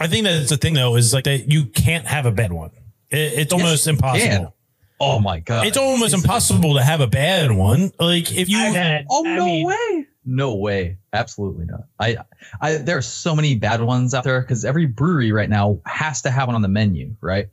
[0.00, 2.70] I think that's the thing though is like that you can't have a bad one.
[3.10, 4.54] It, it's almost you impossible.
[5.02, 5.16] Can.
[5.16, 5.66] Oh my god!
[5.66, 7.92] It's almost impossible to have a bad one.
[7.98, 9.06] Like if you, I've oh, had.
[9.10, 10.06] Oh I no mean, way!
[10.24, 10.98] No way!
[11.12, 11.82] Absolutely not.
[11.98, 12.18] I,
[12.60, 16.22] I there are so many bad ones out there because every brewery right now has
[16.22, 17.48] to have one on the menu, right?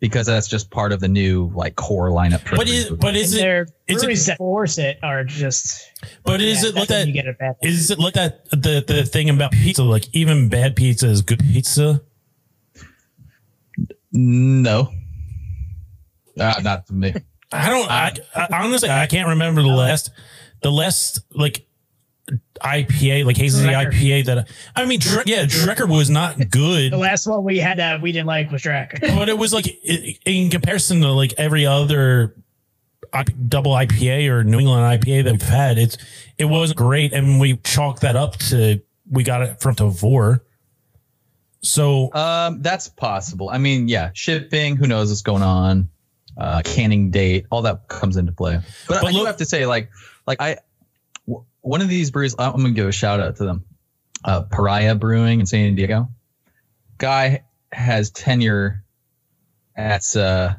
[0.00, 2.40] Because that's just part of the new like core lineup.
[2.40, 2.98] for but is brewery.
[3.00, 5.90] but is and it there is it- that force it are just.
[6.24, 7.06] but is yeah, it like that's that?
[7.08, 7.56] You get a bad.
[7.62, 8.50] Is it like that?
[8.50, 12.02] The the thing about pizza, like even bad pizza is good pizza.
[14.12, 14.92] no,
[16.38, 17.14] uh, not to me.
[17.52, 17.90] I don't.
[17.90, 20.10] I, I honestly I can't remember the last
[20.62, 21.66] the last like
[22.62, 23.92] IPA like hazy Drekker.
[23.92, 27.78] IPA that I mean Dre, yeah Drekker was not good, The last one we had
[27.78, 28.98] that we didn't like was Drac.
[29.00, 32.34] but it was like i- in comparison to like every other
[33.12, 35.96] I- double IPA or New England IPA that we've had, it's
[36.38, 40.40] it wasn't great, and we chalked that up to we got it from Tavour.
[41.62, 43.48] So Um, that's possible.
[43.50, 44.76] I mean, yeah, shipping.
[44.76, 45.88] Who knows what's going on?
[46.36, 48.58] Uh, canning date, all that comes into play.
[48.88, 49.90] But, But I do have to say, like,
[50.26, 50.56] like I,
[51.28, 53.64] w- one of these breweries, I'm gonna give a shout out to them.
[54.24, 56.08] Uh, Pariah Brewing in San Diego.
[56.98, 58.84] Guy has tenure
[59.76, 60.54] at uh,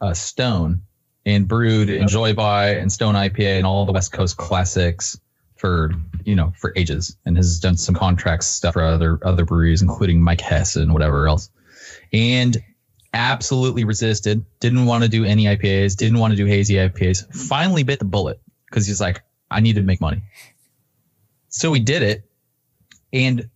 [0.00, 0.82] uh, Stone
[1.26, 5.18] and brewed Enjoy By and Stone IPA and all the West Coast classics
[5.56, 5.92] for
[6.24, 10.22] you know for ages and has done some contract stuff for other other breweries including
[10.22, 11.50] Mike Hess and whatever else
[12.14, 12.56] and
[13.12, 17.82] absolutely resisted didn't want to do any IPAs didn't want to do hazy IPAs finally
[17.82, 20.22] bit the bullet because he's like I need to make money.
[21.48, 22.30] So he did it
[23.12, 23.50] and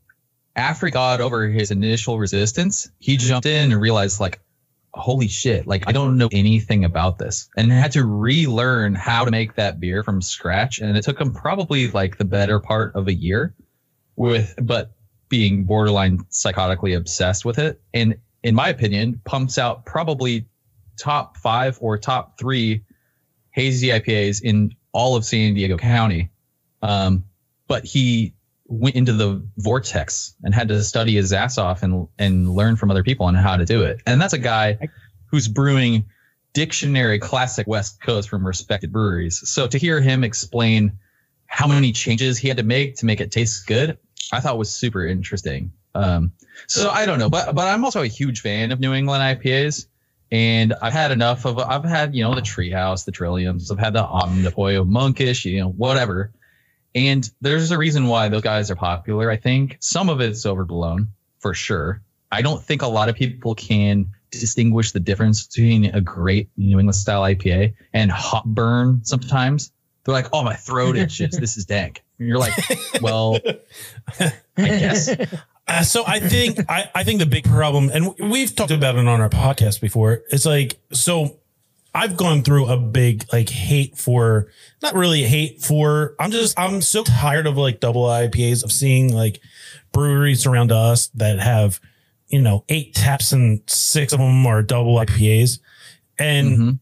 [0.56, 4.40] after he got over his initial resistance he jumped in and realized like
[4.92, 9.30] holy shit like i don't know anything about this and had to relearn how to
[9.30, 13.08] make that beer from scratch and it took him probably like the better part of
[13.08, 13.54] a year
[14.14, 14.92] with but
[15.28, 20.46] being borderline psychotically obsessed with it and in my opinion pumps out probably
[20.96, 22.84] top five or top three
[23.50, 26.30] hazy ipas in all of san diego county
[26.82, 27.24] um,
[27.66, 28.34] but he
[28.66, 32.90] went into the vortex and had to study his ass off and and learn from
[32.90, 34.00] other people on how to do it.
[34.06, 34.78] And that's a guy
[35.26, 36.06] who's brewing
[36.52, 39.42] dictionary classic West Coast from respected breweries.
[39.48, 40.98] So to hear him explain
[41.46, 43.98] how many changes he had to make to make it taste good,
[44.32, 45.72] I thought was super interesting.
[45.94, 46.32] Um,
[46.66, 49.86] so I don't know, but but I'm also a huge fan of New England IPAs,
[50.30, 51.58] and I've had enough of.
[51.58, 53.70] I've had you know the Treehouse, the Trilliums.
[53.70, 56.32] I've had the Omnipollo Monkish, you know whatever.
[56.94, 59.30] And there's a reason why those guys are popular.
[59.30, 61.08] I think some of it's overblown
[61.40, 62.00] for sure.
[62.30, 66.78] I don't think a lot of people can distinguish the difference between a great New
[66.78, 69.72] England style IPA and hop burn sometimes.
[70.04, 71.36] They're like, oh, my throat itches.
[71.36, 72.02] this is dank.
[72.18, 72.54] And you're like,
[73.00, 73.38] well,
[74.20, 75.14] I guess.
[75.66, 79.06] Uh, so I think I, I think the big problem, and we've talked about it
[79.06, 80.22] on our podcast before.
[80.30, 81.38] It's like so.
[81.96, 84.48] I've gone through a big like hate for
[84.82, 86.16] not really hate for.
[86.18, 89.40] I'm just I'm so tired of like double IPAs of seeing like
[89.92, 91.80] breweries around us that have
[92.26, 95.60] you know eight taps and six of them are double IPAs,
[96.18, 96.80] and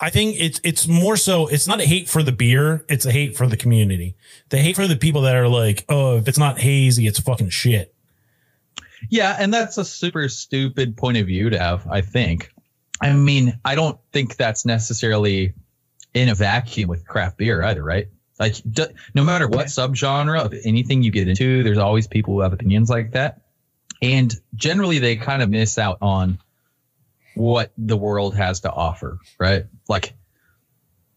[0.00, 3.12] I think it's it's more so it's not a hate for the beer, it's a
[3.12, 4.16] hate for the community.
[4.48, 7.50] The hate for the people that are like, oh, if it's not hazy, it's fucking
[7.50, 7.93] shit.
[9.10, 12.50] Yeah, and that's a super stupid point of view to have, I think.
[13.00, 15.54] I mean, I don't think that's necessarily
[16.14, 18.08] in a vacuum with craft beer either, right?
[18.38, 22.40] Like, d- no matter what subgenre of anything you get into, there's always people who
[22.40, 23.42] have opinions like that.
[24.02, 26.38] And generally, they kind of miss out on
[27.34, 29.66] what the world has to offer, right?
[29.88, 30.14] Like,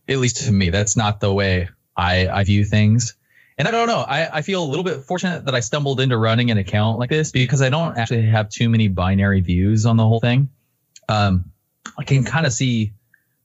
[0.07, 3.15] at least to me, that's not the way I, I view things.
[3.57, 4.01] And I don't know.
[4.07, 7.09] I, I feel a little bit fortunate that I stumbled into running an account like
[7.09, 10.49] this because I don't actually have too many binary views on the whole thing.
[11.09, 11.51] Um,
[11.97, 12.93] I can kind of see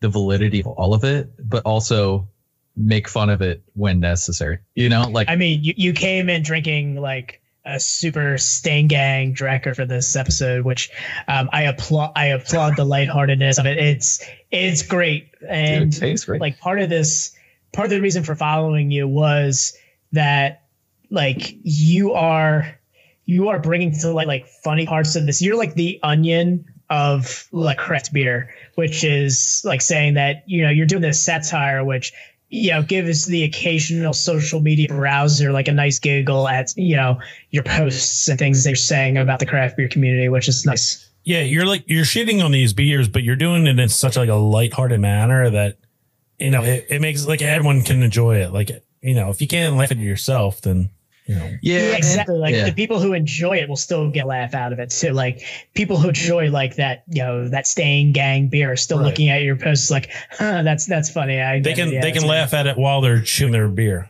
[0.01, 2.29] the validity of all of it, but also
[2.77, 4.59] make fun of it when necessary.
[4.75, 9.35] You know, like I mean, you, you came in drinking like a super stain gang
[9.35, 10.91] Drekker for this episode, which
[11.29, 12.13] um, I applaud.
[12.17, 13.79] I applaud the lightheartedness of it.
[13.79, 16.41] It's it's great, and Dude, it tastes great.
[16.41, 17.35] like part of this,
[17.73, 19.77] part of the reason for following you was
[20.13, 20.63] that
[21.11, 22.79] like you are
[23.25, 25.43] you are bringing to like like funny parts of this.
[25.43, 30.71] You're like the onion of like craft beer, which is like saying that you know
[30.71, 32.13] you're doing this satire, which
[32.49, 37.19] you know gives the occasional social media browser like a nice giggle at you know
[37.51, 41.09] your posts and things they're saying about the craft beer community, which is nice.
[41.25, 44.29] Yeah, you're like you're shitting on these beers, but you're doing it in such like
[44.29, 45.79] a lighthearted manner that
[46.39, 48.53] you know it, it makes like everyone can enjoy it.
[48.53, 50.91] Like you know, if you can't laugh at yourself, then
[51.27, 51.51] you know.
[51.63, 52.37] Yeah, exactly.
[52.37, 52.65] Like yeah.
[52.65, 55.11] the people who enjoy it will still get laugh out of it too.
[55.13, 59.07] Like people who enjoy like that, you know, that staying gang beer are still Right.
[59.07, 61.41] looking at your posts like, huh, that's that's funny.
[61.41, 61.95] I They can it.
[61.95, 64.09] Yeah, they can that's laugh at it while they're chewing their beer.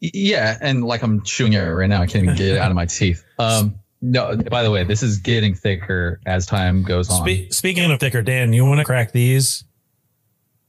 [0.00, 2.74] Yeah, and like I'm chewing it right now, I can't even get it out of
[2.76, 3.22] my teeth.
[3.38, 7.28] Um, no, by the way, this is getting thicker as time goes on.
[7.28, 9.64] Spe- speaking of thicker, Dan, you want to crack these?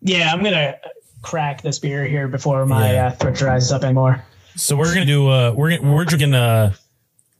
[0.02, 0.76] Yeah, I'm gonna
[1.22, 3.07] crack this beer here before my Yeah.
[3.07, 4.23] uh, throat dries up anymore.
[4.56, 5.27] So we're gonna do.
[5.30, 6.34] Uh, we're gonna, we're drinking.
[6.34, 6.73] Uh,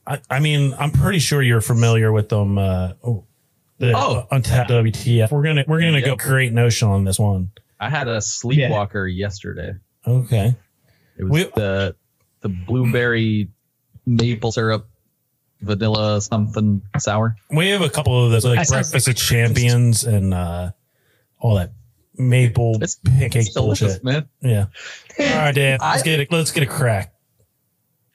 [0.06, 2.58] I, I mean, I'm pretty sure you're familiar with them.
[2.58, 3.24] Uh, oh,
[3.78, 4.26] the Oh.
[4.32, 5.30] Untappd WTF.
[5.30, 6.18] We're gonna we're gonna go Yep.
[6.18, 7.50] Great Notion on this one.
[7.80, 9.74] I had a sleepwalker yesterday.
[10.06, 10.54] Okay.
[11.18, 11.94] It was We- the
[12.40, 13.48] the blueberry
[14.06, 14.88] maple syrup
[15.60, 17.36] vanilla something sour.
[17.50, 20.70] We have a couple of those like That sounds breakfast of champions and uh,
[21.40, 21.72] all that
[22.18, 24.04] maple It's- pancake It's delicious, bullshit.
[24.04, 24.28] man.
[24.40, 24.66] Yeah.
[25.18, 25.78] All right, Dan.
[25.80, 26.32] Let's I- get it.
[26.32, 27.14] Let's get a crack.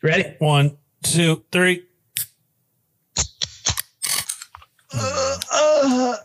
[0.01, 0.35] Ready?
[0.39, 1.85] One, two, three.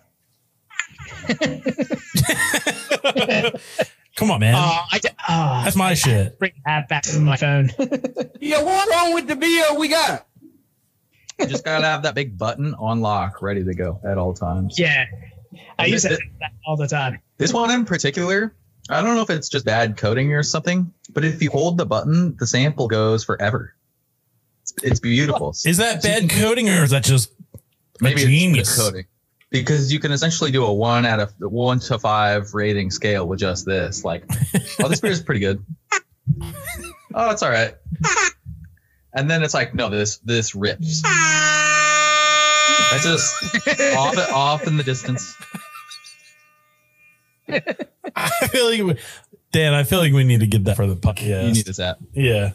[4.17, 4.55] Come on, man.
[4.57, 6.39] Oh, I d- oh, That's my shit.
[6.39, 7.71] bring that back to my phone.
[8.41, 10.27] Yeah, what's wrong with the beer we got?
[11.39, 14.79] You just gotta have that big button on lock, ready to go at all times.
[14.79, 15.05] yeah,
[15.79, 16.21] I And use th- it
[16.67, 17.21] all the time.
[17.39, 18.55] This one in particular,
[18.91, 21.87] I don't know if it's just bad coding or something, but if you hold the
[21.87, 23.75] button, the sample goes forever.
[24.63, 25.51] It's, it's beautiful.
[25.65, 27.33] Is that bad coding or is that just
[28.01, 28.77] Maybe genius?
[28.77, 29.07] coding
[29.51, 33.41] because you can essentially do a one out of one to five rating scale with
[33.41, 34.05] just this.
[34.05, 34.25] Like,
[34.83, 35.65] oh, this beer is pretty good.
[37.15, 37.75] Oh, it's all right.
[39.15, 41.03] And then it's like, no, this this rips.
[42.91, 43.67] That's just
[43.97, 45.35] off off in the distance.
[48.17, 49.03] I feel like, we,
[49.53, 51.47] Dan, I feel like we need to get that for the podcast.
[51.47, 51.99] You need this app.
[52.13, 52.53] yeah.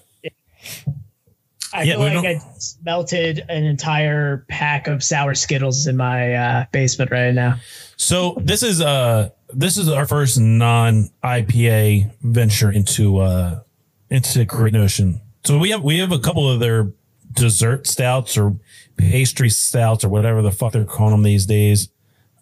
[1.76, 2.40] I Yeah, feel like I
[2.84, 7.56] melted an entire pack of sour Skittles in my uh, basement right now.
[7.98, 13.62] So this is uh this is our first non IPA venture into uh
[14.10, 15.22] into Great Notion.
[15.46, 16.92] So we have we have a couple of their
[17.32, 18.56] dessert stouts or
[18.98, 21.90] pastry stouts or whatever the fuck they're calling them these days.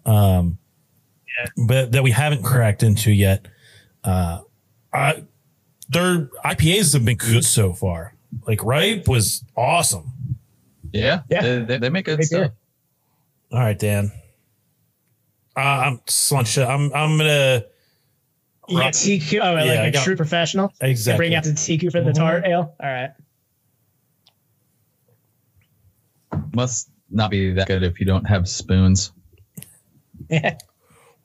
[0.06, 0.58] Um,
[1.68, 3.48] but that we haven't cracked into yet.
[4.04, 4.42] Uh,
[4.94, 5.24] I,
[5.90, 8.16] their IPAs have been good so far.
[8.48, 10.38] Like Ripe was awesome.
[10.94, 11.42] Yeah, Yeah.
[11.42, 12.40] They, they, they make good Great stuff.
[12.42, 12.54] beer.
[13.52, 14.12] All right, Dan.
[15.56, 16.58] Uh, I'm slunch.
[16.66, 17.64] I'm I'm gonna
[18.70, 19.40] You got Teku.
[19.44, 20.72] Oh, like Yeah, I a got- true professional.
[20.80, 21.18] Exactly.
[21.28, 22.74] Bring out the Teku for the tart ale.
[22.82, 23.12] All right.
[26.54, 29.12] Must not be that good if you don't have spoons.
[30.30, 30.58] Yeah.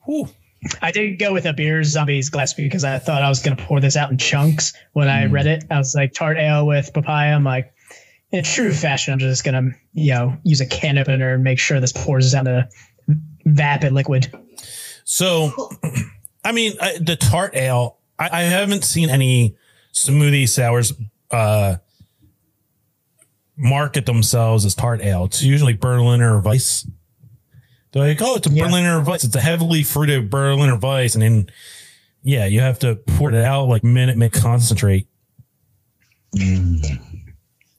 [0.07, 0.29] Whew.
[0.81, 3.63] I did go with a beer zombies glass because I thought I was going to
[3.63, 5.65] pour this out in chunks when I read it.
[5.69, 7.35] I was like tart ale with papaya.
[7.35, 7.73] I'm like,
[8.31, 11.59] in true fashion, I'm just going to you know use a can opener and make
[11.59, 12.69] sure this pours out a
[13.45, 14.33] vapid liquid.
[15.03, 15.51] So,
[16.43, 17.97] I mean, I, the tart ale.
[18.19, 19.55] I, I haven't seen any
[19.93, 20.93] smoothie sours
[21.31, 21.77] uh,
[23.55, 25.25] market themselves as tart ale.
[25.25, 26.87] It's usually Berliner or Weiss.
[27.97, 28.65] They're like, oh, it's a Yeah.
[28.65, 29.23] Berliner Weiss.
[29.23, 31.49] It's a heavily fruited Berliner Weiss, and then
[32.23, 35.07] yeah, you have to pour it out like Minute Maid concentrate.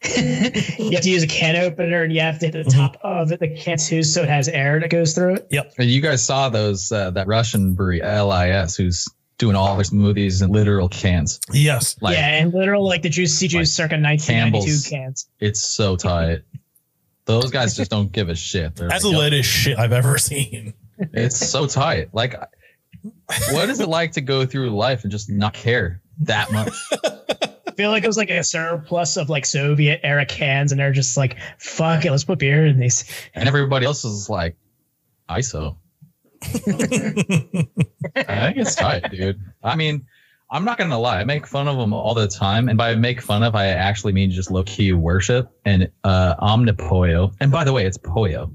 [0.00, 3.32] You have to use a can opener and you have to hit the top of
[3.32, 5.48] it, the can too, so it has air that goes through it.
[5.50, 5.72] Yep.
[5.76, 9.08] And you guys saw those uh, that Russian brewery LIS who's
[9.38, 11.40] doing all their smoothies in literal cans.
[11.52, 11.96] Yes.
[12.00, 14.86] Like yeah, and literal like the juicy juice circa 1992 Campbell's.
[14.88, 15.28] cans.
[15.40, 16.42] it's so tight.
[17.28, 18.74] Those guys just don't give a shit.
[18.74, 20.72] They're That's like, the latest shit I've ever seen.
[20.98, 22.08] It's so tight.
[22.14, 22.34] Like,
[23.50, 26.72] what is it like to go through life and just not care that much?
[27.04, 30.90] I feel like it was like a surplus of like Soviet era cans, and they're
[30.90, 33.04] just like, fuck it, let's put beer in these.
[33.34, 34.56] And everybody else is like,
[35.28, 35.76] ISO.
[36.42, 39.38] I think it's tight, dude.
[39.62, 40.06] I mean,
[40.50, 41.20] I'm not gonna lie.
[41.20, 44.14] I make fun of them all the time, and by make fun of, I actually
[44.14, 47.34] mean just low key worship and uh, omnipoyo.
[47.38, 48.54] And by the way, it's poyo.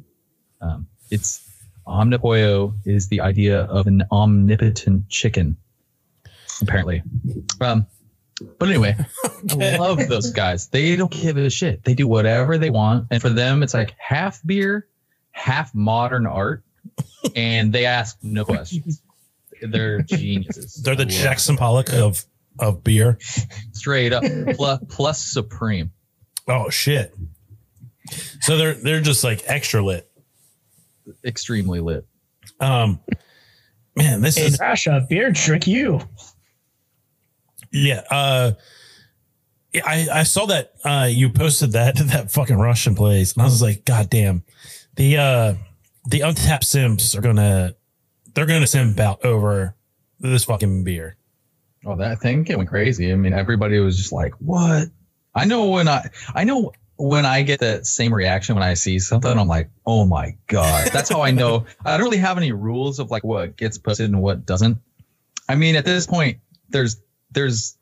[0.60, 1.48] Um, it's
[1.86, 5.58] omnipoyo is the idea of an omnipotent chicken,
[6.62, 7.04] apparently.
[7.62, 7.86] Um,
[8.58, 8.96] but anyway,
[9.52, 10.70] I love those guys.
[10.70, 11.84] They don't give a shit.
[11.84, 14.88] They do whatever they want, and for them, it's like half beer,
[15.32, 16.64] half modern art,
[17.36, 19.04] and they ask no questions.
[19.72, 20.76] They're geniuses.
[20.84, 22.24] They're the I love Jackson Pollock of
[22.60, 23.18] of beer.
[23.72, 24.24] straight up
[24.56, 25.92] plus, plus supreme.
[26.48, 27.14] Oh shit.
[28.42, 30.10] So they're they're just like extra lit.
[31.26, 32.06] extremely lit.
[32.60, 33.00] Um,
[33.96, 36.02] man, this In is Russia, beer drink you.
[37.72, 38.02] yeah.
[38.12, 38.52] Uh,
[39.84, 43.46] I I saw that uh you posted that to that fucking Russian place, and I
[43.46, 44.44] was like, God damn,
[44.96, 45.54] the uh
[46.06, 47.74] the Untappd Sims are gonna
[48.34, 49.76] they're gonna simp out over
[50.20, 51.18] this fucking beer.
[51.86, 53.12] Oh, that thing it went crazy.
[53.12, 54.90] I mean, everybody was just like, "What?"
[55.36, 59.00] I know when I, I know when I get that same reaction when I see
[59.00, 61.66] something, I'm like, "Oh my god!" That's how I know.
[61.86, 64.78] I don't really have any rules of like what gets posted and what doesn't.
[65.50, 66.40] I mean, at this point,
[66.70, 67.02] there's
[67.32, 67.78] there's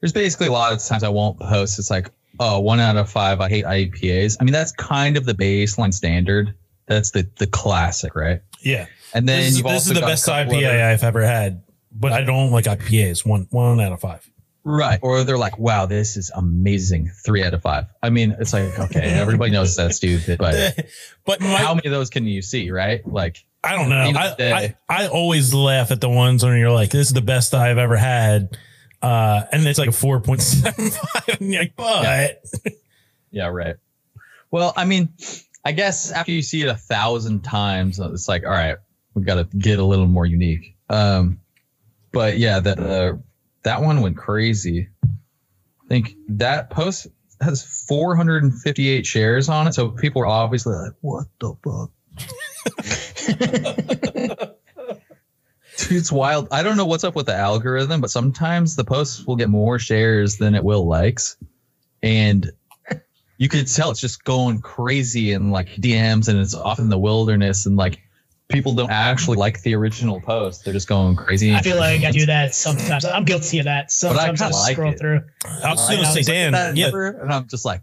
[0.00, 1.78] there's basically a lot of times I won't post.
[1.78, 2.10] It's like,
[2.40, 3.40] oh, one out of five.
[3.40, 4.36] I hate IPAs.
[4.40, 6.54] I mean, that's kind of the baseline standard.
[6.92, 8.42] That's the the classic, right?
[8.60, 12.12] Yeah, And then this is, this is the best IPA other- I've ever had, but
[12.12, 13.26] I don't like IPAs.
[13.26, 14.28] One one out of five.
[14.64, 15.00] Right.
[15.02, 17.08] Or they're like, wow, this is amazing.
[17.24, 17.86] Three out of five.
[18.00, 20.78] I mean, it's like, okay, everybody knows that's stupid, but
[21.24, 23.04] But my, how many of those can you see, right?
[23.04, 24.12] Like, I don't know.
[24.14, 24.34] I.
[24.38, 27.78] I, I always laugh at the ones when you're like, this is the best I've
[27.78, 28.56] ever had.
[29.02, 31.38] Uh, and it's like a 4.75.
[31.40, 32.44] And you're like, but
[33.32, 33.76] yeah, right.
[34.52, 35.08] Well, I mean,
[35.64, 38.78] I guess after you see it a thousand times, it's like, all right,
[39.14, 40.76] we got to get a little more unique.
[40.88, 41.40] Um,
[42.10, 43.14] but yeah, that uh,
[43.62, 44.88] that one went crazy.
[45.04, 47.06] I think that post
[47.40, 51.90] has 458 shares on it, so people are obviously like, "What the fuck?"
[55.78, 56.48] Dude, it's wild.
[56.50, 59.78] I don't know what's up with the algorithm, but sometimes the posts will get more
[59.78, 61.36] shares than it will likes.
[62.02, 62.50] And
[63.42, 66.96] you could tell it's just going crazy in like DMs and it's off in the
[66.98, 68.00] wilderness and like
[68.46, 70.64] people don't actually like the original post.
[70.64, 71.52] They're just going crazy.
[71.52, 73.04] I feel like I do that sometimes.
[73.04, 73.90] I'm guilty of that.
[73.90, 74.98] Sometimes But I Sometimes I, kinda like scroll it.
[75.00, 75.20] through.
[75.64, 77.64] I was I going to say, was like, Dan, "That yeah, never-" and I'm just
[77.64, 77.82] like,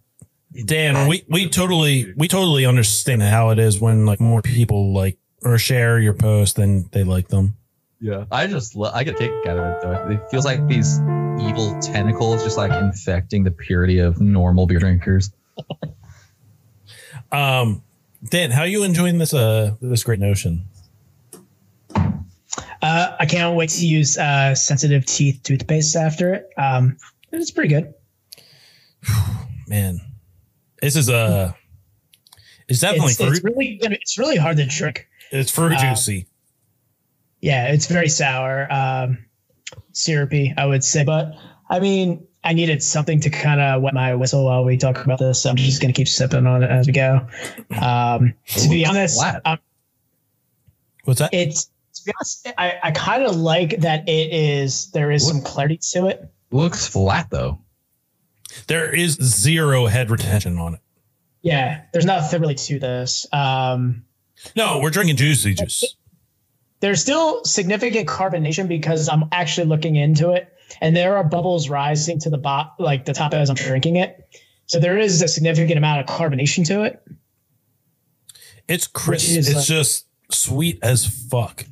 [0.65, 5.17] Dan, we, we totally, we totally understand how it is when like more people like
[5.43, 7.57] or share your post than they like them.
[7.99, 8.23] yeah.
[8.31, 10.09] I just, lo- I get a kick out of it though.
[10.13, 10.99] It feels like these
[11.41, 15.31] evil tentacles just like infecting the purity of normal beer drinkers.
[17.31, 17.83] Um,
[18.27, 20.65] Dan, how are you enjoying this, uh, this great notion?
[22.81, 26.49] Uh, I can't wait to use uh, sensitive teeth toothpaste after it.
[26.57, 26.97] Um,
[27.31, 27.93] it's pretty good.
[29.67, 29.99] Man,
[30.81, 31.55] this is a.
[32.67, 33.31] It's definitely it's, fruit.
[33.31, 35.07] it's really it's really hard to drink.
[35.31, 36.27] It's fruit uh, juicy.
[37.41, 39.25] Yeah, it's very sour, um,
[39.91, 41.03] syrupy, I would say.
[41.03, 41.33] But
[41.69, 45.19] I mean, I needed something to kind of wet my whistle while we talk about
[45.19, 45.45] this.
[45.45, 47.27] I'm just gonna keep sipping on it as we go.
[47.81, 49.59] Um, to be honest, um,
[51.03, 51.33] What's that?
[51.33, 55.41] it's to be honest, I, I kind of like that it is there is some
[55.41, 56.31] clarity to it.
[56.51, 57.59] Looks flat though.
[58.67, 60.79] There is zero head retention on it.
[61.41, 63.25] Yeah, there's nothing really to this.
[63.31, 64.03] Um,
[64.55, 65.95] No, we're drinking juicy juice.
[66.79, 72.19] there's still significant carbonation because I'm actually looking into it, and there are bubbles rising
[72.19, 74.27] to the bot, like the top as I'm drinking it.
[74.65, 77.03] So there is a significant amount of carbonation to it.
[78.67, 79.29] It's crisp.
[79.31, 81.65] It's like- just sweet as fuck.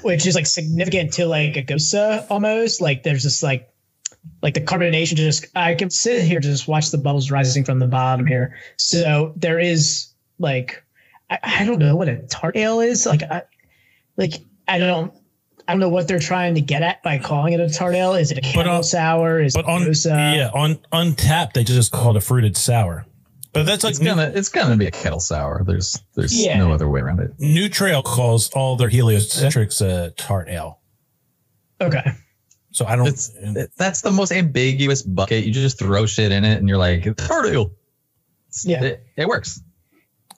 [0.00, 2.80] which is like significant to like a gose uh, almost.
[2.80, 3.68] Like there's just like
[4.40, 7.78] like the carbonation just I can sit here to just watch the bubbles rising from
[7.78, 8.56] the bottom here.
[8.78, 10.08] So there is
[10.38, 10.82] like
[11.28, 13.04] I, I don't know what a tart ale is.
[13.04, 13.42] Like I
[14.16, 14.32] like
[14.66, 15.12] I don't
[15.68, 18.14] I don't know what they're trying to get at by calling it a tart ale.
[18.14, 19.40] Is it a kettle sour?
[19.40, 20.06] Is But it on gose?
[20.06, 23.06] yeah, on Untappd they just called it a fruited sour.
[23.52, 25.62] But that's like It's gonna it's gonna be a kettle sour.
[25.64, 26.56] There's there's Yeah.
[26.58, 27.32] no other way around it.
[27.38, 30.80] New Trail calls all their heliocentrics uh, tart ale.
[31.80, 32.12] Okay.
[32.70, 33.06] So I don't.
[33.08, 35.44] It's it, that's the most ambiguous bucket.
[35.44, 37.72] You just throw shit in it, and you're like it's tart ale.
[38.64, 38.82] Yeah.
[38.82, 39.60] it, it works.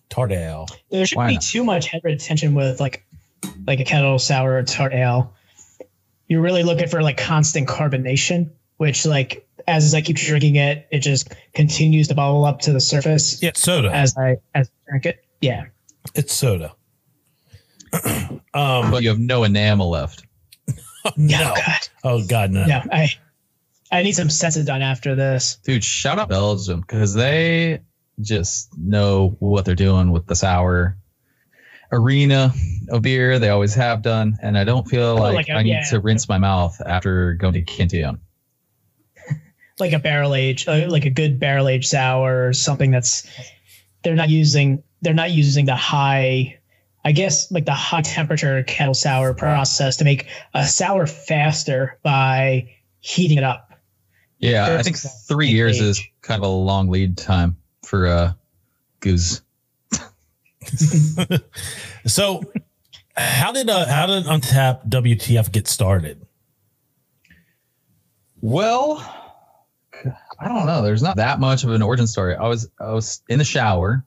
[0.09, 0.67] Tart ale.
[0.91, 1.43] There shouldn't Why be not?
[1.43, 3.05] too much head retention with like
[3.67, 5.35] like a kettle sour or tart ale.
[6.29, 11.01] You're really looking for like constant carbonation, which like as I keep drinking it, it
[11.01, 13.91] just continues to bubble up to the surface Yeah, it's soda.
[13.91, 15.25] as I as I drink it.
[15.41, 15.67] Yeah.
[16.15, 16.75] it's soda.
[18.05, 18.41] um,
[18.91, 20.25] But you have no enamel left.
[21.17, 21.39] no.
[21.41, 21.89] Oh god.
[22.03, 22.65] Oh god, no.
[22.67, 22.85] Yeah.
[22.91, 23.11] I
[23.93, 25.57] I need some Sensodyne after this.
[25.65, 27.81] Dude, shout out Belgium because they
[28.21, 30.97] just know what they're doing with the sour
[31.95, 32.53] arena
[32.91, 33.39] of beer.
[33.39, 35.85] They always have done, and I don't feel Oh, like, like a- I need yeah.
[35.91, 38.21] to rinse my mouth after going to Cantillon.
[39.81, 43.27] Like a barrel age, uh, like a good barrel age sour or something that's
[44.05, 46.61] they're not using they're not using the high
[47.05, 52.71] I guess like the high temperature kettle sour process to make a sour faster by
[53.01, 53.73] heating it up.
[54.39, 55.83] Yeah, I think three years age.
[55.83, 58.33] is kind of a long lead time for uh,
[59.01, 59.41] gueuze.
[62.07, 62.43] So,
[63.17, 66.27] how did uh, how did Untappd WTF get started?
[68.41, 68.99] Well,
[70.39, 70.83] I don't know.
[70.83, 72.37] There's not that much of an origin story.
[72.37, 74.05] I was I was in the shower,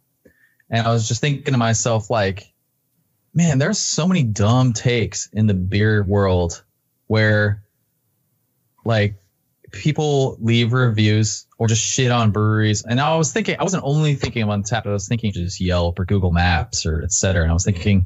[0.70, 2.54] and I was just thinking to myself, like,
[3.34, 6.64] man, there's so many dumb takes in the beer world
[7.08, 7.64] where,
[8.86, 9.16] like,
[9.72, 12.84] people leave reviews or just shit on breweries.
[12.84, 14.86] And I was thinking, I wasn't only thinking of Untappd.
[14.86, 17.44] I was thinking just Yelp or Google Maps or et cetera.
[17.44, 18.06] And I was thinking,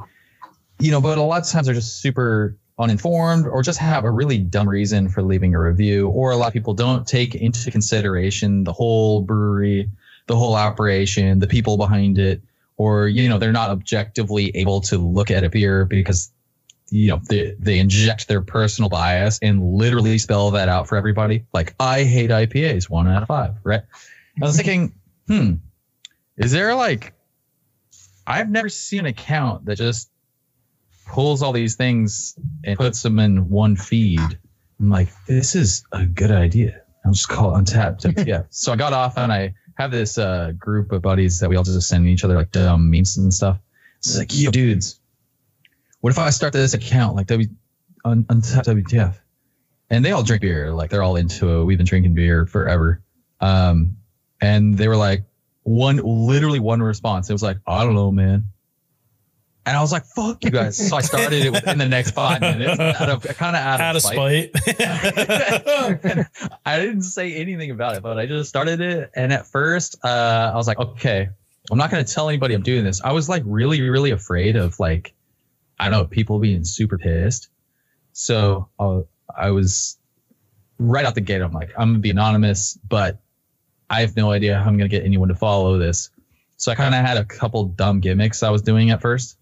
[0.79, 4.11] you know, but a lot of times they're just super uninformed or just have a
[4.11, 6.09] really dumb reason for leaving a review.
[6.09, 9.91] Or a lot of people don't take into consideration the whole brewery,
[10.25, 12.41] the whole operation, the people behind it,
[12.77, 16.31] or, you know, they're not objectively able to look at a beer because,
[16.91, 21.45] you know, they, they inject their personal bias and literally spell that out for everybody.
[21.53, 23.81] Like, I hate IPAs, one out of five, right?
[24.41, 24.93] I was thinking,
[25.25, 25.53] hmm,
[26.37, 27.13] is there like,
[28.27, 30.09] I've never seen an account that just
[31.07, 34.39] pulls all these things and puts them in one feed.
[34.79, 36.81] I'm like, this is a good idea.
[37.05, 38.25] I'll just call it Untappd.
[38.27, 38.43] yeah.
[38.49, 41.63] So I got off and I have this uh, group of buddies that we all
[41.63, 43.59] just send each other like dumb memes and stuff.
[43.99, 45.00] It's like, yo, dudes,
[46.01, 47.47] what if I start this account like W
[48.05, 49.15] Untappd WTF?
[49.89, 50.73] And they all drink beer.
[50.73, 51.65] Like they're all into it.
[51.65, 53.01] We've been drinking beer forever.
[53.39, 53.97] Um,
[54.41, 55.23] and they were like,
[55.63, 57.29] one, literally one response.
[57.29, 58.45] It was like, I don't know, man.
[59.65, 60.89] And I was like, fuck you guys.
[60.89, 62.79] So I started it within the next five minutes.
[62.79, 64.49] Out of, kind of out, Out of spite.
[66.65, 69.11] I didn't say anything about it, but I just started it.
[69.15, 71.29] And at first, uh, I was like, okay,
[71.69, 73.01] I'm not going to tell anybody I'm doing this.
[73.03, 75.13] I was like really, really afraid of like,
[75.81, 77.49] I don't know, people being super pissed.
[78.13, 79.01] So uh,
[79.35, 79.97] I was
[80.77, 81.41] right out the gate.
[81.41, 83.19] I'm like, I'm to be anonymous, but
[83.89, 86.11] I have no idea how I'm to get anyone to follow this.
[86.57, 89.39] So I kind of had a couple dumb gimmicks I was doing at first.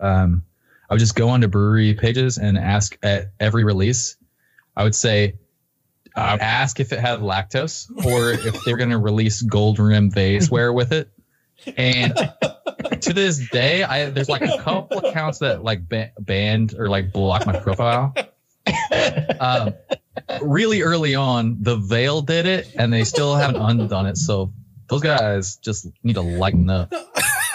[0.00, 0.42] Um,
[0.88, 4.16] I would just go onto brewery pages and ask at every release.
[4.74, 5.34] I would say,
[6.16, 10.10] I would ask if it had lactose or if they're going to release gold rim
[10.10, 11.10] vaseware with it.
[11.76, 12.14] And
[13.02, 17.12] to this day, I there's like a couple accounts that like ba- banned or like
[17.12, 18.14] blocked my profile.
[19.40, 19.72] Um,
[20.42, 24.18] really early on, the Veil did it, and they still haven't undone it.
[24.18, 24.52] So
[24.88, 26.92] those guys just need to lighten up.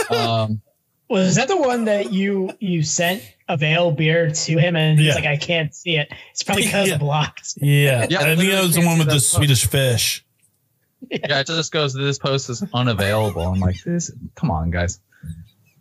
[0.09, 0.61] Um,
[1.09, 5.09] Was that the one that you you sent a veil beer to him and he's
[5.09, 5.15] Yeah.
[5.15, 6.11] like, I can't see it.
[6.31, 6.97] It's probably because Yeah.
[6.97, 7.53] blocked.
[7.57, 10.25] Yeah, Yeah, I think literally that was the one with the that Swedish fish.
[11.11, 11.93] yeah, it just goes.
[11.93, 13.41] This post is unavailable.
[13.43, 14.11] I'm like, this.
[14.35, 14.99] Come on, guys.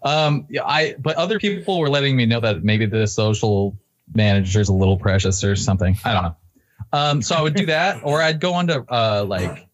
[0.04, 0.94] Um, yeah, I.
[0.98, 3.78] But other people were letting me know that maybe the social
[4.14, 5.96] manager is a little precious or something.
[6.04, 6.36] I don't know.
[6.92, 9.66] Um, so I would do that, or I'd go on to uh, like,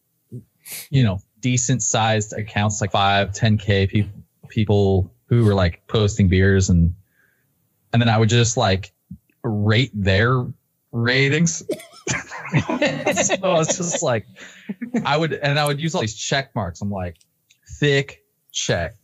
[0.90, 4.12] you know, decent sized accounts like five, 10k people
[4.48, 6.94] people who were like posting beers and
[7.92, 8.92] and then I would just like
[9.42, 10.46] rate their
[10.92, 11.58] ratings.
[12.66, 14.26] so I was just like,
[15.04, 16.80] I would, and I would use all these check marks.
[16.80, 17.16] I'm like,
[17.78, 18.94] thick, check,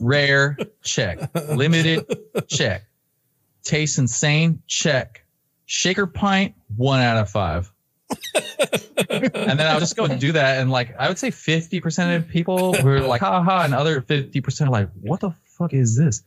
[0.00, 2.06] rare, check, limited,
[2.48, 2.84] check,
[3.62, 5.24] taste insane, check,
[5.66, 7.72] shaker pint, one out of five.
[9.10, 12.16] and then I would just go and do that, and like I would say 50%
[12.16, 15.96] of people were like, ha ha, and other 50% are like, what the fuck is
[15.96, 16.22] this?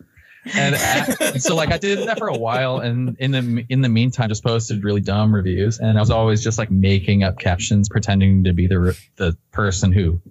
[0.55, 3.89] and uh, so like I did that for a while, and in the in the
[3.89, 7.89] meantime, just posted really dumb reviews, and I was always just like making up captions,
[7.89, 10.21] pretending to be the the person who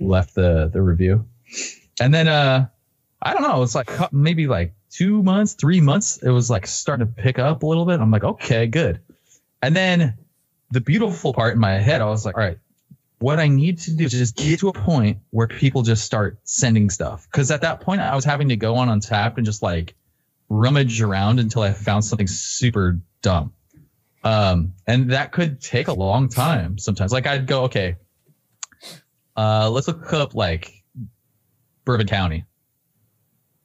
[0.00, 1.26] left the the review,
[2.00, 2.66] and then uh
[3.22, 7.06] I don't know, it's like maybe like two months, three months, it was like starting
[7.06, 8.00] to pick up a little bit.
[8.00, 9.00] I'm like, okay, good,
[9.62, 10.18] and then
[10.70, 12.58] the beautiful part in my head, I was like, all right.
[13.20, 16.38] What I need to do is just get to a point where people just start
[16.44, 17.26] sending stuff.
[17.30, 19.94] Because at that point, I was having to go on Untappd and just like
[20.50, 23.54] rummage around until I found something super dumb.
[24.22, 27.12] Um, and that could take a long time sometimes.
[27.12, 27.96] Like I'd go, okay,
[29.36, 30.83] uh, let's look up like
[31.84, 32.44] Bourbon County.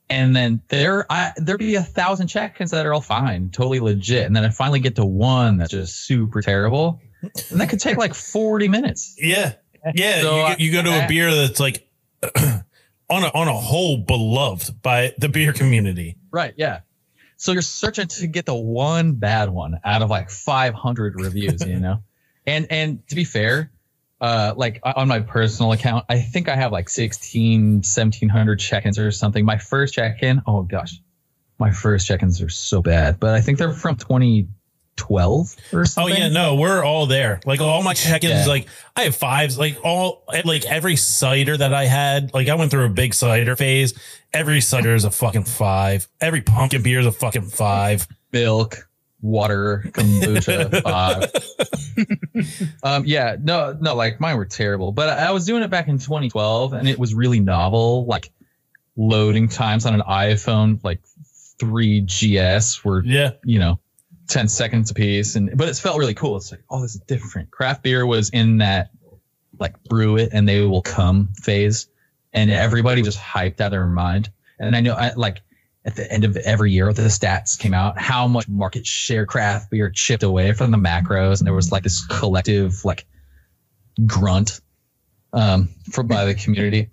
[0.10, 4.26] And then there, I, there'd be a thousand check-ins that are all fine, totally legit.
[4.26, 7.00] And then I finally get to one that's just super terrible.
[7.52, 9.16] And that could take like 40 minutes.
[9.20, 9.54] Yeah,
[9.94, 10.22] yeah.
[10.22, 11.88] So, you, get- you go to a I- beer that's like
[12.36, 16.18] on a on a whole beloved by the beer community.
[16.32, 16.54] Right.
[16.58, 16.80] Yeah.
[17.38, 21.80] So you're searching to get the one bad one out of like 500 reviews, you
[21.80, 22.04] know?
[22.48, 23.70] And, and to be fair,
[24.22, 29.12] uh, like on my personal account, I think I have like 16, 1700 check-ins or
[29.12, 29.46] something.
[29.46, 31.00] My first check-in, oh gosh,
[31.58, 36.14] my first check-ins are so bad, but I think they're from 2012 or something.
[36.14, 37.40] Oh yeah, no, we're all there.
[37.46, 38.46] Like all my check-ins, Yeah.
[38.46, 39.58] like I have fives.
[39.58, 43.56] Like all, like every cider that I had, like I went through a big cider
[43.56, 43.94] phase.
[44.34, 46.08] Every cider is a fucking five.
[46.22, 48.08] Every pumpkin beer is a fucking five.
[48.32, 48.88] milk,
[49.22, 51.32] water, kombucha, five.
[52.84, 55.88] um, yeah, no, no, like mine were terrible, but I, I was doing it back
[55.88, 58.06] in 2012 and it was really novel.
[58.06, 58.32] Like
[58.96, 61.02] loading times on an iPhone, like
[61.60, 63.80] 3GS were, Yeah, you know,
[64.30, 65.36] 10 seconds a piece.
[65.36, 66.38] And, but it felt really cool.
[66.38, 67.52] It's like, oh, this is different.
[67.52, 68.92] Craft beer was in that
[69.60, 71.88] like brew it and they will come phase
[72.32, 74.30] and everybody was just hyped out of their mind.
[74.60, 75.42] And I know I like
[75.86, 79.72] at the end of every year the stats came out how much market share craft
[79.72, 81.40] beer chipped away from the macros.
[81.40, 83.06] And there was like this collective like
[84.06, 84.62] grunt
[85.34, 86.90] um from by the community.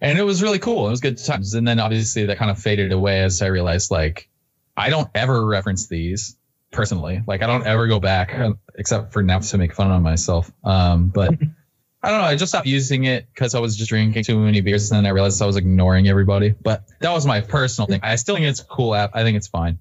[0.00, 0.86] And it was really cool.
[0.86, 1.54] It was good times.
[1.54, 4.28] And then obviously that kind of faded away as i realized like
[4.76, 6.36] i don't ever reference these
[6.72, 7.22] personally.
[7.26, 10.50] Like i don't ever go back uh, except for now to make fun of myself.
[10.64, 11.34] Um but
[12.02, 12.26] I don't know.
[12.26, 15.06] I just stopped using it because I was just drinking too many beers, and then
[15.06, 16.54] I realized I was ignoring everybody.
[16.62, 18.00] But that was my personal thing.
[18.02, 19.10] I still think it's a cool app.
[19.14, 19.78] I think it's fine.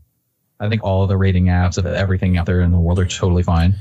[0.59, 3.05] I think all of the rating apps of everything out there in the world are
[3.05, 3.75] totally fine.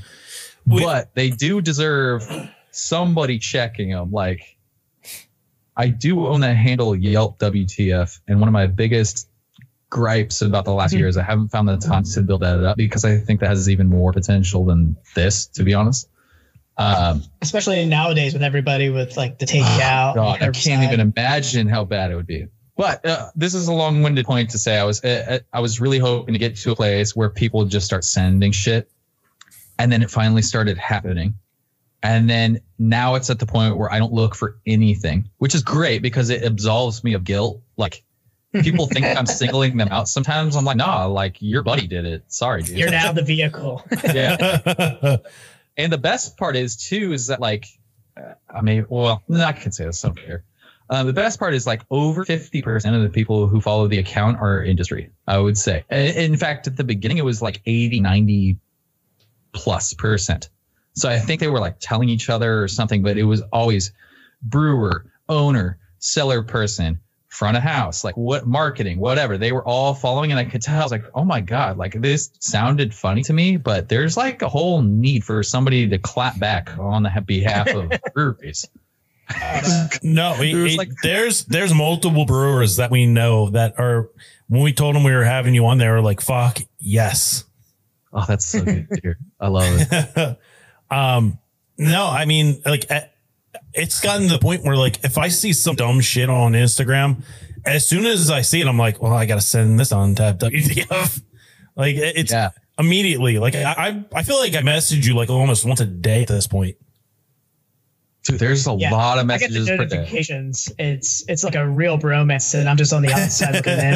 [0.66, 2.22] We- but they do deserve
[2.70, 4.12] somebody checking them.
[4.12, 4.56] Like,
[5.76, 9.28] I do own that handle Yelp WTF, and one of my biggest
[9.90, 10.98] gripes about the last hmm.
[10.98, 13.48] year is I haven't found the time to build that up because I think that
[13.48, 16.08] has even more potential than this, to be honest.
[16.78, 20.14] Um, Especially nowadays with everybody with like the takeout.
[20.14, 22.46] God, I can't even imagine how bad it would be.
[22.76, 25.98] But uh, this is a long-winded point to say I was uh, I was really
[25.98, 28.88] hoping to get to a place where people would just start sending shit,
[29.80, 31.34] and then it finally started happening,
[32.04, 35.64] and then now it's at the point where I don't look for anything, which is
[35.64, 37.60] great because it absolves me of guilt.
[37.76, 38.04] Like
[38.52, 40.06] people think I'm singling them out.
[40.06, 42.22] Sometimes I'm like, nah, like your buddy did it.
[42.28, 42.78] Sorry, dude.
[42.78, 43.84] You're now the vehicle.
[44.04, 45.16] yeah.
[45.78, 47.66] And the best part is too is that like
[48.18, 50.44] uh, I mean, well, I can say this over here.
[50.90, 54.38] Um, the best part is like over 50% of the people who follow the account
[54.40, 55.84] are industry, I would say.
[55.90, 58.56] In fact, at the beginning, it was like 80, 90
[59.52, 60.48] plus percent.
[60.94, 63.92] So I think they were like telling each other or something, but it was always
[64.42, 67.00] brewer, owner, seller person,
[67.38, 69.38] front of house, like what marketing, whatever.
[69.38, 70.80] They were all following, and I could tell.
[70.80, 74.42] I was like, oh my god, like this sounded funny to me, but there's like
[74.42, 78.66] a whole need for somebody to clap back on the behalf of breweries.
[80.02, 84.08] No, it- It it- like- there's there's multiple brewers that we know that are
[84.48, 87.44] when we told them we were having you on, they were like, "Fuck yes."
[88.12, 89.18] Oh, that's so good to hear.
[89.38, 90.38] I love it.
[90.90, 91.38] um,
[91.76, 93.02] no, I mean, like, eh,
[93.78, 97.22] it's gotten to the point where, like, if I see some dumb shit on Instagram,
[97.64, 100.38] as soon as I see it, I'm like, well, I got to send this Untappd
[100.38, 101.22] WTF.
[101.76, 102.50] like, it's Yeah.
[102.78, 103.38] immediately.
[103.38, 106.28] Like, I, I I feel like I message you like almost once a day at
[106.28, 106.76] this point.
[108.24, 109.96] Dude, there's a Yeah, lot of I get the messages per day.
[109.96, 110.72] notifications.
[110.78, 113.94] It's it's like a real bromance, and I'm just on the outside looking in.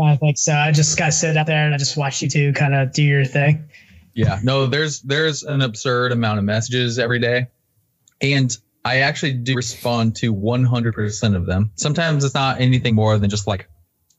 [0.02, 0.52] I think so.
[0.54, 3.02] I just gotta sit out there and I just watch you two kind of do
[3.02, 3.68] your thing.
[4.14, 7.48] Yeah, no, there's there's an absurd amount of messages every day,
[8.22, 11.70] and I actually do respond to 100% of them.
[11.76, 13.68] Sometimes it's not anything more than just like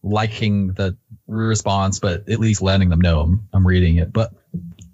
[0.01, 0.97] liking the
[1.27, 4.11] response, but at least letting them know I'm, I'm reading it.
[4.11, 4.33] But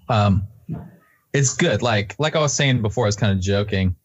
[0.10, 0.48] um,
[1.34, 1.82] it's good.
[1.82, 3.96] Like like I was saying before, I was kind of joking.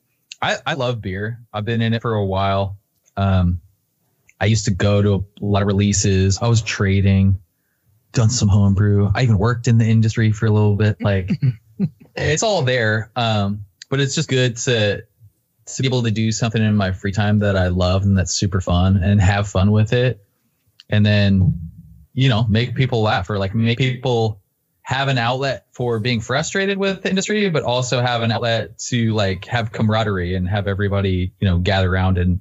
[0.40, 1.40] I I love beer.
[1.52, 2.78] I've been in it for a while.
[3.16, 3.60] Um,
[4.40, 6.38] I used to go to a lot of releases.
[6.38, 7.40] I was trading
[8.12, 9.10] done some homebrew.
[9.14, 11.00] I even worked in the industry for a little bit.
[11.00, 11.30] Like
[12.16, 13.10] it's all there.
[13.16, 15.04] Um, but it's just good to
[15.66, 18.32] to be able to do something in my free time that I love and that's
[18.32, 20.24] super fun and have fun with it.
[20.88, 21.70] And then,
[22.12, 24.40] you know, make people laugh or like make people
[24.82, 29.12] have an outlet for being frustrated with the industry, but also have an outlet to
[29.12, 32.40] like have camaraderie and have everybody, you know, gather around and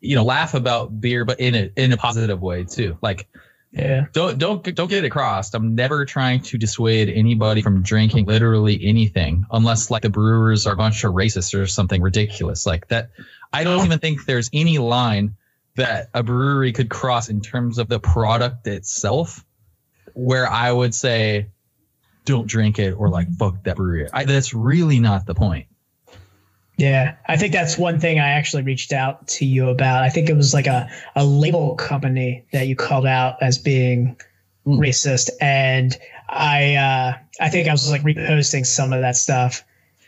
[0.00, 2.96] you know, laugh about beer, but in a in a positive way too.
[3.02, 3.28] Like
[3.72, 4.06] Yeah.
[4.12, 5.54] don't don't don't get it crossed.
[5.54, 10.72] I'm never trying to dissuade anybody from drinking literally anything, unless like the brewers are
[10.72, 13.10] a bunch of racists or something ridiculous like that.
[13.52, 15.36] I don't even think there's any line
[15.76, 19.44] that a brewery could cross in terms of the product itself,
[20.14, 21.50] where I would say,
[22.24, 24.08] don't drink it or like fuck that brewery.
[24.12, 25.66] I, that's really not the point.
[26.80, 30.02] Yeah, I think that's one thing I actually reached out to you about.
[30.02, 34.18] I think it was like a, a label company that you called out as being
[34.66, 35.94] racist, and
[36.26, 39.62] I uh, I think I was like reposting some of that stuff.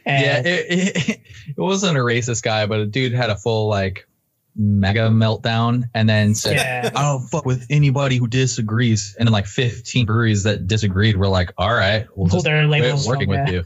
[0.06, 3.68] And yeah, it, it, it wasn't a racist guy, but a dude had a full
[3.68, 4.08] like
[4.56, 6.90] mega meltdown and then said, Yeah.
[6.94, 9.14] I don't fuck with anybody who disagrees.
[9.18, 12.66] And then like 15 breweries that disagreed were like, all right, we'll Pull just their
[12.66, 13.60] quit labels working from, with yeah.
[13.60, 13.64] you,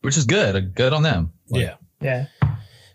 [0.00, 0.74] which is good.
[0.74, 1.32] Good on them.
[1.48, 1.74] Like, yeah.
[2.00, 2.26] Yeah,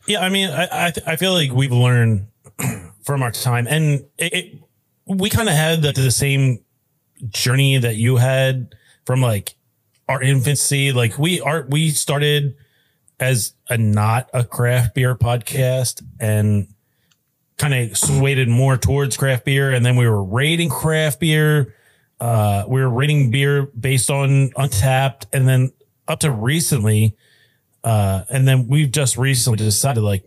[0.08, 2.28] Yeah, I mean, I I, th- I feel like we've learned
[3.04, 4.60] from our time, and it, it
[5.06, 6.64] we kind of had the, the same
[7.30, 8.74] journey that you had
[9.06, 9.56] from like
[10.08, 10.92] our infancy.
[10.92, 12.56] Like we are, we started
[13.20, 16.68] as a not a craft beer podcast, and
[17.58, 21.76] kind of swayed more towards craft beer, and then we were rating craft beer.
[22.20, 25.74] Uh, we were rating beer based on Untappd, and then
[26.08, 27.16] up to recently,
[27.84, 30.24] uh, and then we've just recently decided like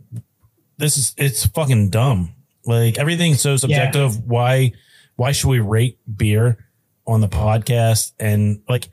[0.76, 2.34] this is it's fucking dumb.
[2.64, 4.20] Like everything's so subjective.
[4.26, 4.72] Why
[5.16, 6.58] why should we rate beer
[7.06, 8.12] on the podcast?
[8.18, 8.88] And like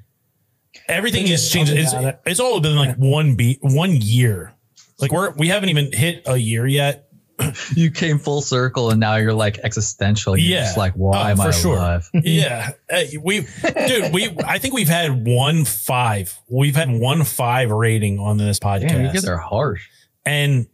[0.87, 1.73] everything has changed.
[1.73, 2.19] It's, it.
[2.25, 4.53] it's all been like one beat one year.
[4.99, 7.09] Like we're we haven't even hit a year yet.
[7.75, 10.37] You came full circle and now you're like existential.
[10.37, 10.63] You're Yeah.
[10.65, 11.75] just like, why Oh, am for I sure.
[11.75, 12.09] alive?
[12.13, 13.47] yeah, Hey, we,
[13.87, 14.29] dude, we.
[14.45, 16.37] I think we've had one five.
[16.49, 19.87] We've had one five rating on this podcast, Damn, you guys are harsh.
[20.25, 20.67] and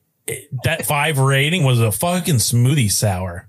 [0.63, 3.47] that five rating was a fucking smoothie sour.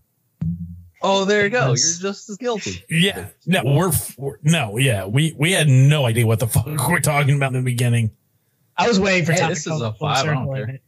[1.03, 1.67] Oh, there you go.
[1.69, 2.85] You're just as guilty.
[2.91, 7.01] Yeah, no, we're, we're no, yeah, we we had no idea what the fuck we're
[7.01, 8.11] talking about in the beginning.
[8.77, 10.81] I was waiting for Hey, time this to is a five, I don't care.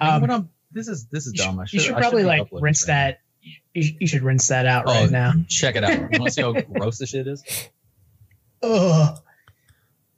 [0.00, 1.58] Um, I'm, this is this is you dumb.
[1.60, 3.18] I should, you should, should I probably like uploading rinse right that.
[3.74, 5.32] You, you should rinse that out Oh, right now.
[5.48, 5.92] Check it out.
[6.12, 7.42] You want to see how gross this shit is?
[8.62, 9.16] Oh,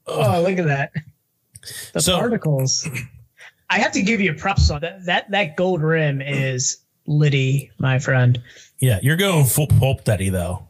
[0.06, 0.92] oh, look at that.
[1.94, 2.86] The So- particles.
[3.70, 5.06] I have to give you props on that.
[5.06, 8.40] That that gold rim is Liddy, my friend.
[8.78, 10.68] Yeah, you're going full pulp daddy though.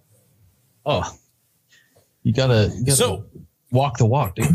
[0.87, 1.03] Oh,
[2.23, 3.27] you gotta, you gotta So
[3.73, 4.47] walk the walk, dude.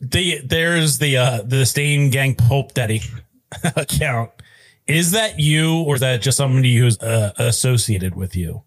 [0.00, 3.02] the there's the uh the Stain Gang Pulp Daddy
[3.76, 4.30] account.
[4.88, 8.62] Is that you, or is that just somebody who's uh, associated with you?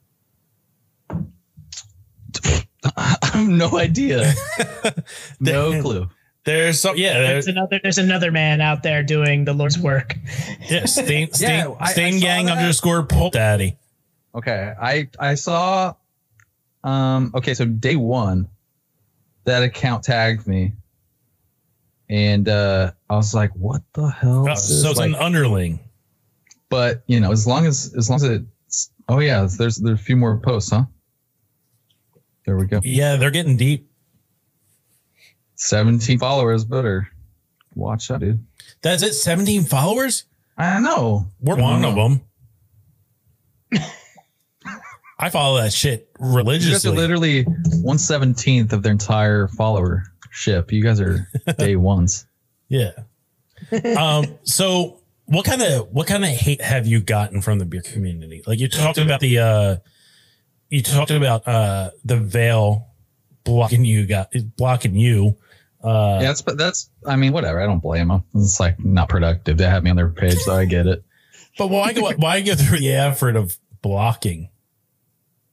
[2.96, 4.34] I have no idea.
[5.40, 6.10] no clue.
[6.44, 7.80] There's some, yeah, There's there's another.
[7.84, 10.16] There's another man out there doing the Lord's work.
[10.70, 12.58] yeah, Stain, Stain, Yeah, I- I Stain saw Gang that.
[12.58, 13.78] underscore Pulp Daddy.
[14.34, 15.94] Okay, I I saw.
[16.84, 17.32] Um.
[17.36, 18.48] Okay, so day one,
[19.44, 20.74] that account tagged me,
[22.10, 25.80] and uh I was like, "What the hell?" Oh, so it's Like, an underling.
[26.72, 30.04] But you know, as long as as long as it's oh yeah, there's there's a
[30.04, 30.86] few more posts, huh?
[32.48, 32.82] There we go.
[32.84, 33.92] Yeah, they're getting deep.
[35.58, 37.08] 17 followers, better
[37.76, 38.44] watch out, dude.
[38.82, 39.14] That's it.
[39.14, 40.24] 17 followers?
[40.58, 41.28] I know.
[41.40, 42.22] We're one of them.
[45.20, 46.70] I follow that shit religiously.
[46.72, 47.44] You guys are literally
[47.84, 50.72] one seventeenth of their entire followership.
[50.72, 51.28] You guys are
[51.60, 52.26] day ones.
[52.68, 52.92] Yeah.
[53.96, 54.40] um.
[54.44, 55.01] So,
[55.32, 58.44] what kind of what kind of hate have you gotten from the beer community?
[58.46, 59.76] Like you talked about the uh,
[60.70, 62.90] you talked about uh the veil
[63.44, 65.38] blocking you got blocking you.
[65.84, 66.90] Uh, yeah, that's but that's.
[67.08, 67.62] I mean, whatever.
[67.62, 68.24] I don't blame them.
[68.36, 71.04] It's like not productive to have me on their page, so I get it.
[71.58, 74.50] but why go why go through the effort of blocking?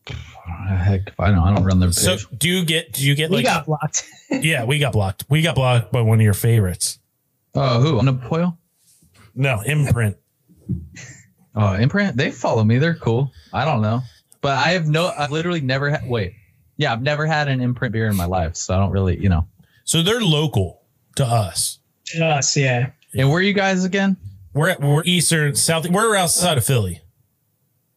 [0.06, 1.38] Heck, if I don't.
[1.38, 1.96] I don't run their page.
[1.98, 4.08] So do you get do you get We like got blocked.
[4.30, 6.98] yeah we got blocked we got blocked by one of your favorites.
[7.54, 7.98] Oh, who?
[7.98, 8.58] Unapoil?
[9.38, 10.16] No imprint.
[11.54, 12.16] Oh, Imprint.
[12.16, 12.78] They follow me.
[12.78, 13.32] They're cool.
[13.52, 14.02] I don't know,
[14.40, 15.12] but I have no.
[15.16, 16.08] I've literally never had.
[16.08, 16.34] Wait,
[16.76, 19.28] yeah, I've never had an Imprint beer in my life, so I don't really, you
[19.28, 19.46] know.
[19.84, 20.82] So they're local
[21.16, 21.78] to us.
[22.06, 22.90] To Us, yeah.
[23.14, 24.16] And where are you guys again?
[24.54, 25.88] We're at, we're eastern south.
[25.88, 27.00] We're outside of Philly.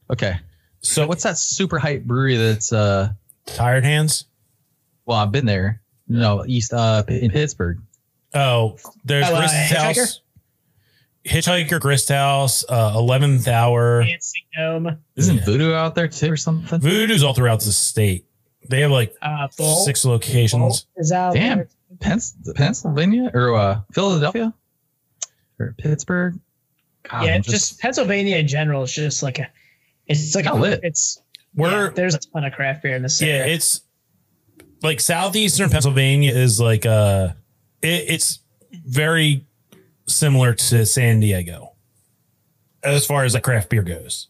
[0.09, 0.37] Okay.
[0.81, 3.09] So what's that super hype brewery that's uh
[3.45, 4.25] Tired hands.
[5.05, 5.81] well I've been there.
[6.07, 7.79] No, east uh in Pittsburgh.
[8.33, 10.21] Oh, there's Oh, uh, Grist House,
[11.25, 14.03] Hitchhiker, Grist House, uh, Eleventh Hour.
[14.03, 14.97] Dancing Gnome.
[15.15, 15.45] Isn't Yeah.
[15.45, 16.79] Voodoo out there too or something?
[16.79, 18.25] Voodoo's all throughout the state.
[18.67, 19.85] They have like Uh, Bolt.
[19.85, 20.59] six locations.
[20.61, 21.57] Bolt is out Damn.
[21.59, 21.67] there.
[21.99, 24.53] Pens- Pennsylvania or uh Philadelphia?
[25.59, 26.39] Or Pittsburgh?
[27.09, 29.47] God, yeah, I'm just, Pennsylvania in general is just like a.
[30.07, 30.79] It's like a, Not lit.
[30.83, 31.21] it's
[31.55, 33.29] We're yeah, there's a ton of craft beer in the city.
[33.31, 33.81] yeah, it's
[34.81, 37.29] like southeastern Pennsylvania is like uh,
[37.81, 38.39] it, it's
[38.71, 39.45] very
[40.11, 41.73] similar to San Diego
[42.83, 44.27] as far as the craft beer goes.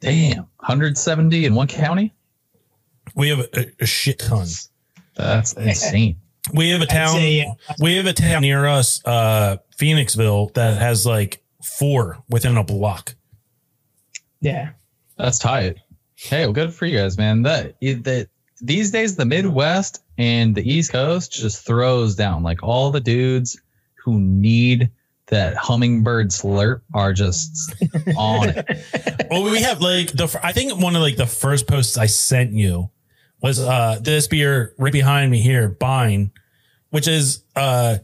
[0.00, 2.12] damn 170 in one county?
[3.14, 4.46] We have a, a shit ton.
[5.16, 6.16] That's insane.
[6.54, 7.14] We have a town.
[7.14, 7.54] say, yeah.
[7.80, 13.14] We have a town near us, uh, Phoenixville, that has like four within a block.
[14.40, 14.70] yeah.
[15.16, 15.78] That's tight.
[16.14, 17.42] Hey, well, good for you guys, man.
[17.42, 18.28] That that
[18.60, 22.44] these days the Midwest and the East Coast just throws down.
[22.44, 23.60] Like all the dudes
[24.04, 24.92] who need
[25.28, 27.74] that hummingbird slurp are just
[28.16, 29.26] on it.
[29.30, 30.38] well, we have like the.
[30.42, 32.90] I think one of like the first posts I sent you
[33.40, 36.32] was uh this beer right behind me here, Bine,
[36.90, 37.98] which is uh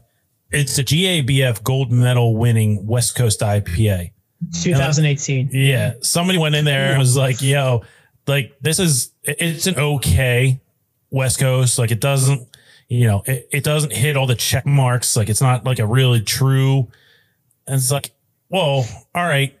[0.51, 4.11] it's a GABF gold medal winning West Coast IPA.
[4.53, 5.49] 2018.
[5.51, 7.83] Yeah, somebody went in there and was like, "Yo,
[8.27, 10.61] like this is it's an okay
[11.09, 11.79] West Coast.
[11.79, 12.47] Like it doesn't,
[12.87, 15.17] you know, it, it doesn't hit all the check marks.
[15.17, 16.87] Like it's not like a really true."
[17.67, 18.11] And it's like,
[18.47, 18.83] "Whoa,
[19.13, 19.57] all right,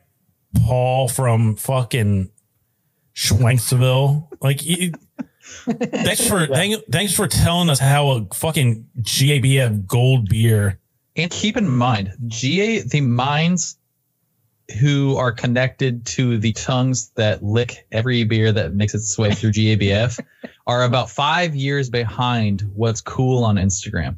[0.55, 2.29] Paul from fucking
[3.15, 4.27] Schwenksville.
[4.41, 4.91] Like, you,
[5.45, 10.79] thanks for thank, thanks for telling us how a fucking GABF gold beer.
[11.15, 13.77] And keep in mind, GA the minds
[14.81, 19.51] who are connected to the tongues that lick every beer that makes its way through
[19.51, 20.19] GABF
[20.67, 24.17] are about five years behind what's cool on Instagram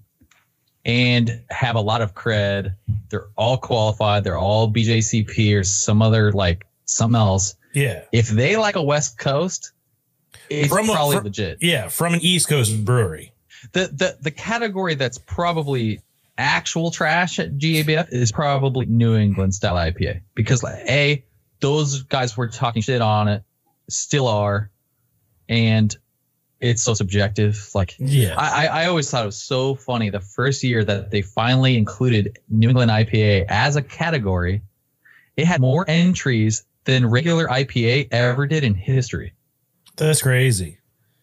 [0.88, 2.74] and have a lot of cred.
[3.10, 4.24] They're all qualified.
[4.24, 7.56] They're all BJCP or some other like something else.
[7.76, 9.72] Yeah, If they like a West Coast,
[10.50, 11.60] it's From a- probably legit.
[11.62, 13.34] yeah, from an East Coast brewery.
[13.74, 16.00] the the the category that's probably
[16.38, 21.24] actual trash at GABF is probably New England style IPA because like, a
[21.60, 23.44] those guys were talking shit on it,
[23.90, 24.70] still are,
[25.50, 25.96] and
[26.60, 27.70] it's so subjective.
[27.74, 28.36] Like Yeah.
[28.38, 32.40] I, I always thought it was so funny the first year that they finally included
[32.50, 34.62] New England IPA as a category.
[35.36, 39.34] It had more entries than regular IPA ever did in history.
[39.96, 40.80] That's crazy.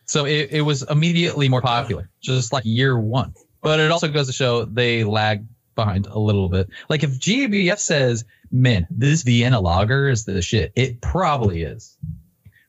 [0.07, 3.35] So it, it was immediately more popular, just like year one.
[3.63, 6.69] But it also goes to show they lag behind a little bit.
[6.89, 11.97] Like if GABF says, man, this Vienna lager is the shit, it probably is.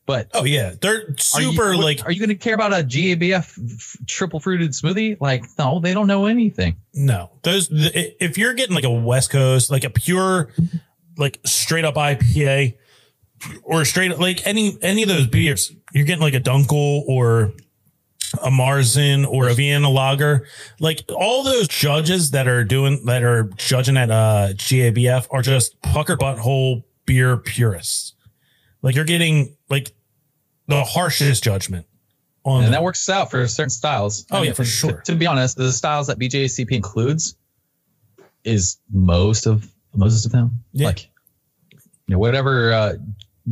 [0.05, 2.83] But Oh yeah, they're are you- super like are you going to care about a
[2.83, 5.17] GABF triple fruited smoothie?
[5.19, 6.75] Like, no, they don't know anything.
[6.93, 7.31] no.
[7.43, 10.51] Those th- if you're getting like a West Coast, like a pure,
[11.17, 12.75] like straight up IPA,
[13.63, 17.53] or straight up like any any of those beers, you're getting like a Dunkel or
[18.43, 20.45] a Marzen or a Vienna Lager.
[20.79, 25.81] Like all those judges that are doing that are judging at uh GABF are just
[25.81, 28.13] pucker butthole beer purists.
[28.81, 29.93] Like you're getting like
[30.67, 31.85] the harshest judgment
[32.43, 32.71] on And them.
[32.73, 34.25] that works out for certain styles.
[34.31, 35.01] Oh, yeah, for to- sure.
[35.05, 37.35] To, be honest, the styles that BJCP includes
[38.43, 40.63] is most of most of them.
[40.73, 40.87] Yeah.
[40.87, 41.09] Like
[41.71, 42.93] you know, whatever uh,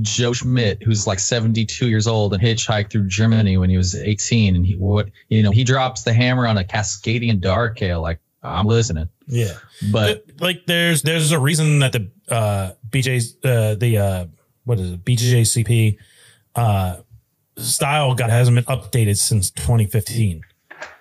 [0.02, 4.56] Joe Schmidt, who's like 72 years old and hitchhiked through Germany when he was 18,
[4.56, 8.02] and he what you know he drops the hammer on a Cascadian dark ale.
[8.02, 9.54] Like I'm listening, Yeah.
[9.92, 14.26] but like there's there's a reason that the uh BJ's uh the uh
[14.66, 15.98] what is it BJCP
[16.56, 16.98] uh
[17.58, 20.42] style got hasn't been updated since 2015.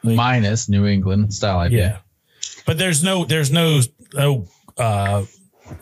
[0.03, 1.71] minus New England style IPA.
[1.73, 1.99] Yeah.
[2.67, 3.81] But there's no there's no
[4.15, 4.47] no
[4.77, 5.25] uh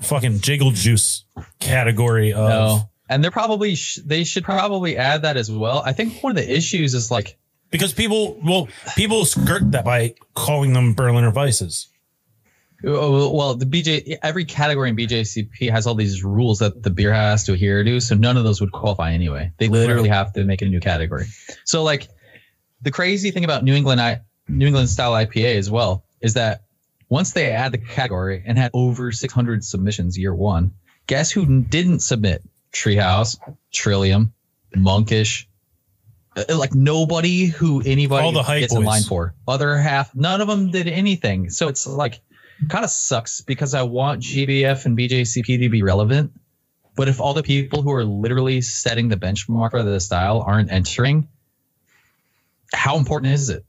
[0.01, 1.25] fucking jiggle juice
[1.59, 5.83] category of No, and they're probably sh- they should probably add that as well.
[5.85, 7.37] I think one of the issues is like
[7.71, 11.87] because people well people skirt that by calling them Berliner Weisses.
[12.83, 17.45] Well, the BJ every category in BJCP has all these rules that the beer has
[17.45, 19.53] to adhere to, so none of those would qualify anyway.
[19.59, 21.27] They literally have to make a new category.
[21.65, 22.09] So, like,
[22.83, 26.63] the crazy thing about New England I, New England style IPA as well is that
[27.09, 30.73] once they add the category and had over 600 submissions year one,
[31.07, 32.43] guess who didn't submit?
[32.73, 33.37] Treehouse,
[33.73, 34.33] Trillium,
[34.75, 35.49] Monkish.
[36.37, 38.87] Uh, Like nobody who anybody All the gets in boys.
[38.87, 39.35] line for.
[39.49, 41.51] Other half, none of them did anything.
[41.51, 42.21] So it's like
[42.69, 46.33] kind of sucks because I want GBF and BJCP to be relevant.
[46.97, 50.71] But if all the people who are literally setting the benchmark for the style aren't
[50.71, 51.29] entering,
[52.73, 53.65] how important is it?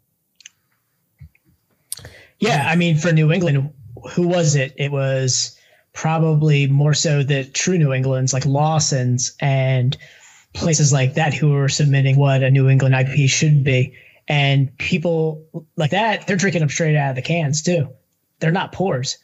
[2.39, 3.71] Yeah, I mean, for New England,
[4.13, 4.73] who was it?
[4.77, 5.57] It was
[5.93, 9.95] probably more so the true New Englands, like Lawson's and
[10.53, 13.95] places like that, who were submitting what a New England IP should be.
[14.27, 15.45] And people
[15.75, 17.89] like that, they're drinking them straight out of the cans too.
[18.41, 19.17] They're not pours.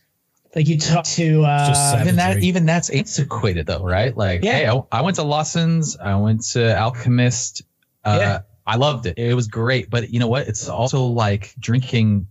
[0.56, 4.16] Like you talk to, uh, even that, even that's antiquated though, right?
[4.16, 4.54] Like, Yeah.
[4.54, 7.64] hey, I, I went to Lawson's, I went to Alchemist.
[8.06, 8.40] Uh, Yeah.
[8.66, 9.18] I loved it.
[9.18, 9.90] It was great.
[9.90, 10.48] But you know what?
[10.48, 12.28] It's also like drinking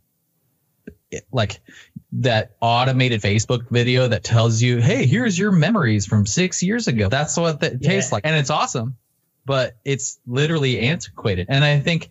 [1.32, 1.60] like
[2.12, 7.08] that automated Facebook video that tells you, "Hey, here's your memories from six years ago."
[7.08, 7.88] That's what that Yeah.
[7.88, 8.96] tastes like, and it's awesome,
[9.46, 11.46] but it's literally antiquated.
[11.48, 12.10] And I think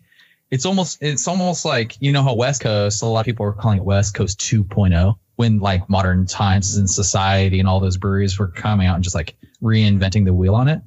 [0.50, 3.02] it's almost it's almost like you know how West Coast.
[3.02, 6.88] A lot of people are calling it West Coast 2.0 when like modern times and
[6.88, 10.68] society and all those breweries were coming out and just like reinventing the wheel on
[10.68, 10.80] it.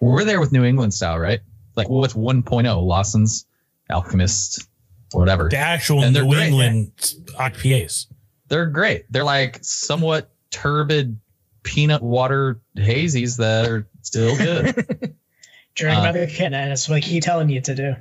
[0.00, 1.40] We're there with New England style, right?
[1.76, 2.82] Like what's 1.0?
[2.82, 3.46] Lawson's,
[3.90, 4.66] Alchemist,
[5.12, 5.48] whatever.
[5.48, 6.48] The actual And they're New great.
[6.48, 6.92] England
[7.38, 8.06] IPAs.
[8.48, 9.04] They're great.
[9.10, 11.18] They're like somewhat turbid
[11.62, 15.14] peanut water hazies that are still good.
[15.74, 17.96] drink Uh, by the can, and it's what I keep telling you to do.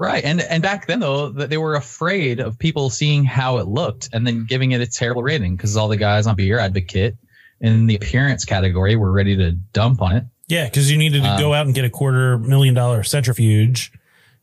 [0.00, 0.24] Right.
[0.24, 4.08] And and back then though, that they were afraid of people seeing how it looked
[4.12, 7.16] and then giving it a terrible rating because all the guys on Beer Advocate
[7.60, 10.24] in the appearance category were ready to dump on it.
[10.48, 13.92] Yeah, because you needed to Um, go out and get a quarter million dollar centrifuge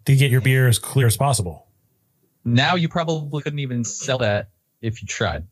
[0.06, 1.68] to get your beer as clear as possible.
[2.46, 4.48] Now you probably couldn't even sell that
[4.82, 5.44] if you tried.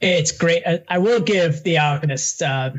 [0.00, 0.62] It's great.
[0.66, 2.70] I, I will give the Alchemist uh,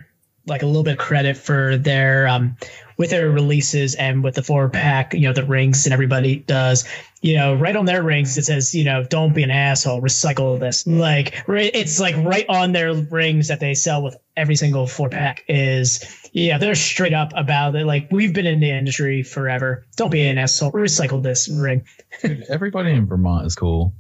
[0.46, 2.58] like a little bit of credit for their um,
[2.98, 5.14] with their releases and with the four pack.
[5.14, 6.86] You know the rings and everybody does.
[7.22, 10.02] You know, right on their rings it says, you know, don't be an asshole.
[10.02, 10.86] Recycle this.
[10.88, 15.44] Like it's like right on their rings that they sell with every single four pack
[15.48, 16.04] is.
[16.34, 17.86] Yeah, they're straight up about it.
[17.86, 19.86] Like we've been in the industry forever.
[19.96, 20.72] Don't be an asshole.
[20.72, 21.86] Recycle this ring.
[22.22, 23.94] Dude, everybody in Vermont is cool.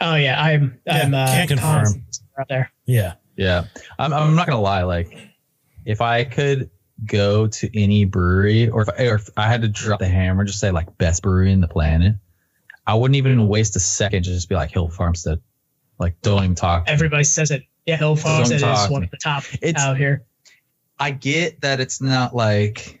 [0.00, 0.80] Oh yeah, I'm.
[0.88, 1.14] I'm.
[1.14, 2.04] Uh, can't confirm.
[2.38, 2.72] out there.
[2.86, 3.14] Yeah.
[3.36, 3.64] Yeah,
[3.98, 4.82] I'm, I'm not gonna lie.
[4.82, 5.16] Like,
[5.84, 6.70] if I could
[7.06, 10.60] go to any brewery, or if, or if I had to drop the hammer, just
[10.60, 12.16] say like best brewery in the planet,
[12.86, 14.24] I wouldn't even waste a second.
[14.24, 15.40] to Just be like Hill Farmstead.
[15.98, 16.84] Like, don't even talk.
[16.88, 17.62] Everybody says it.
[17.86, 20.24] Yeah, Hill Farmstead is one of the top It's- out here.
[20.98, 23.00] I get that it's not like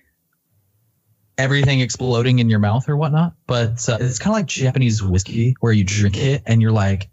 [1.38, 5.54] everything exploding in your mouth or whatnot, but uh, it's kind of like Japanese whiskey
[5.60, 7.08] where you drink it and you're like,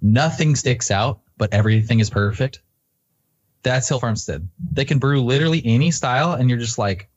[0.00, 2.60] nothing sticks out, but everything is perfect.
[3.62, 4.48] That's Hill Farmstead.
[4.72, 7.08] They can brew literally any style, and you're just like,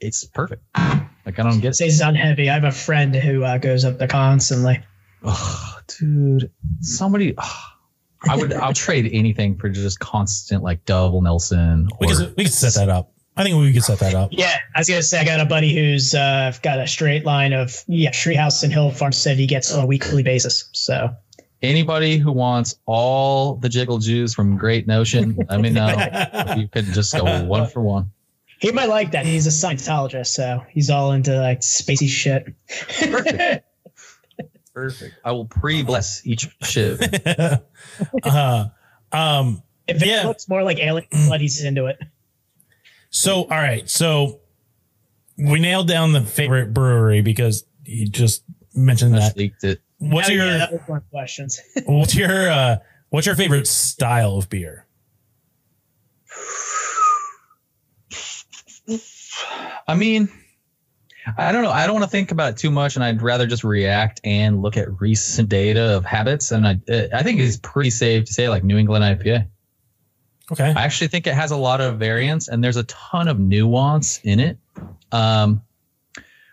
[0.00, 0.62] it's perfect.
[0.74, 1.74] Like I don't get it.
[1.74, 2.48] Stays on heavy.
[2.48, 4.80] I have a friend who uh, goes up there constantly.
[5.22, 6.50] Oh, dude,
[6.80, 7.34] somebody.
[7.36, 7.64] oh,
[8.26, 8.52] I would.
[8.52, 11.88] I'll trade anything for just constant like double Nelson.
[12.00, 13.12] We or- could we could set that up.
[13.36, 14.30] I think we could set that up.
[14.32, 17.52] Yeah, I was gonna say I got a buddy who's uh, got a straight line
[17.52, 19.38] of yeah Treehouse and Hill Farmstead.
[19.38, 20.68] He gets on a weekly basis.
[20.72, 21.10] So
[21.62, 25.88] anybody who wants all the jiggle juice from Great Notion, let me know.
[26.56, 28.10] you could just go one for one.
[28.60, 29.26] he might like that.
[29.26, 32.46] He's a Scientologist, so he's all into like spacey shit.
[33.10, 33.64] Perfect.
[34.74, 35.14] Perfect.
[35.24, 37.00] I will pre-bless each ship.
[38.22, 38.66] uh,
[39.12, 40.26] um, if it Yeah.
[40.26, 41.98] looks more like alien blood, he's into it.
[43.10, 44.40] so all right, so
[45.36, 49.36] we nailed down the favorite brewery because you just mentioned I that.
[49.36, 49.80] leaked it.
[50.00, 51.60] What's Oh, your yeah, that was one questions.
[51.84, 52.76] what's your uh,
[53.10, 54.86] what's your favorite style of beer?
[59.86, 60.28] I mean,
[61.36, 61.70] I don't know.
[61.70, 64.62] I don't want to think about it too much, and I'd rather just react and
[64.62, 66.50] look at recent data of habits.
[66.50, 66.80] And I,
[67.12, 69.48] I think it's pretty safe to say like New England IPA.
[70.52, 70.72] Okay.
[70.74, 74.20] I actually think it has a lot of variance, and there's a ton of nuance
[74.24, 74.58] in it.
[75.12, 75.62] Um,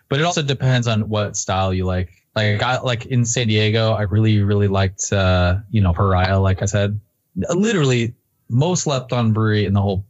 [0.08, 2.10] but it also depends on what style you like.
[2.38, 6.40] Like I like in San Diego, I really really liked uh, you know Pariah.
[6.40, 7.00] Like I said,
[7.36, 8.14] literally
[8.48, 10.04] most slept on brewery in the whole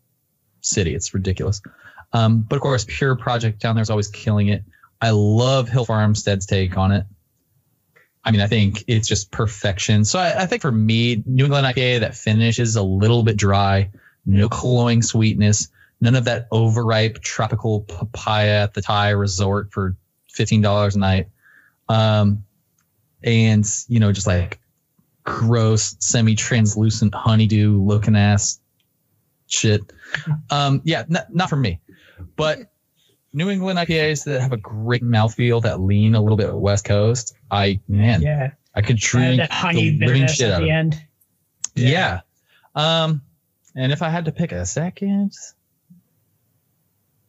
[0.61, 0.95] city.
[0.95, 1.61] It's ridiculous.
[2.13, 4.63] Um, but of course, Pure Project down there is always killing it.
[5.01, 7.07] I love Hill Farmstead's take on it.
[8.25, 10.05] I mean, I think it's just perfection.
[10.05, 13.37] So I, I think for me, New England IPA that finish is a little bit
[13.37, 13.91] dry,
[14.27, 15.69] no cloying sweetness,
[16.01, 19.97] none of that overripe tropical papaya at the Thai resort for
[20.29, 21.29] fifteen dollars a night,
[21.89, 22.45] um,
[23.23, 24.61] and you know, just like
[25.25, 28.61] gross, semi-translucent honeydew looking ass
[29.47, 29.83] shit.
[30.51, 31.81] Um, yeah, n- not for me.
[32.37, 32.71] But
[33.33, 37.35] New England IPAs that have a great mouthfeel that lean a little bit West Coast,
[37.51, 38.53] I man, Yeah.
[38.75, 41.03] I could drink that honey the living shit at out of the end.
[41.75, 42.21] Yeah.
[42.75, 43.23] Um,
[43.75, 45.33] and if I had to pick a second,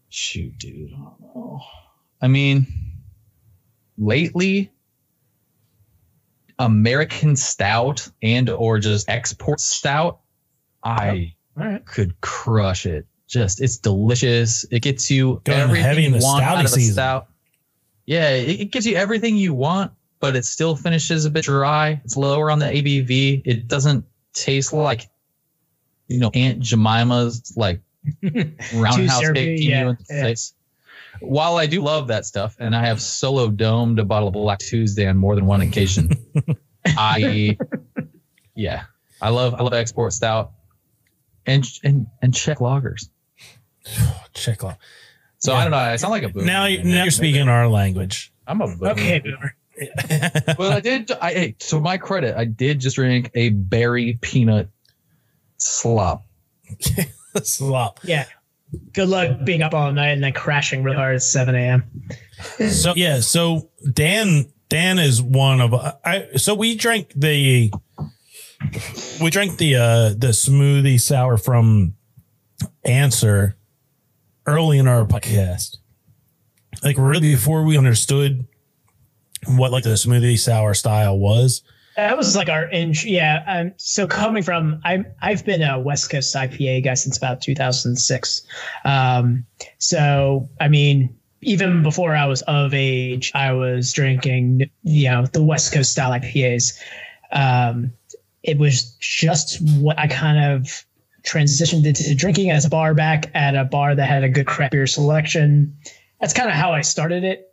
[0.09, 1.61] shoot, dude, I don't know.
[2.21, 2.67] I mean,
[3.99, 4.71] lately,
[6.57, 10.21] American Stout and or just export stout,
[10.83, 11.33] I
[11.85, 13.05] could crush it.
[13.27, 14.65] Just it's delicious.
[14.71, 16.93] It gets you Going everything heavy in you the want out of season.
[16.93, 17.27] stout.
[18.05, 22.01] Yeah, it, it gives you everything you want, but it still finishes a bit dry.
[22.03, 23.43] It's lower on the ABV.
[23.45, 25.09] It doesn't taste like,
[26.07, 27.81] you know, Aunt Jemima's like
[28.73, 30.21] roundhouse yeah, you in the yeah.
[30.23, 30.53] face.
[31.21, 34.59] While I do love that stuff, and I have solo domed a bottle of Black
[34.59, 36.09] Tuesday on more than one occasion,
[36.85, 37.57] I,
[38.55, 38.83] yeah,
[39.21, 40.51] I love I love export stout,
[41.45, 43.09] and and and Czech lagers.
[44.33, 44.77] Check off.
[45.39, 45.77] So I don't know.
[45.77, 46.45] I sound like a boomer.
[46.45, 48.31] Now, you- now you're speaking our language.
[48.45, 48.91] I'm a boomer.
[48.91, 49.55] Okay, boomer.
[50.57, 51.09] well, I did.
[51.11, 54.69] I hey, to my credit, I did just drink a berry peanut
[55.57, 56.25] slop.
[57.43, 57.99] Slop.
[58.03, 58.25] Yeah.
[58.93, 61.83] Good luck being up all night and then crashing real hard at 7 a.m.
[62.69, 67.71] So yeah, so Dan Dan is one of I so we drank the
[69.21, 71.95] we drank the uh the smoothie sour from
[72.85, 73.57] Answer
[74.45, 75.77] early in our podcast.
[76.83, 78.47] Like really before we understood
[79.47, 81.63] what like the smoothie sour style was.
[81.99, 83.43] That was like our int- yeah.
[83.45, 88.41] Um, so coming from I'm I've been a West Coast IPA guy since about 2006.
[88.85, 89.45] Um,
[89.77, 95.43] so I mean, even before I was of age, I was drinking you know the
[95.43, 96.79] West Coast style IPAs.
[97.31, 97.93] Um,
[98.43, 100.85] it was just what I kind of
[101.23, 104.71] transitioned into drinking as a bar back at a bar that had a good craft
[104.71, 105.77] beer selection.
[106.21, 107.48] That's kind of how I started it.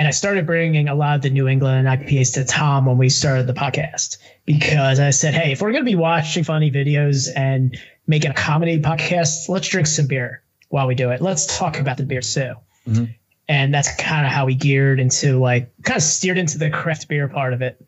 [0.00, 3.10] And I started bringing a lot of the New England IPAs to Tom when we
[3.10, 4.16] started the podcast
[4.46, 8.34] because I said, hey, if we're going to be watching funny videos and making a
[8.34, 11.20] comedy podcast, let's drink some beer while we do it.
[11.20, 12.54] Let's talk about the beer too.
[12.88, 13.14] Mhm.
[13.46, 17.06] And that's kind of how we geared into like kind of steered into the craft
[17.06, 17.78] beer part of it.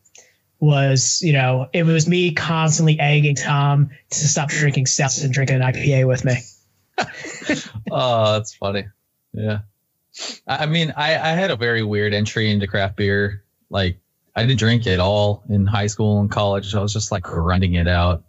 [0.59, 5.55] Was you know it was me constantly egging Tom to stop drinking stouts and drinking
[5.55, 6.35] an IPA with me.
[7.91, 8.85] oh, that's funny.
[9.33, 9.61] Yeah.
[10.47, 13.43] I I mean, I, I had a very weird entry into craft beer.
[13.69, 13.99] Like,
[14.35, 16.73] I didn't drink at all in high school and college.
[16.75, 18.23] I was just like grinding it out.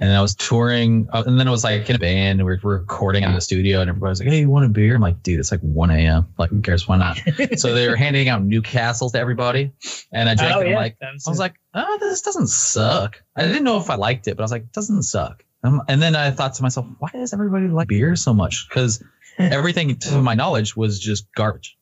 [0.00, 2.56] And I was touring, uh, and then it was like in a band, and we
[2.62, 5.00] were recording in the studio, and everybody was like, "Hey, you want a beer?" I'm
[5.00, 6.28] like, "Dude, it's like 1 a.m.
[6.38, 6.86] Like, who cares?
[6.86, 7.20] Why not?"
[7.56, 9.72] so they were handing out Newcastles to everybody,
[10.12, 10.68] and I drank Oh, it.
[10.68, 10.76] Yeah.
[10.76, 14.36] like, I was like, "Oh, this doesn't suck." I didn't know if I liked it,
[14.36, 17.08] but I was like, "It doesn't suck." Um, and then I thought to myself, "Why
[17.12, 19.02] does everybody like beer so much?" Because
[19.38, 21.76] everything, to my knowledge, was just garbage.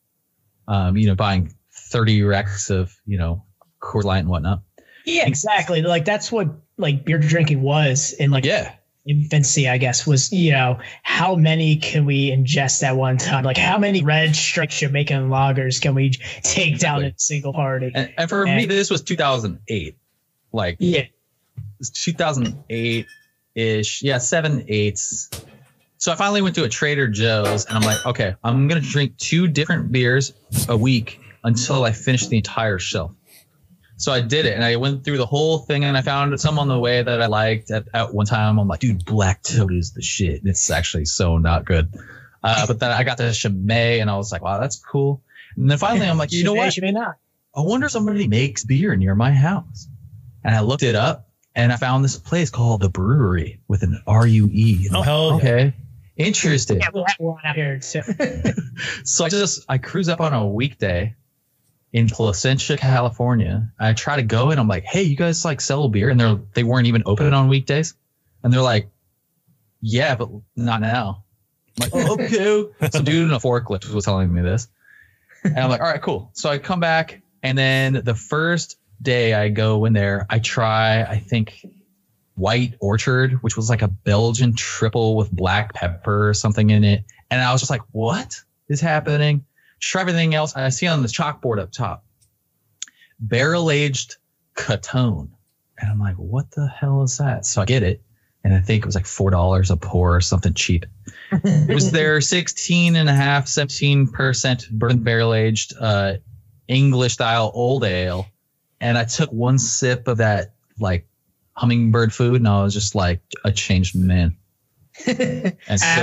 [0.69, 3.45] Um, you know, buying 30 racks of you know
[3.81, 4.62] Coors Light and whatnot.
[5.05, 5.83] Yeah, exactly.
[5.83, 8.74] Like that's what like beer drinking was in like Yeah.
[9.07, 13.45] infancy, I guess, was you know how many can we ingest at one time?
[13.45, 16.11] Like how many red stripe Jamaican lagers can we
[16.43, 17.93] take down in a single party?
[17.95, 19.97] And, and for me, this was 2008.
[20.53, 21.05] Like, yeah,
[21.81, 23.07] 2008
[23.55, 24.03] ish.
[24.03, 25.31] Yeah, seven, seven eights.
[25.98, 28.89] So I finally went to a Trader Joe's and I'm like, okay, I'm going to
[28.89, 30.35] drink two different beers
[30.68, 33.12] a week until I finish the entire shelf.
[33.98, 36.59] So I did it and I went through the whole thing and I found some
[36.59, 38.59] on the way that I liked at, at one time.
[38.59, 40.43] I'm like, dude, Black Toad is the shit.
[40.44, 41.94] It's actually so not good.
[42.43, 45.23] Uh, but then I got to Chimay and I was like, wow, that's cool.
[45.56, 46.74] And then finally I'm like, you know what?
[46.74, 47.16] should may not.
[47.56, 49.89] I wonder if somebody makes beer near my house.
[50.44, 54.02] And I looked it up and I found this place called the Bruery with an
[54.06, 54.90] R U E.
[54.93, 55.70] Oh hell yeah.
[56.18, 56.26] Okay.
[56.26, 56.80] Interesting.
[56.80, 58.02] Yeah, we'll have one out here too.
[59.05, 61.14] So I just I cruise up on a weekday
[61.93, 63.70] in Placentia, California.
[63.78, 66.10] I try to go and I'm like, hey, you guys like sell beer?
[66.10, 67.94] And they're they weren't even open on weekdays.
[68.43, 68.88] And they're like,
[69.80, 71.24] yeah, but not now.
[71.80, 72.88] I'm like, oh, okay.
[72.90, 74.68] Some dude in a forklift was telling me this.
[75.44, 76.30] And I'm like, all right, cool.
[76.34, 81.02] So I come back and then the first day I go in there, I try,
[81.02, 81.64] I think
[82.37, 87.05] White Orchard, which was like a Belgian triple with black pepper or something in it.
[87.31, 89.45] And I was just like, what is happening?
[89.81, 90.55] Try everything else.
[90.55, 92.05] I see on the chalkboard up top,
[93.19, 94.17] barrel aged
[94.55, 95.31] Coton.
[95.79, 97.47] And I'm like, what the hell is that?
[97.47, 98.03] So I get it.
[98.45, 100.87] And I think it was like $4 a pour or something cheap.
[101.33, 106.15] it was their 16 and a half, 17% bourbon barrel aged uh,
[106.69, 108.27] English style old ale.
[108.81, 111.07] And I took one sip of that like
[111.57, 114.37] hummingbird food and I was just like a changed man.
[115.07, 115.15] After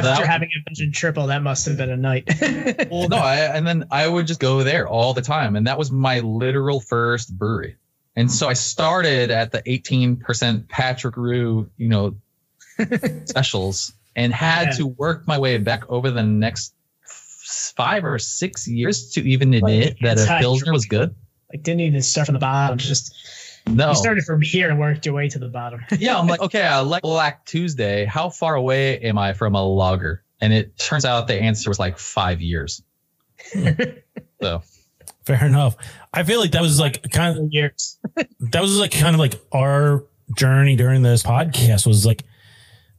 [0.01, 2.29] that, having a Belgian triple, that must have been a night.
[2.91, 5.79] well, no, I, and then I would just go there all the time, and that
[5.79, 7.77] was my literal first brewery.
[8.15, 12.15] And so I started at the 18% Patrick Rue, you know,
[13.25, 14.71] specials, and had Yeah.
[14.73, 16.75] to work my way back over the next
[17.75, 21.15] five or six years to even admit that a pilsner was good.
[21.51, 22.77] like didn't even start from the bottom.
[22.77, 23.15] Just
[23.65, 25.81] No, you started from here and worked your way to the bottom.
[25.97, 28.05] yeah, I'm like, okay, I like Black Tuesday.
[28.05, 30.23] How far away am I from a logger?
[30.41, 32.81] And it turns out the answer was like five years.
[34.41, 34.61] so
[35.25, 35.77] Fair enough.
[36.13, 37.97] I feel like that was like kind of years.
[38.15, 40.03] that was like kind of like our
[40.35, 42.23] journey during this podcast was like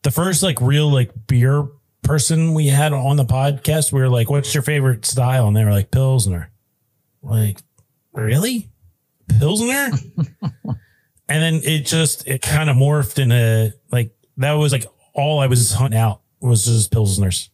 [0.02, 1.66] the first like real like beer
[2.02, 3.92] person we had on the podcast.
[3.92, 6.50] We were like, "What's your favorite style?" And they were like, "Pilsner."
[7.22, 7.58] Like,
[8.12, 8.70] really,
[9.28, 9.90] Pilsner?
[11.28, 15.46] and then it just it kind of morphed into like that was like all I
[15.46, 17.48] was hunting out was just Pilsners,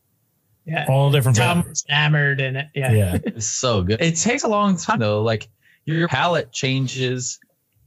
[0.66, 0.86] Yeah.
[0.88, 1.36] all different.
[1.36, 1.70] Tom flavors.
[1.70, 2.66] was enamored in it.
[2.74, 2.92] Yeah.
[2.92, 3.18] Yeah.
[3.26, 4.00] It's so good.
[4.00, 5.22] It takes a long time though.
[5.22, 5.48] Like
[5.84, 7.38] your palate changes,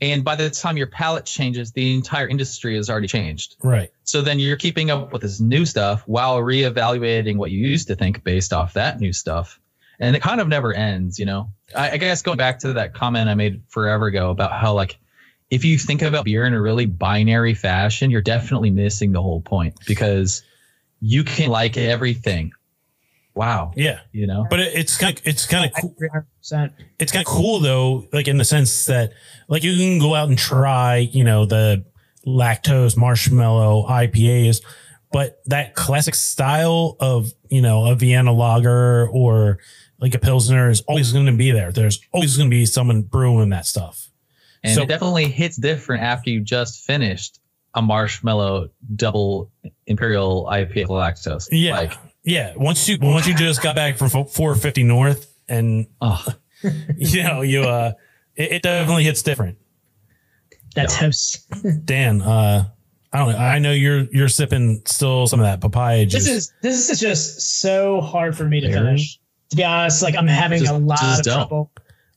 [0.01, 3.55] and by the time your palate changes, the entire industry has already changed.
[3.63, 3.89] Right.
[4.03, 7.95] So then you're keeping up with this new stuff while reevaluating what you used to
[7.95, 9.59] think based off that new stuff.
[10.03, 11.49] And it kind of never ends, you know.
[11.73, 14.99] I, I guess going back to that comment I made forever ago about how like
[15.49, 19.41] if you think about beer in a really binary fashion, you're definitely missing the whole
[19.41, 20.43] point because
[20.99, 22.51] you can like everything.
[23.33, 23.71] Wow.
[23.75, 23.99] Yeah.
[24.11, 24.45] You know.
[24.49, 25.95] But it, it's kind of it's kind of cool.
[26.99, 29.13] it's kind of cool though, like in the sense that
[29.47, 31.85] like you can go out and try, you know, the
[32.27, 34.61] lactose marshmallow IPAs,
[35.11, 39.59] but that classic style of, you know, a Vienna lager or
[40.03, 41.71] like a Pilsner is always going to be there.
[41.71, 44.09] There's always going to be someone brewing that stuff.
[44.61, 47.39] And So- it definitely hits different after you just finished
[47.73, 49.49] a marshmallow double
[49.87, 51.47] imperial IPA lactose.
[51.51, 51.77] Yeah.
[51.77, 51.93] Like,
[52.25, 52.53] yeah.
[52.57, 56.23] Once you, once you just got back from 450 North and, oh,
[56.97, 57.93] you know, you, uh,
[58.35, 59.57] it, it definitely hits different.
[60.75, 61.37] That's house.
[61.85, 62.65] Dan, uh,
[63.13, 63.37] I don't know.
[63.37, 66.25] I know you're, you're sipping still some of that papaya juice.
[66.25, 68.85] This is this is just so hard for me to Very.
[68.85, 69.19] finish.
[69.53, 71.33] To be honest, like I'm having Just- a lot of don't.
[71.35, 71.71] trouble.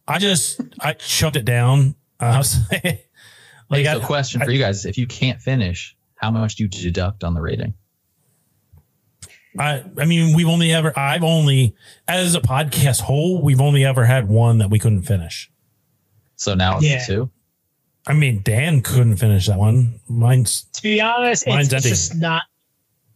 [0.08, 1.96] I just I chucked it down.
[2.18, 3.10] I was like,
[3.68, 6.68] like I, so question for you guys: If you can't finish, how much do you
[6.70, 7.74] deduct on the rating?
[9.58, 11.74] I I mean we've only ever I've only
[12.08, 15.50] as a podcast whole we've only ever had one that we couldn't finish.
[16.36, 17.04] So now it's Yeah.
[17.04, 17.30] two.
[18.06, 20.00] I mean Dan couldn't finish that one.
[20.08, 22.44] Mine's To be honest, Mine's it's, it's just not.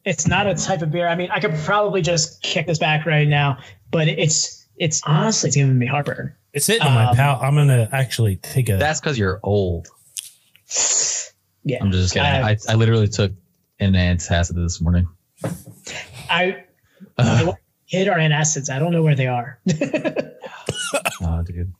[0.05, 1.07] It's not a type of beer.
[1.07, 3.59] I mean, I could probably just kick this back right now,
[3.91, 6.35] but it's it's honestly it's giving me heartburn.
[6.53, 7.39] it's hitting on my Um, pal.
[7.43, 9.89] I'm gonna actually take a That's because you're old.
[11.65, 12.27] Yeah, I'm just kidding.
[12.27, 13.33] I- I, I literally took
[13.81, 15.09] an antacid this morning.
[16.31, 16.65] I
[17.19, 17.55] Ugh.
[17.87, 18.71] hit our acids.
[18.71, 19.61] I don't know where they are.
[21.23, 21.73] Oh, dude.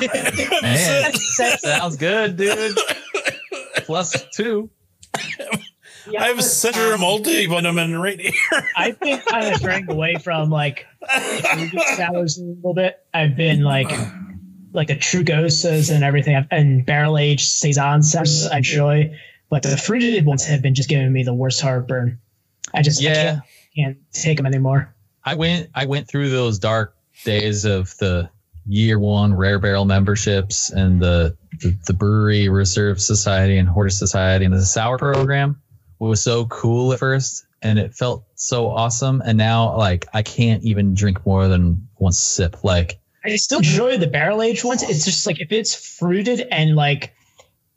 [0.62, 2.76] Man, sounds good, dude.
[3.84, 4.70] Plus two.
[6.10, 8.32] Yeah, I have a Centrum um, multivitamin right here.
[8.76, 10.86] I've been kind of straying away from like
[11.42, 12.98] fruity sours a little bit.
[13.12, 13.90] I've been like
[14.72, 19.16] like the Trugosas and everything, and barrel aged saison sours I enjoy,
[19.50, 22.18] but the fruited ones have been just giving me the worst heartburn.
[22.74, 23.12] I just I Yeah.
[23.14, 23.42] can't,
[23.76, 24.94] can't take them anymore.
[25.24, 26.94] I went I went through those dark
[27.24, 28.30] days of the
[28.66, 34.44] year one rare barrel memberships and the the, the Bruery reserve society and hoarder society
[34.44, 35.60] and the sour program
[36.06, 40.62] was so cool at first and it felt so awesome and now like I can't
[40.62, 44.82] even drink more than one sip like I still enjoy the barrel aged ones.
[44.82, 47.12] It's just like if it's fruited and like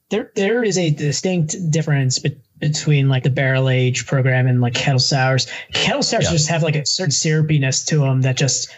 [0.10, 4.76] there there is a distinct difference be- between like the barrel age program and like
[4.76, 5.48] kettle sours.
[5.74, 6.32] Kettle sours Yeah.
[6.32, 8.70] just have like a certain syrupiness to them that just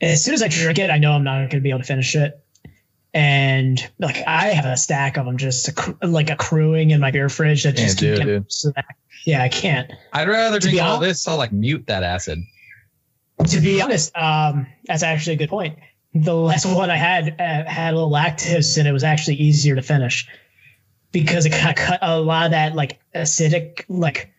[0.00, 1.84] as soon as I drink it, I know I'm not going to be able to
[1.84, 2.40] finish it.
[3.16, 7.30] And like I have a stack of them just accru- like accruing in my beer
[7.30, 8.74] fridge that just Can't keep getting dude.
[9.24, 9.90] Yeah, I can't.
[10.12, 11.22] I'd rather To drink all hon- this.
[11.22, 12.40] So like mute that acid.
[13.42, 15.78] To be honest, um, that's actually a good point.
[16.12, 19.76] The last one I had uh, had a little lactose, and it was actually easier
[19.76, 20.28] to finish
[21.10, 24.30] because it kind of cut a lot of that like acidic, like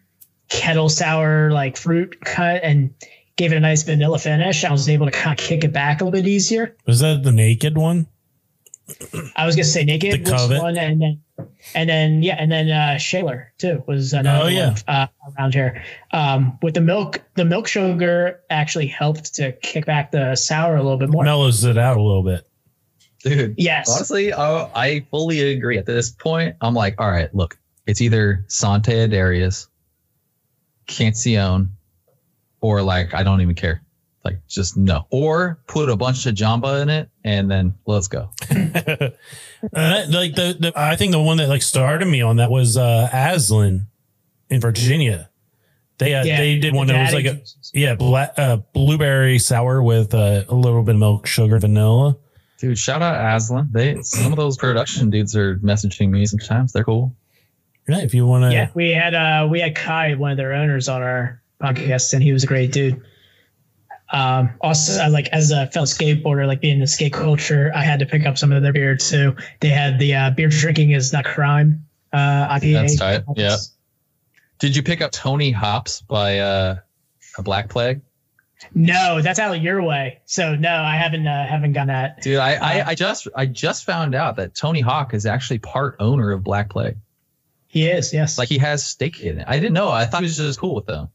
[0.49, 2.93] kettle sour, like fruit cut, and
[3.37, 4.63] gave it a nice vanilla finish.
[4.63, 6.75] I was able to kind of kick it back a little bit easier.
[6.85, 8.05] Was that the naked one?
[9.35, 10.61] I was gonna say naked The was Covet?
[10.61, 11.21] one, and then
[11.75, 14.69] and then yeah, and then uh, Shaler too was another Oh, yeah.
[14.69, 15.07] one uh,
[15.37, 15.83] around here.
[16.11, 20.83] Um, with the milk, the milk sugar actually helped to kick back the sour a
[20.83, 21.23] little bit more.
[21.23, 22.47] Mellows it out a little bit.
[23.23, 23.55] Dude.
[23.57, 23.89] Yes.
[23.93, 25.77] Honestly, uh, I fully agree.
[25.77, 29.67] At this point, I'm like, all right, look, it's either Sante Adairius,
[30.85, 31.71] Cantillon,
[32.61, 33.81] or like I don't even care.
[34.23, 35.07] Like just no.
[35.09, 38.31] Or put a bunch of Jamba in it and then let's go.
[39.73, 42.77] Uh, like the, the I think the one that like started me on that was
[42.77, 43.87] uh Aslin
[44.51, 45.31] in Virginia.
[45.97, 47.41] They uh, Yeah, they did one that was like a
[47.73, 52.17] yeah black, uh, blueberry sour with uh, a little bit of milk, sugar, vanilla.
[52.59, 53.71] Dude, shout out Aslin.
[53.71, 56.73] They some of those production dudes are messaging me sometimes.
[56.73, 57.15] They're cool.
[57.87, 58.53] Yeah, if you want to.
[58.53, 62.21] Yeah, we had uh we had Kai, one of their owners, on our podcast, and
[62.21, 63.01] he was a great dude.
[64.09, 67.83] Um, also, uh, like as a fellow skateboarder, like being in the skate culture, I
[67.83, 69.35] had to pick up some of their beer too.
[69.59, 71.85] They had the uh, beer drinking is not crime.
[72.13, 72.73] Uh, IPA.
[72.73, 73.23] That's tight.
[73.35, 73.57] Yeah.
[74.59, 76.75] Did you pick up Tony Hops by uh
[77.37, 78.01] a Black Plague?
[78.73, 80.21] No, that's out of your way.
[80.25, 82.21] So no, I haven't uh, haven't gotten that.
[82.21, 85.97] Dude, I, I I just I just found out that Tony Hawk is actually part
[85.99, 86.97] owner of Black Plague.
[87.67, 88.37] He is, yes.
[88.37, 89.45] Like he has stake in it.
[89.47, 89.89] I didn't know.
[89.89, 91.09] I thought he was just cool with them.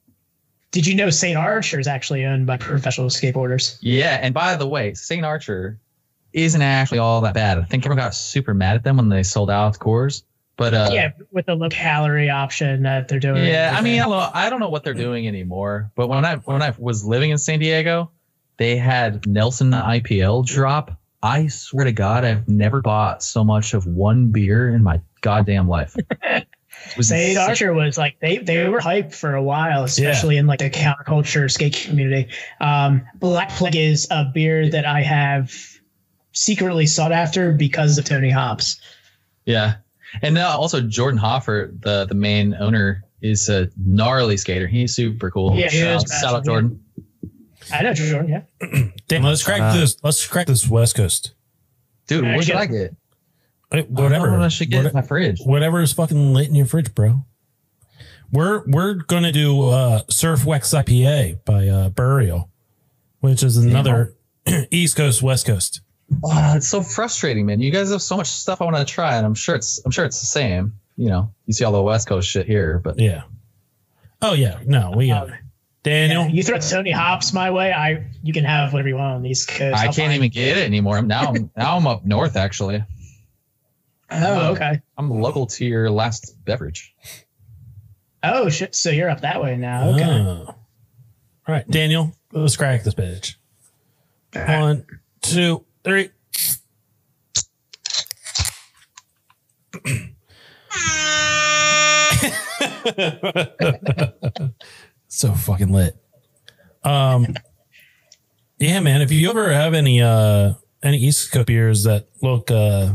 [0.73, 1.37] Did you know St.
[1.37, 3.79] Archer is actually owned by professional skateboarders?
[3.81, 5.25] Yeah, and by the way, St.
[5.25, 5.79] Archer
[6.33, 7.59] isn't actually all that bad.
[7.59, 10.23] I think everyone got super mad at them when they sold out Coors.
[10.57, 13.45] But uh, yeah, with the low calorie option that they're doing.
[13.45, 15.91] yeah, I mean, I don't, know, I don't know what they're doing anymore.
[15.95, 18.11] But when I when I was living in San Diego,
[18.57, 20.99] they had Nelson IPL drop.
[21.23, 25.69] I swear to God, I've never bought so much of one beer in my goddamn
[25.69, 25.97] life.
[26.91, 27.31] It was St.
[27.31, 27.49] insane.
[27.49, 31.51] Archer was like they they were hyped for a while, especially in like the counterculture
[31.51, 32.31] skate community.
[32.61, 35.53] Um, Black Plague is a beer that I have
[36.33, 38.81] secretly sought after because of Tony Hops.
[39.45, 39.77] Yeah,
[40.23, 44.67] and now also Jordan Hoffart, the the main owner, is a gnarly skater.
[44.67, 45.55] He's super cool.
[45.57, 46.45] Yeah, he shout, is out- shout out badass, yeah.
[46.45, 46.85] Jordan.
[47.73, 48.83] I know Jordan, yeah.
[49.09, 49.97] Damn, let's crack Uh, this.
[50.03, 51.35] Let's crack this West Coast.
[52.09, 52.97] Dude, Alright, what should get I it.
[53.73, 53.87] Get?
[53.87, 54.15] Hey, Whatever.
[54.15, 55.41] I don't know what I should get in What- my fridge.
[55.45, 57.25] Whatever is fucking lit in your fridge, bro.
[58.31, 62.49] We're we're gonna do uh, Surf Wax IPA by uh, Burial,
[63.21, 64.15] which is another
[64.71, 65.83] East Coast West Coast.
[66.25, 67.61] Oh, it's so frustrating, man.
[67.61, 69.91] You guys have so much stuff I want to try, and I'm sure it's I'm
[69.91, 70.75] sure it's the same.
[70.97, 73.23] You know, you see all the West Coast shit here, but Yeah.
[74.23, 74.61] Oh yeah.
[74.65, 75.35] No, we got it.
[75.83, 76.29] Daniel.
[76.29, 79.31] You throw Tony Hops my way, I you can have whatever you want on the
[79.31, 79.77] East Coast.
[79.77, 81.03] I I'll can't find- even get it anymore.
[81.03, 82.83] Now I'm now I'm up north actually.
[84.15, 84.81] Oh, okay.
[84.99, 86.95] I'm local to your last beverage.
[88.23, 88.75] Oh shit!
[88.75, 89.89] So you're up that way now.
[89.91, 90.05] Okay.
[90.05, 90.45] Oh.
[90.47, 90.57] All
[91.49, 93.35] right, Daniel, let's crack this bitch.
[94.33, 94.87] One,
[95.21, 96.11] two, three.
[105.09, 105.97] so fucking lit.
[106.85, 107.35] Um,
[108.59, 109.03] yeah, man.
[109.03, 112.95] If you ever have any uh any East Coast beers that look uh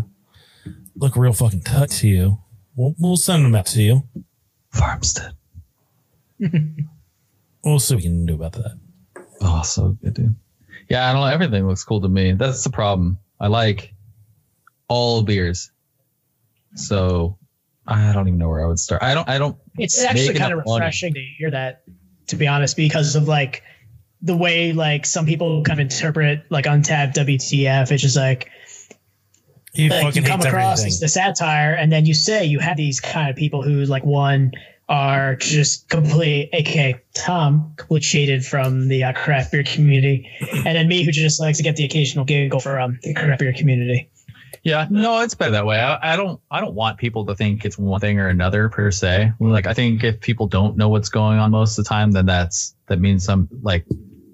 [0.97, 2.39] look real fucking cut to you,
[2.75, 4.03] we'll, we'll send them out to you.
[4.71, 5.33] Farmstead.
[7.63, 8.79] We'll see what we can do about that.
[9.41, 10.35] Oh, so good, dude.
[10.89, 11.27] Yeah, I don't know.
[11.27, 12.31] Everything looks cool to me.
[12.31, 13.19] That's the problem.
[13.41, 13.93] I like
[14.87, 15.69] all beers.
[16.75, 17.37] So
[17.85, 19.03] I don't even know where I would start.
[19.03, 19.27] I don't.
[19.27, 19.57] I don't.
[19.77, 20.85] It's actually kind of enough money.
[20.85, 21.83] refreshing to hear that,
[22.27, 23.63] to be honest, because of like
[24.21, 27.91] the way like some people kind of interpret like Untappd WTF.
[27.91, 28.49] It's just like
[29.77, 30.93] He like, fucking you come hates across everything.
[30.93, 34.03] as the satire, and then you say you have these kind of people who like
[34.03, 34.51] one
[34.89, 40.87] are just complete, aka Tom, complete shaded from the uh, craft beer community, and then
[40.87, 44.09] me who just likes to get the occasional giggle from the craft beer community.
[44.63, 45.79] Yeah, no, it's better that way.
[45.79, 46.41] I, I don't.
[46.49, 49.31] I don't want people to think it's one thing or another per se.
[49.39, 52.25] Like I think if people don't know what's going on most of the time, then
[52.25, 53.85] that's that means I'm like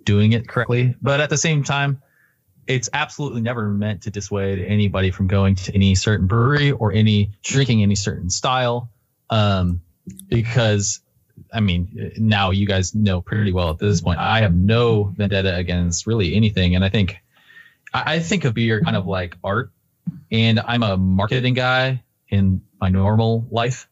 [0.06, 0.96] doing it correctly.
[1.02, 2.02] But at the same time,
[2.68, 7.32] it's absolutely never meant to dissuade anybody from going to any certain brewery or any
[7.44, 8.90] drinking any certain style.
[9.30, 9.82] Um,
[10.28, 11.02] because
[11.52, 14.20] I mean, now you guys know pretty well at this point.
[14.20, 17.18] I have no vendetta against really anything, and I think
[17.94, 19.72] I, think of beer kind of like art,
[20.32, 23.88] and I'm a marketing guy in my normal life,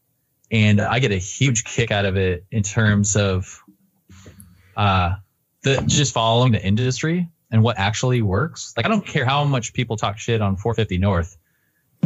[0.50, 3.62] and I get a huge kick out of it in terms of
[4.76, 5.16] uh,
[5.62, 8.72] the just following the industry and what actually works.
[8.76, 11.36] Like I don't care how much people talk shit on 450 North.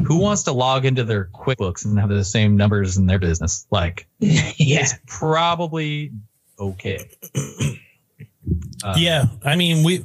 [0.04, 3.66] Who wants to log into their QuickBooks and have the same numbers in their business?
[3.70, 6.12] Like, yeah, it's probably
[6.58, 7.08] okay.
[8.84, 10.04] Uh, yeah, I mean we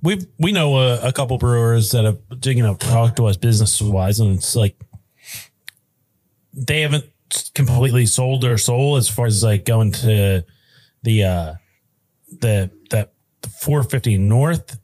[0.00, 3.82] we we know a, a, couple brewers that have you know talked to us business
[3.82, 4.78] wise, and it's like
[6.52, 7.06] they haven't
[7.54, 10.44] completely sold their soul as far as like going to
[11.02, 11.54] the uh
[12.40, 14.78] the that the 450 North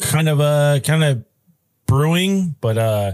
[0.00, 1.24] kind of uh kind of
[1.86, 3.12] brewing, but uh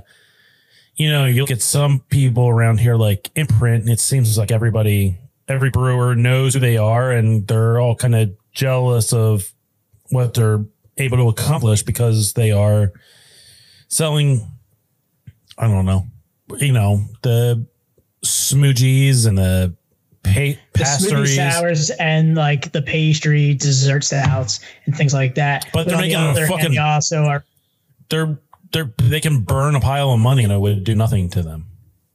[0.97, 4.51] you know, you look at some people around here like imprint, and it seems like
[4.51, 9.53] everybody, every brewer knows who they are, and they're all kind of jealous of
[10.09, 10.65] what they're
[10.97, 12.93] able to accomplish because they are
[13.89, 14.51] selling,
[15.59, 16.07] I don't know,
[16.59, 17.67] you know, the
[18.25, 19.77] Schmoojees and the
[20.35, 25.69] the smoothie sours and like the pastry dessert stouts and things like that.
[25.73, 26.75] But they're making a fucking.
[26.75, 27.45] Hand, also are
[28.09, 28.39] they're
[28.73, 31.67] they're they can burn a pile of money and it would do nothing to them.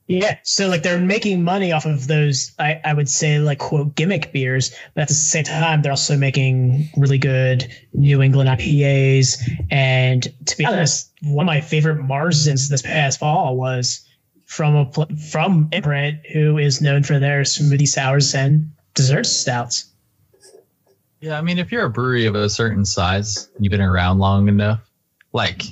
[0.08, 2.52] Yeah, so like they're making money off of those.
[2.60, 6.18] I, I would say like quote gimmick beers, but at the same time they're also
[6.18, 9.42] making really good New England IPAs.
[9.72, 14.06] And to be honest, one of my favorite Marzens this past fall was
[14.52, 19.86] from a from Imprint, who is known for their smoothie sours and dessert stouts.
[21.22, 24.20] Yeah, I mean, if you're a brewery of a certain size, and you've been around
[24.20, 24.82] long enough,
[25.32, 25.64] like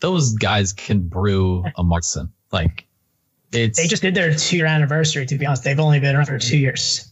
[0.00, 2.30] those guys can brew a Marzen.
[2.50, 2.86] Like
[3.52, 5.26] it's they just did their two year anniversary.
[5.26, 7.11] To be honest, they've only been around for two years.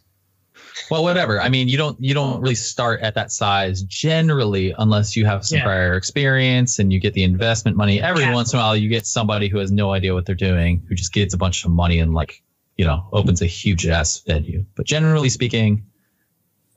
[0.90, 1.40] Well, whatever.
[1.40, 5.44] I mean, you don't you don't really start at that size generally unless you have
[5.44, 5.64] some yeah.
[5.64, 8.00] prior experience and you get the investment money.
[8.00, 8.34] Every yeah.
[8.34, 10.94] once in a while, you get somebody who has no idea what they're doing, who
[10.94, 12.42] just gets a bunch of money and like
[12.76, 14.64] you know opens a huge ass venue.
[14.74, 15.86] But generally speaking,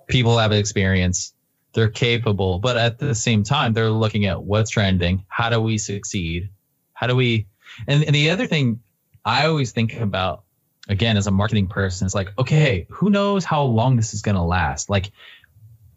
[0.08, 1.34] people have experience
[1.74, 5.26] they're capable, but at the same time, they're looking at what's trending.
[5.28, 6.50] How do we succeed?
[6.94, 7.48] How do we?
[7.88, 8.82] And, and the other thing
[9.26, 10.43] I always think about,
[10.88, 14.36] again, as a marketing person, it's like, okay, who knows how long this is going
[14.36, 14.90] to last?
[14.90, 15.12] Like,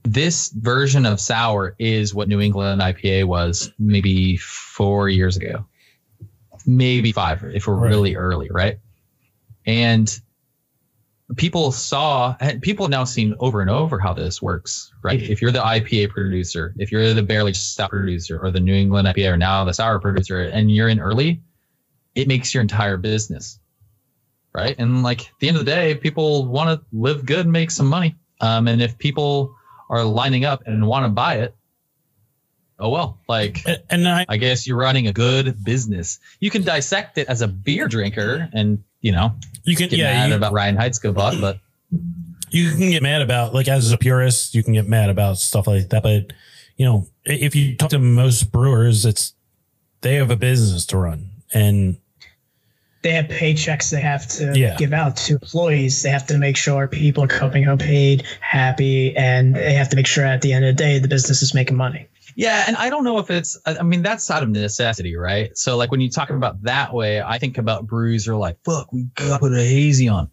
[0.03, 5.67] this version of sour is what New England IPA was maybe four years ago,
[6.65, 7.89] maybe five if we're right.
[7.89, 8.79] really early, right?
[9.67, 10.09] And
[11.35, 15.19] people saw and people have now seen over and over how this works, right?
[15.19, 15.33] Mm-hmm.
[15.33, 19.09] If you're the IPA producer, if you're the barely stout producer or the New England
[19.09, 21.43] IPA or now the sour producer and you're in early,
[22.15, 23.59] it makes your entire business.
[24.57, 24.75] Right.
[24.79, 27.87] And like at the end of the day, people want to live good, make some
[27.87, 28.17] money.
[28.41, 29.55] Um, and if people
[29.91, 31.55] are lining up and want to buy it,
[32.79, 37.17] oh well like and I, I, guess you're running a good business you can dissect
[37.17, 39.35] it as a beer drinker and you know
[39.65, 41.59] you can get yeah, mad you, about Reinheitsgebot but
[42.51, 45.67] you can get mad about like as a purist you can get mad about stuff
[45.67, 46.33] like that but
[46.77, 49.33] you know if you talk to most brewers it's
[50.03, 51.97] they have a business to run and
[53.07, 54.77] they have paychecks they have to yeah.
[54.77, 56.03] give out to employees.
[56.03, 59.97] They have to make sure people are coming home paid, happy, and they have to
[59.97, 62.09] make sure at the end of the day the business is making money.
[62.35, 63.57] Yeah, and I don't know if it's.
[63.65, 65.57] I mean, that's out of necessity, right?
[65.57, 68.93] So, like when you talk about that way, I think about brews are like, fuck,
[68.93, 70.29] we gotta put a hazy on.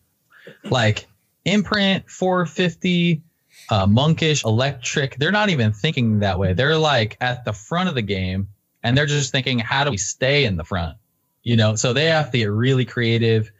[0.63, 1.05] Like
[1.45, 3.21] imprint 450,
[3.69, 5.17] uh, monkish, electric.
[5.17, 6.53] They're not even thinking that way.
[6.53, 8.47] They're like at the front of the game,
[8.81, 10.97] and they're just thinking, how do we stay in the front?
[11.43, 13.51] You know, so they have to get really creative,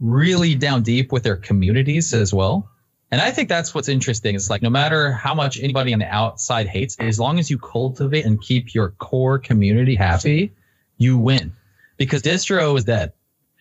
[0.00, 2.70] really down deep with their communities as well.
[3.10, 4.34] And I think that's what's interesting.
[4.34, 7.58] It's like no matter how much anybody on the outside hates, as long as you
[7.58, 10.52] cultivate and keep your core community happy,
[10.96, 11.54] you win.
[11.96, 13.12] Because distro is dead,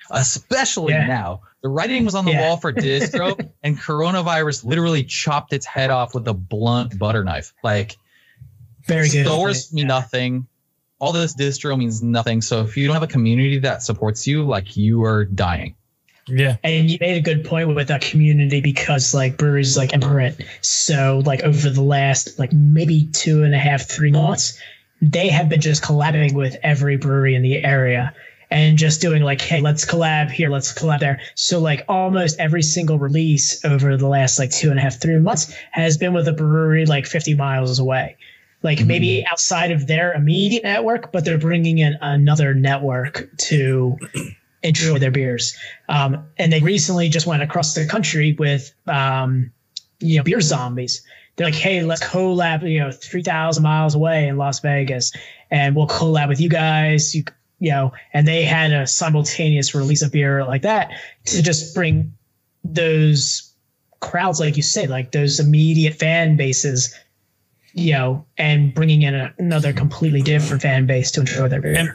[0.09, 1.05] especially yeah.
[1.05, 1.41] now.
[1.61, 2.47] The writing was on the yeah.
[2.47, 7.53] wall for distro, and coronavirus literally chopped its head off with a blunt butter knife.
[7.63, 7.97] Like,
[8.87, 9.25] very good.
[9.25, 10.47] Stores mean nothing.
[11.03, 12.41] All this distro means nothing.
[12.41, 15.75] So if you don't have a community that supports you, like you are dying.
[16.29, 16.55] Yeah.
[16.63, 20.41] And you made a good point with that community because like breweries like Imprint.
[20.61, 24.57] So like over the last like maybe two and a half, three months,
[25.01, 28.15] they have been just collaborating with every brewery in the area
[28.49, 31.19] and just doing like, hey, let's collab here, let's collab there.
[31.35, 35.19] So like almost every single release over the last like two and a half, three
[35.19, 38.15] months has been with a brewery like 50 miles away.
[38.63, 38.87] Like mm-hmm.
[38.87, 43.97] maybe outside of their immediate network, but they're bringing in another network to
[44.63, 45.55] enjoy their beers.
[45.89, 49.51] Um, and they recently just went across the country with, um,
[49.99, 51.05] you know, beer zombies.
[51.35, 55.11] They're like, hey, let's collab, you know, 3,000 miles away in Las Vegas,
[55.49, 57.15] and we'll collab with you guys.
[57.15, 57.23] You,
[57.59, 60.91] you know, and they had a simultaneous release of beer like that
[61.25, 62.13] to just bring
[62.63, 63.53] those
[63.99, 66.93] crowds, like you say, like those immediate fan bases,
[67.73, 71.75] you know, and bringing in a, another completely different fan base to enjoy their beer.
[71.77, 71.93] And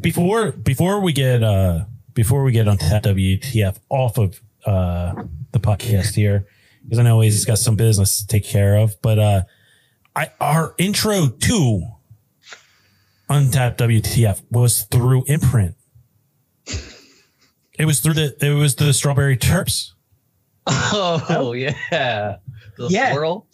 [0.00, 1.84] before before we get uh
[2.14, 5.14] before we get Untappd WTF off of uh
[5.52, 6.46] the podcast here,
[6.84, 9.42] because I know he's got some business to take care of, but uh
[10.14, 11.82] I our intro to
[13.28, 15.74] Untappd WTF was through imprint.
[17.78, 19.92] It was through the it was the strawberry terps.
[20.68, 22.36] Oh yeah,
[22.76, 23.12] the Yeah.
[23.12, 23.46] swirl.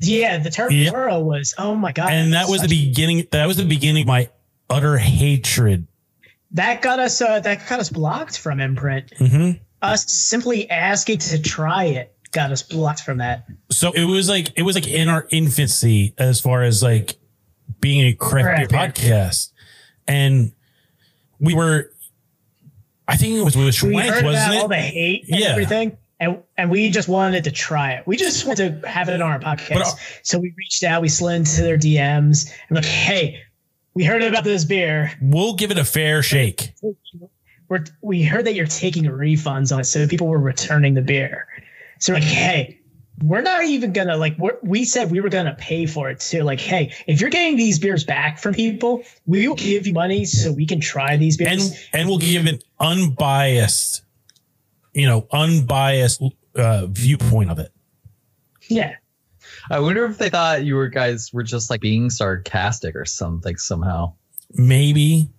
[0.00, 0.92] Yeah, the turf Yep.
[0.92, 2.12] Whirl was, oh my God.
[2.12, 4.28] And that was the beginning that was the beginning of my
[4.70, 5.86] utter hatred.
[6.52, 9.10] that got us, uh, that got us blocked from imprint.
[9.18, 9.58] Mhm.
[9.80, 13.44] Us simply asking to try it got us blocked from that.
[13.70, 17.16] So it was like it was like in our infancy as far as like
[17.80, 19.50] being a craft podcast,
[20.06, 20.52] and
[21.40, 21.90] we were.
[23.08, 24.62] I think it was with we Schwank, wasn't it?
[24.62, 25.48] all the hate and Yeah.
[25.48, 28.06] everything, and and we just wanted to try it.
[28.06, 29.74] We just wanted to have it on our podcast.
[29.74, 33.42] But, uh, so we reached out, we slid into their DMs, and like, hey,
[33.94, 35.12] we heard about this beer.
[35.20, 36.74] We'll give it a fair shake.
[37.68, 41.48] We're, we heard that you're taking refunds on it, so people were returning the beer.
[41.98, 42.80] So we're like, hey,
[43.20, 44.38] we're not even gonna like.
[44.38, 46.44] We're, we said we were gonna pay for it too.
[46.44, 50.24] Like, hey, if you're getting these beers back from people, we will give you money
[50.24, 51.70] so we can try these beers.
[51.70, 54.02] and and we'll give an unbiased,
[54.92, 56.22] you know, unbiased
[56.54, 57.72] uh, viewpoint of it.
[58.68, 58.94] yeah,
[59.70, 63.56] I wonder if they thought you were guys were just like being sarcastic or something
[63.56, 64.14] somehow.
[64.54, 65.30] Maybe,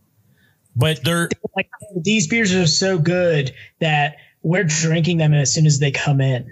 [0.75, 5.80] but they're like these beers are so good that we're drinking them as soon as
[5.80, 6.51] they come in.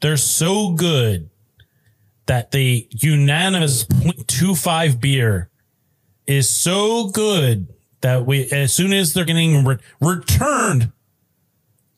[0.00, 1.28] they're so good
[2.26, 5.50] that the unanimous 0.25 beer
[6.26, 7.66] is so good
[8.00, 10.92] that we as soon as they're getting re- returned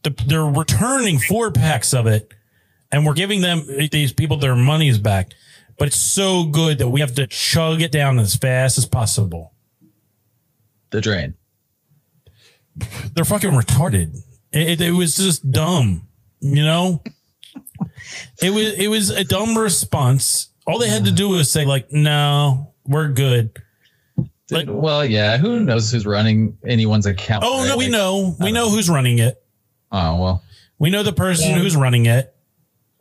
[0.02, 2.32] the, they're returning four packs of it
[2.90, 5.32] and we're giving them these people their money's back
[5.78, 9.52] but it's so good that we have to chug it down as fast as possible
[10.90, 11.34] The drain.
[13.14, 14.16] they're fucking retarded
[14.52, 16.06] it, it, it was just dumb
[16.40, 17.02] you know
[18.42, 21.90] it was it was a dumb response all they had to do was say like
[21.92, 23.50] no we're good
[24.50, 25.38] Like- well, yeah.
[25.38, 27.42] Who knows who's running anyone's account?
[27.46, 27.78] oh no right?
[27.78, 29.41] we Like, know we know who's running it
[29.93, 30.43] Oh well.
[30.78, 31.59] we know the person Yeah.
[31.59, 32.35] who's running it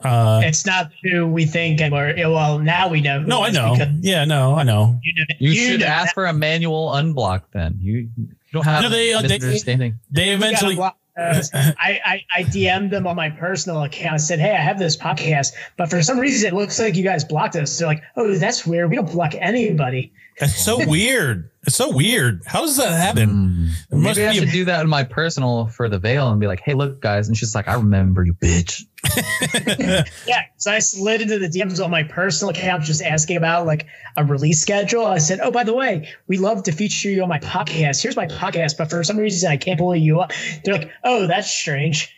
[0.04, 3.22] uh It's not who we think, and we're well now we know.
[3.22, 6.14] Who no i know yeah no i know You, know, You, should know ask that-
[6.16, 7.44] for a manual unblock.
[7.54, 10.00] Then you, you don't have No, they, uh, they- misunderstanding.
[10.12, 10.98] they You eventually block.
[11.18, 14.14] I, I I DM'd them on my personal account.
[14.14, 17.04] and said, "Hey, I have this podcast, but for some reason it looks like you
[17.04, 18.90] guys blocked us." They're like, "Oh, that's weird.
[18.90, 23.68] We don't block anybody." It's so weird it's so weird how does that happen hmm.
[23.90, 26.30] There must Maybe I be a- should do that in my personal for the veil
[26.30, 28.84] and be like, "Hey, look, guys," and she's like, "I remember you, bitch."
[30.28, 33.86] Yeah, so I slid into the DMs on my personal account, just asking about like
[34.18, 35.06] a release schedule.
[35.06, 38.02] I said, "Oh, by the way, we love to feature you on my podcast.
[38.02, 40.32] Here's my podcast, but for some reason I can't pull you up."
[40.64, 42.16] They're like, "Oh, that's strange."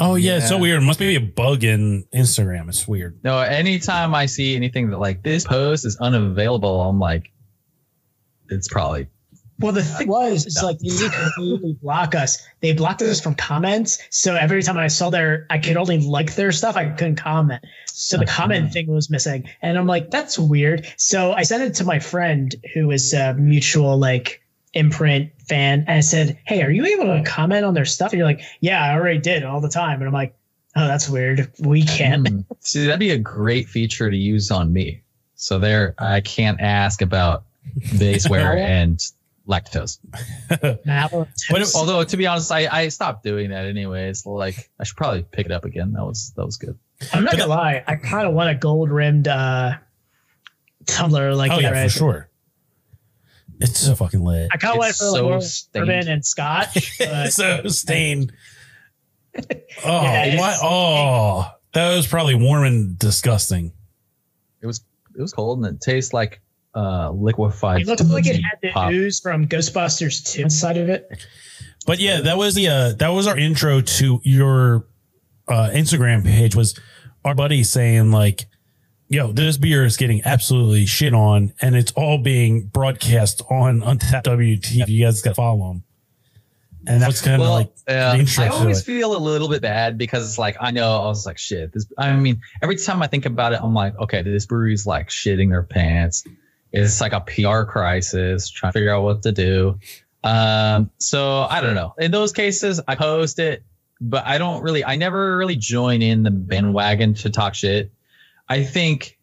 [0.00, 3.38] Oh yeah, it's so weird it must be a bug in instagram it's weird No,
[3.38, 7.30] anytime I see anything that like this post is unavailable, I'm like,
[8.48, 9.08] it's probably
[9.58, 12.46] Well, the thing was, it's like they completely block us.
[12.60, 13.98] They blocked us from comments.
[14.10, 16.76] So every time I saw their, I could only like their stuff.
[16.76, 17.64] I couldn't comment.
[17.86, 18.42] So the uh-huh.
[18.42, 20.86] comment thing was missing, and I'm like, that's weird.
[20.96, 24.42] So I sent it to my friend who is a mutual like
[24.74, 28.18] imprint fan, and I said, "Hey, are you able to comment on their stuff?" And
[28.18, 30.34] you're like, "Yeah, I already did all the time." And I'm like,
[30.74, 31.52] "Oh, that's weird.
[31.60, 32.40] We can't." Hmm.
[32.60, 35.02] See, that'd be a great feature to use on me.
[35.34, 37.44] So there, I can't ask about
[37.78, 38.98] vaseware and
[39.46, 39.98] lactose.
[40.86, 41.26] Now,
[41.74, 44.24] Although, to be honest, I, I stopped doing that anyways.
[44.24, 45.92] Like, I should probably pick it up again.
[45.92, 46.78] That was that was good.
[47.12, 47.84] I'm not gonna lie.
[47.86, 49.72] I kind of want a gold rimmed uh,
[50.86, 52.28] tumbler like oh you yeah for sure
[53.60, 56.24] it's so fucking lit I kind of went It's for like so more bourbon and
[56.24, 56.96] scotch.
[56.98, 58.32] But it's so stained
[59.84, 63.72] oh Yeah, what oh that was probably warm and disgusting
[64.60, 64.84] It was
[65.16, 66.40] it was cold and it tastes like
[66.74, 67.82] uh liquefied.
[67.82, 68.90] it looked like it had the pop.
[68.90, 71.06] ooze from Ghostbusters 2 inside of it.
[71.86, 74.86] But yeah, that was the uh, that was our intro to your
[75.48, 76.54] uh, Instagram page.
[76.54, 76.78] Was
[77.24, 78.46] our buddy saying like,
[79.12, 84.22] "Yo, this beer is getting absolutely shit on, and it's all being broadcast on Untappd
[84.24, 84.88] WTF.
[84.88, 85.84] You guys got to follow them.
[86.86, 88.84] and that's kind of Well, like I always it.
[88.84, 91.72] feel a little bit bad because it's like I know I was like shit.
[91.72, 95.08] This I mean every time I think about it, I'm like, okay, this brewery's like
[95.08, 96.24] shitting their pants.
[96.72, 99.78] It's like a PR crisis, trying to figure out what to do.
[100.24, 101.94] Um, so I don't know.
[101.98, 103.62] In those cases, I post it,
[104.00, 104.84] but I don't really.
[104.84, 107.92] I never really join in the bandwagon to talk shit.
[108.52, 109.18] I think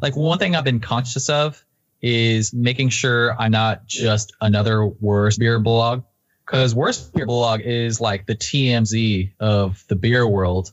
[0.00, 1.62] like one thing I've been conscious of
[2.00, 6.04] is making sure I'm not just another worst beer blog
[6.46, 10.72] because worst beer blog is like the TMZ of the beer world,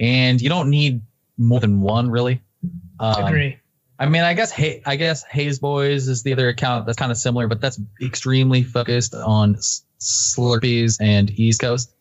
[0.00, 1.02] and you don't need
[1.36, 2.40] more than one really.
[2.98, 3.58] Um, Agree.
[3.98, 7.12] I mean, I guess hey, I guess Hayes Boys is the other account that's kind
[7.12, 9.56] of similar, but that's extremely focused on
[10.00, 11.92] Slurpees and East Coast.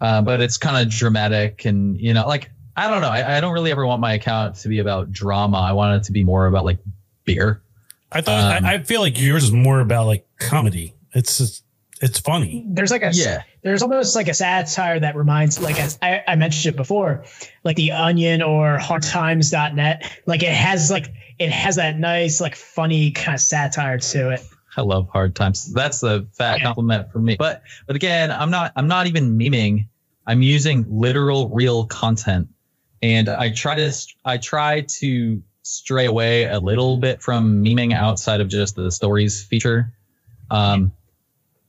[0.00, 3.40] Uh, but it's kind of dramatic, and you know, like I don't know, I, I
[3.40, 5.58] don't really ever want my account to be about drama.
[5.58, 6.78] I want it to be more about like
[7.24, 7.62] beer.
[8.10, 10.94] I thought Um, I, I feel like yours is more about like comedy.
[11.12, 11.64] It's just,
[12.00, 12.64] it's funny.
[12.68, 13.42] There's like a Yeah.
[13.62, 17.24] there's almost like a satire that reminds like as I, I mentioned it before,
[17.62, 20.20] like the Onion or HardTimes.net.
[20.26, 24.42] Like it has like it has that nice like funny kind of satire to it.
[24.76, 25.72] I love hard times.
[25.72, 27.36] That's the fat compliment for me.
[27.36, 29.86] But but again, I'm not I'm not even memeing.
[30.26, 32.48] I'm using literal real content.
[33.04, 33.92] And I try to
[34.24, 39.44] I try to stray away a little bit from memeing outside of just the stories
[39.44, 39.92] feature.
[40.50, 40.90] Um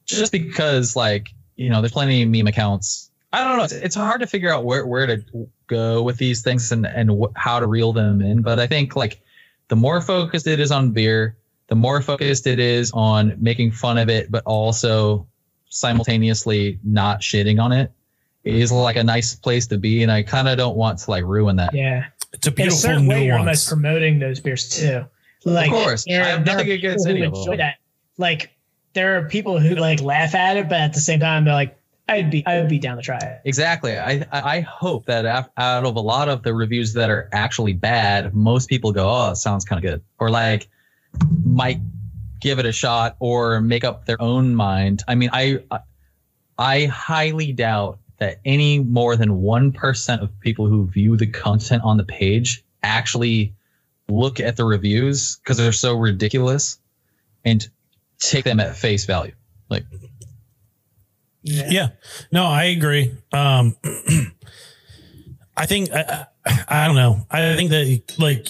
[0.05, 3.11] just because like, you know, there's plenty of meme accounts.
[3.33, 3.65] I don't know.
[3.65, 7.09] It's, it's hard to figure out where, where to go with these things and, and
[7.09, 8.41] wh- how to reel them in.
[8.41, 9.21] But I think like
[9.67, 11.35] the more focused it is on beer,
[11.67, 15.27] the more focused it is on making fun of it, but also
[15.67, 17.91] simultaneously not shitting on it
[18.45, 20.03] is like a nice place to be.
[20.03, 21.73] And I kind of don't want to like ruin that.
[21.73, 22.05] Yeah.
[22.33, 25.05] It's a In a certain way, you're almost promoting those beers too.
[25.45, 26.05] Like, course.
[26.07, 27.57] there- I have nothing against people any of enjoy them.
[27.57, 27.75] That.
[28.17, 28.51] Like,
[28.93, 31.77] there are people who like laugh at it, but at the same time, they're like,
[32.07, 33.41] I'd be, I would be down to try it.
[33.45, 33.97] Exactly.
[33.97, 37.73] I I I hope that out of a lot of the reviews that are actually
[37.73, 40.67] bad, most people go, "Oh, it sounds kind of good," or like
[41.43, 41.79] might
[42.41, 45.01] give it a shot or make up their own mind.
[45.07, 45.79] I mean, I I-
[46.57, 51.83] I highly doubt that any more than one percent of people who view the content
[51.83, 53.53] on the page actually
[54.07, 56.79] look at the reviews because they're so ridiculous
[57.43, 57.67] and
[58.19, 59.33] take them at face value.
[59.69, 59.85] Like,
[61.43, 61.89] Yeah.
[62.31, 63.13] No, I agree.
[63.31, 63.75] Um,
[65.57, 67.25] I think I, I, I don't know.
[67.29, 68.47] I think that like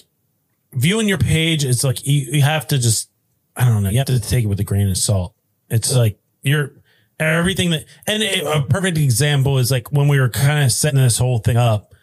[0.73, 3.09] viewing your page, it's like you, you have to just
[3.55, 3.89] I don't know.
[3.89, 5.33] You have to take it with a grain of salt.
[5.69, 6.71] It's like you're
[7.19, 10.99] everything that and it, a perfect example is like when we were kind of setting
[10.99, 11.93] this whole thing up.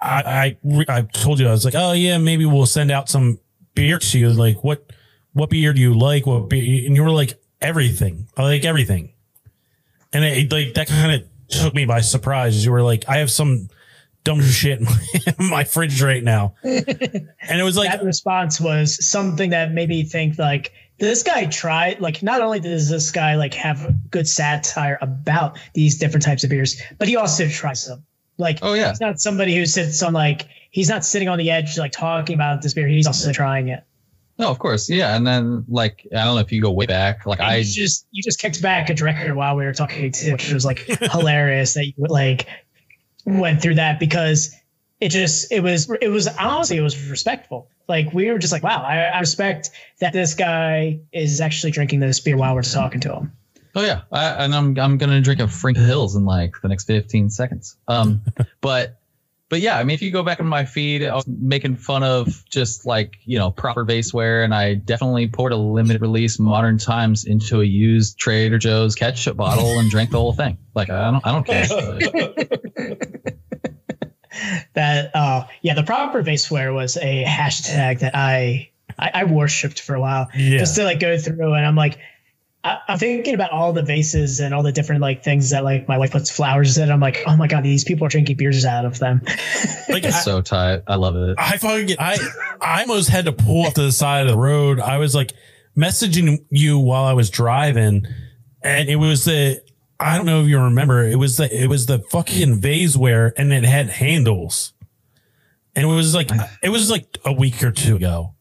[0.00, 3.38] I I, I told you I was like, oh yeah, maybe we'll send out some
[3.74, 4.30] beer to you.
[4.30, 4.90] Like what
[5.32, 6.26] what beer do you like?
[6.26, 6.86] What beer?
[6.86, 8.28] And you were like everything.
[8.36, 9.12] I like everything.
[10.12, 12.64] And it, like that kind of took me by surprise.
[12.64, 13.68] You were like, I have some
[14.24, 15.00] dumb shit in my,
[15.38, 16.54] in my fridge right now.
[17.50, 21.46] And it was like that response was something that made me think like this guy
[21.46, 26.44] tried like not only does this guy like have good satire about these different types
[26.44, 28.04] of beers, but he also tries them.
[28.36, 28.90] Like Oh, yeah.
[28.90, 32.34] he's not somebody who sits on like he's not sitting on the edge like talking
[32.34, 32.88] about this beer.
[32.88, 33.84] He's also trying it.
[34.38, 35.16] no, of course, yeah.
[35.16, 37.64] And then like I don't know if you go way back, like And I you
[37.64, 40.78] just you just kicked back a record while we were talking too, which was like
[41.12, 42.46] hilarious that you like
[43.24, 44.54] went through that because
[45.00, 47.68] it just it was it was honestly it was respectful.
[47.88, 49.70] Like we were just like, wow, I, I respect
[50.00, 53.32] that this guy is actually drinking this beer while we're talking to him.
[53.74, 56.84] Oh yeah, I, and I'm I'm gonna drink a Frank Hills in like the next
[56.84, 57.76] 15 seconds.
[57.86, 58.22] Um,
[58.60, 58.98] but
[59.48, 62.02] but yeah, I mean, if you go back in my feed, I was making fun
[62.02, 66.76] of just like you know proper vaseware, and I definitely poured a limited release Modern
[66.76, 70.58] Times into a used Trader Joe's ketchup bottle and drank the whole thing.
[70.74, 71.66] Like I don't I don't care.
[74.74, 79.94] That uh yeah, the proper vaseware was a hashtag that I I, I worshipped for
[79.94, 80.28] a while.
[80.36, 80.58] Yeah.
[80.58, 81.98] Just to like go through and I'm like
[82.64, 85.86] I, I'm thinking about all the vases and all the different like things that like
[85.86, 86.90] my wife puts flowers in.
[86.90, 89.22] I'm like, oh my god, these people are drinking beers out of them.
[89.88, 90.82] like It's so tight.
[90.86, 91.36] I love it.
[91.38, 92.18] I fucking get, I
[92.60, 94.80] I almost had to pull off to the side of the road.
[94.80, 95.32] I was like
[95.76, 98.06] messaging you while I was driving,
[98.62, 99.62] and it was the
[100.00, 101.04] I don't know if you remember.
[101.04, 104.72] It was the it was the fucking vaseware, and it had handles,
[105.74, 106.30] and it was like
[106.62, 108.34] it was like a week or two ago.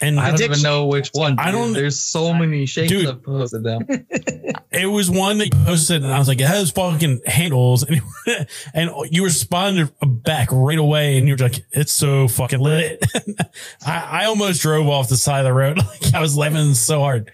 [0.00, 1.38] And I don't even know which one.
[1.38, 3.06] I don't- There's so many shapes Dude.
[3.06, 3.86] I've posted down.
[4.70, 8.02] it was one that you posted, and I was like, it has fucking handles, and,
[8.74, 13.02] and you responded back right away, and you were like, it's so fucking lit.
[13.86, 17.00] I, I almost drove off the side of the road, like I was laughing so
[17.00, 17.32] hard.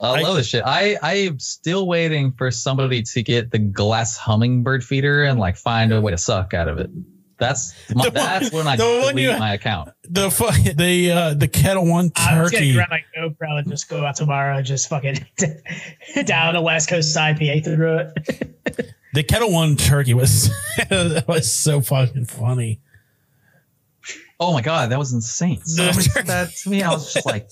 [0.00, 0.62] I love this shit.
[0.64, 5.56] I I am still waiting for somebody to get the glass hummingbird feeder and like
[5.56, 6.90] find a way to suck out of it.
[7.38, 9.90] That's my, The that's one- when I the one delete you- my account.
[10.04, 12.28] The fu- the uh, the Ketel One turkey.
[12.30, 15.26] I was gonna grab my GoPro and just go out tomorrow and just fucking
[16.24, 18.90] down the West Coast IPA through it.
[19.12, 20.50] The Ketel One turkey was
[21.26, 22.80] was so fucking funny.
[24.38, 25.60] Oh my god, that was insane.
[25.64, 26.82] Somebody said that to me.
[26.84, 27.50] I was just like,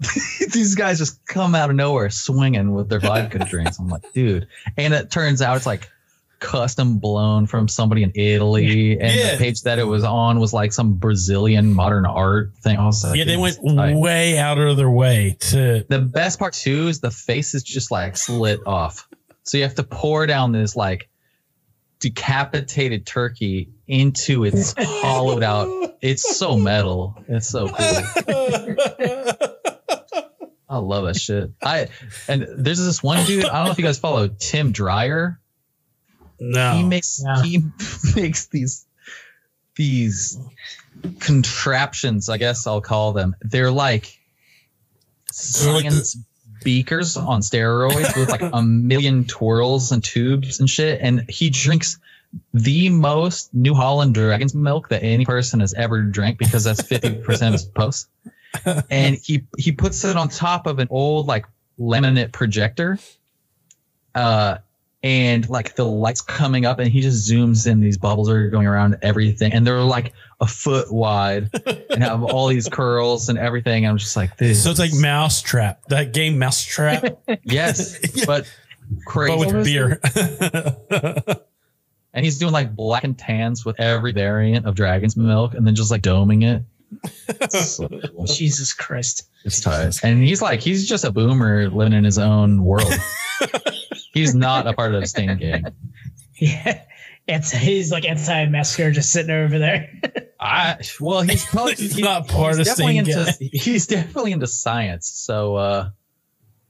[0.52, 3.78] these guys just come out of nowhere swinging with their vodka drinks.
[3.78, 4.48] I'm like, dude.
[4.76, 5.90] And it turns out it's like
[6.38, 8.98] custom blown from somebody in Italy.
[8.98, 9.32] And Yeah.
[9.32, 12.78] the page that it was on was like some Brazilian modern art thing.
[12.78, 13.94] Also, like, Yeah, they went tight.
[13.94, 15.84] way out of their way to.
[15.88, 19.06] The best part too is the face is just like slit off.
[19.42, 21.08] So you have to pour down this like
[21.98, 25.96] decapitated turkey into its hollowed out.
[26.00, 27.22] It's so metal.
[27.28, 29.34] It's so cool.
[30.70, 31.50] I love that shit.
[31.62, 31.88] I
[32.28, 33.44] and there's this one dude.
[33.44, 35.38] I don't know if you guys follow Tim Dreyer.
[36.38, 37.64] No, He makes he
[38.16, 38.86] makes these
[39.76, 40.38] these
[41.18, 42.28] contraptions.
[42.28, 43.34] I guess I'll call them.
[43.42, 44.18] They're like
[45.60, 46.16] They're like the- science
[46.62, 51.00] beakers on steroids with like a million twirls and tubes and shit.
[51.00, 51.98] And he drinks
[52.54, 57.26] the most New Holland dragon's milk that any person has ever drank because that's 50%
[57.46, 58.08] of his post.
[58.90, 61.46] And he he puts it on top of an old like
[61.78, 62.98] laminate projector.
[64.14, 64.58] Uh
[65.02, 68.66] and like the lights coming up and he just zooms in these bubbles are going
[68.66, 70.12] around everything and they're like
[70.42, 71.48] a foot wide
[71.90, 73.86] and have all these curls and everything.
[73.86, 74.62] I'm just like this.
[74.62, 78.46] So it's like Mousetrap, that game Mousetrap, Yes, but
[79.06, 79.36] crazy.
[79.38, 80.00] but with beer.
[82.12, 85.74] and he's doing like black and tans with every variant of dragon's milk and then
[85.74, 86.62] just like doming it.
[87.28, 87.88] It's, so.
[88.26, 89.28] Jesus Christ.
[89.44, 90.00] It's tight.
[90.02, 92.92] And he's like, he's just a boomer living in his own world.
[94.12, 95.64] he's not a part of the Stain gang.
[96.42, 96.84] Yeah.
[97.28, 99.90] It's, he's like anti-masker just sitting over there.
[100.40, 104.32] I well, he's probably He's he- not part he's of definitely Stain into, He's definitely
[104.32, 105.06] into science.
[105.06, 105.90] So uh,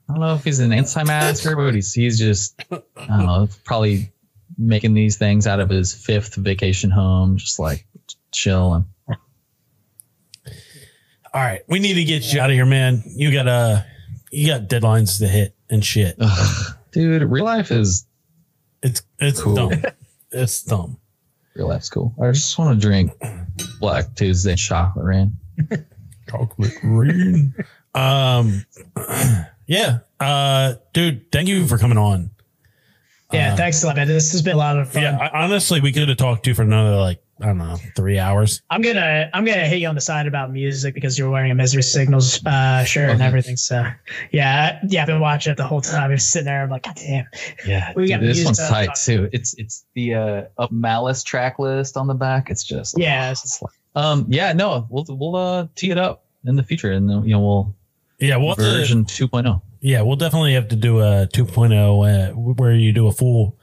[0.09, 4.11] I don't know if he's an anti-masker, but he's he's just I don't know, probably
[4.59, 7.87] making these things out of his fifth vacation home, just like
[8.33, 8.87] chilling.
[11.33, 13.03] All right, we need to get you out of here, man.
[13.07, 13.83] You got uh,
[14.33, 16.17] you got deadlines to hit and shit.
[16.19, 18.07] Ugh, dude, real life is
[18.83, 19.55] It's it's Cool.
[19.55, 19.83] dumb.
[20.33, 20.99] It's dumb.
[21.55, 22.15] real life's cool.
[22.21, 23.13] I just want to drink
[23.81, 25.37] Black Tuesday chocolate rain.
[26.29, 27.53] Chocolate rain.
[27.95, 28.65] um,
[29.67, 29.99] yeah.
[30.21, 32.31] Uh, dude, thank you for coming on.
[33.33, 34.07] yeah, Uh, thanks a lot, man.
[34.07, 35.03] This has been a lot of fun.
[35.03, 37.77] Yeah, I, honestly, we could have talked to you for another like I don't know
[37.97, 38.61] three hours.
[38.71, 41.55] I'm gonna I'm gonna hit you on the side about music because you're wearing a
[41.55, 43.57] Misery Signals uh, shirt and everything.
[43.57, 43.85] So
[44.33, 46.11] yeah, yeah, I've been watching it the whole time.
[46.11, 46.63] I'm sitting there.
[46.63, 47.27] I'm like, God damn.
[47.67, 49.29] Yeah, We got this one's to tight talk- too.
[49.33, 52.51] It's it's the uh, Of Malice track list on the back.
[52.51, 56.55] It's just Yeah, it's like- um yeah no we'll we'll uh, tee it up in
[56.55, 57.75] the future and then you know we'll
[58.21, 59.61] Yeah, we'll have to- version 2.0.
[59.81, 63.57] yeah, we'll definitely have to do a 2.0 uh, where you do a full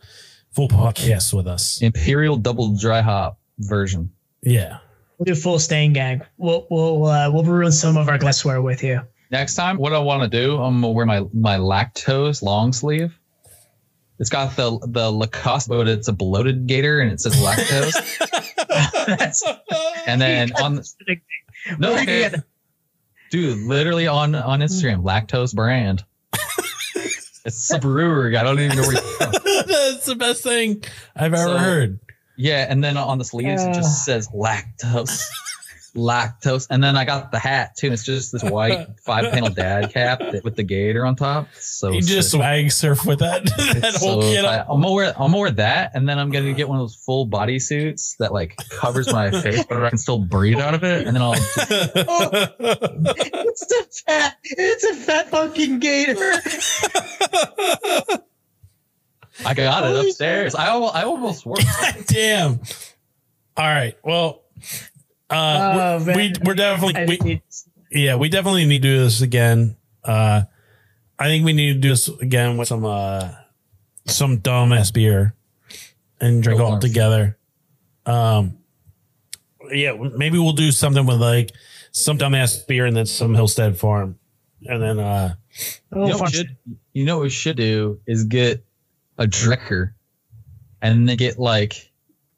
[0.51, 1.81] full podcast with us.
[1.81, 4.11] Imperial double dry hop version.
[4.41, 4.79] Yeah.
[5.17, 6.21] We'll do a full stain gang.
[6.37, 9.01] We'll we'll uh, we'll ruin some of our glassware with you.
[9.31, 13.17] Next time, what I want to do, I'm gonna wear my my lactose long sleeve.
[14.19, 17.95] It's got the the Lacoste, but it's a bloated gator, and it says lactose.
[20.07, 20.81] and then on
[21.79, 22.35] no, Where you okay.
[23.31, 26.03] dude, literally on on Instagram, lactose brand.
[27.45, 28.37] it's a brewery.
[28.37, 28.93] I don't even know where.
[28.93, 29.31] You're.
[29.65, 30.83] That's the best thing
[31.15, 31.99] I've ever So- heard.
[32.37, 33.73] Yeah, and then on the sleeves it Uh.
[33.73, 35.23] just says lactose.
[35.95, 36.67] lactose.
[36.69, 37.87] And then I got the hat too.
[37.87, 41.47] and It's just this white five panel dad cap that, with the gator on top.
[41.59, 42.37] So You just sick.
[42.37, 44.43] swag surf with that that It's whole so kit.
[44.45, 44.59] tight.
[44.69, 46.93] I'm gonna wear I'm gonna wear that, and then I'm gonna get one of those
[46.95, 50.83] full body suits that like covers my face, but I can still breathe out of
[50.83, 51.07] it.
[51.07, 51.57] And then I'll just,
[52.59, 56.33] it's a fat it's a fat fucking gator.
[59.45, 60.55] I got it upstairs.
[60.55, 61.65] I al- I almost worked.
[62.07, 62.59] Damn.
[63.55, 63.95] All right.
[64.03, 64.43] Well,
[65.29, 66.33] uh, Oh, we man.
[66.43, 67.41] we're definitely we,
[67.91, 69.75] yeah we definitely need to do this again.
[70.03, 70.43] Uh,
[71.19, 73.31] I think we need to do this again with some uh
[74.05, 75.33] some dumbass beer
[76.21, 77.37] and drink all together.
[78.05, 78.57] Um,
[79.71, 81.51] yeah, maybe we'll do something with like
[81.91, 84.17] some dumbass beer and then some Hillstead Farm,
[84.65, 85.35] and then uh,
[85.91, 86.27] Oh, You know, what fuck.
[86.27, 86.57] we should,
[86.93, 88.63] you know what we should do is get
[89.17, 89.93] a Drekker
[90.81, 91.91] and then get like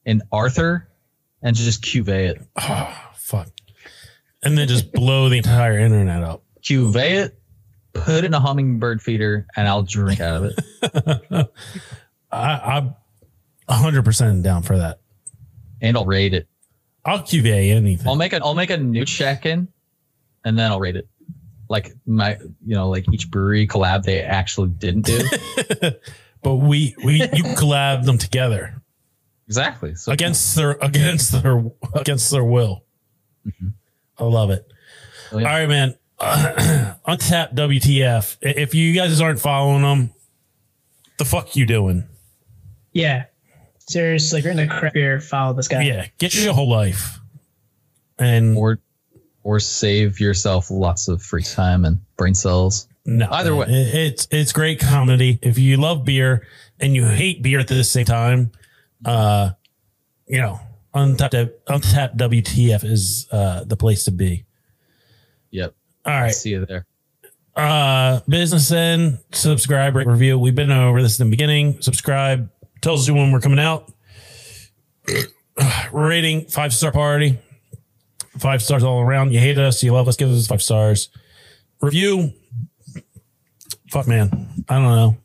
[0.06, 0.88] an Arthur
[1.42, 2.42] and just cuvee it.
[2.62, 3.50] oh fuck,
[4.44, 6.44] and then just blow the entire internet up.
[6.64, 7.40] Cuvee it,
[7.94, 11.52] put it in a hummingbird feeder, and I'll drink out of it.
[12.32, 12.96] I, I'm
[13.70, 15.00] 100% down for that.
[15.82, 16.48] and I'll rate it.
[17.06, 18.08] I'll cuvee anything.
[18.08, 19.68] I'll make a I'll make a new check-in,
[20.44, 21.08] and then I'll rate it.
[21.70, 25.20] Like my, you know, like each brewery collab they actually didn't do.
[26.42, 28.80] but we we you collab them together
[29.50, 29.96] exactly.
[29.96, 31.64] So against their against their
[31.94, 32.86] against their will.
[33.46, 33.70] Mm-hmm.
[34.18, 34.72] I love it.
[35.32, 35.48] Oh, yeah.
[35.48, 35.96] All right, man.
[36.20, 38.38] Untappd WTF.
[38.42, 40.14] If you guys aren't following them,
[41.18, 42.08] the fuck you doing?
[42.92, 43.26] Yeah.
[43.80, 45.82] Seriously, if you're into craft beer, follow this guy.
[45.82, 47.20] Yeah, get your whole life.
[48.20, 48.80] And or
[49.44, 52.88] or save yourself lots of free time and brain cells.
[53.06, 53.68] No, Either way.
[53.68, 55.40] it- it's it's great comedy.
[55.42, 56.46] If you love beer
[56.80, 58.52] and you hate beer at the same time,
[59.06, 59.52] uh,
[60.28, 60.60] you know,
[60.94, 64.46] Untappd Untappd WTF is uh the place to be.
[65.52, 65.74] Yep.
[66.06, 66.34] All right.
[66.34, 66.86] See you there.
[67.56, 70.38] Uh, business end, subscribe, rate, review.
[70.40, 71.82] We've been over this in the beginning.
[71.82, 72.50] Subscribe,
[72.82, 73.92] tells you when we're coming out.
[75.92, 77.38] Rating five star party,
[78.38, 79.34] five stars all around.
[79.34, 81.10] You hate us, you love us, give us five stars.
[81.82, 82.32] Review,
[83.92, 85.18] fuck man, I don't know.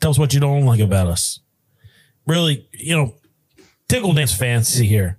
[0.00, 1.40] Tell us what you don't like about us.
[2.26, 3.14] Really, you know,
[3.88, 5.18] tickle dance fancy here.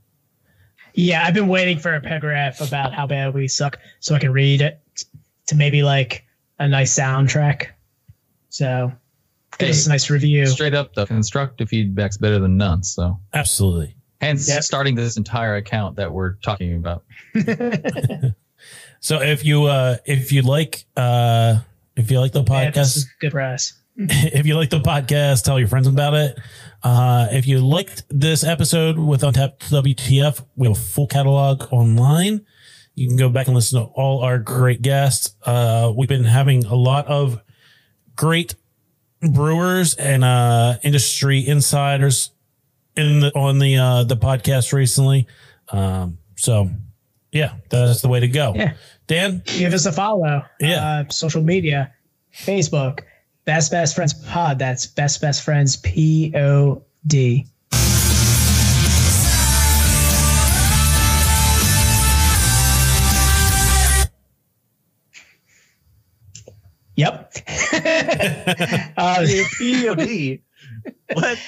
[0.93, 4.31] Yeah, I've been waiting for a paragraph about how bad we suck so I can
[4.31, 4.81] read it
[5.47, 6.25] to maybe like
[6.59, 7.67] a nice soundtrack.
[8.49, 8.91] So
[9.57, 10.45] give Hey, us a nice review.
[10.47, 12.83] Straight up, the constructive feedback's better than none.
[12.83, 13.95] So Absolutely.
[14.21, 14.63] hence Yep.
[14.63, 17.03] starting this entire account that we're talking about.
[19.01, 21.59] So if you uh if you like uh
[21.95, 23.73] if you like the Yeah, podcast, is good for us.
[23.97, 26.39] if you like the podcast, tell your friends about it.
[26.83, 32.45] Uh, if you liked this episode with Untappd WTF, we have a full catalog online.
[32.95, 35.35] You can go back and listen to all our great guests.
[35.45, 37.41] Uh, we've been having a lot of
[38.15, 38.55] great
[39.21, 42.31] brewers and uh, industry insiders
[42.95, 45.27] in the, on the uh, the podcast recently.
[45.69, 46.69] Um, so
[47.31, 48.53] yeah, that's the way to go.
[48.55, 48.73] Yeah.
[49.09, 50.45] Dan, Give us a follow.
[50.59, 51.01] Yeah.
[51.07, 51.91] Uh, social media,
[52.31, 52.99] Facebook,
[53.43, 54.59] Best Best Friends Pod.
[54.59, 57.47] That's Best Best Friends P O D.
[66.95, 67.33] Yep.
[68.95, 69.25] uh,
[69.57, 70.39] POD.
[71.13, 71.39] what?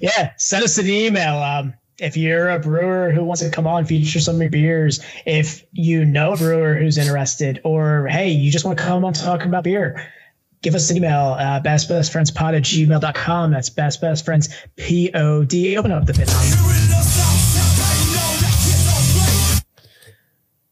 [0.00, 1.36] Yeah, send us an email.
[1.42, 5.00] Um, if you're a brewer who wants to come on, feature some of your beers.
[5.26, 9.12] If you know a brewer who's interested, or hey, you just want to come on
[9.12, 10.10] talking about beer,
[10.62, 13.50] give us an email, uh, bestbestfriendspod at gmail.com.
[13.52, 15.76] That's best best friends P O D.
[15.76, 16.30] Open up the bit.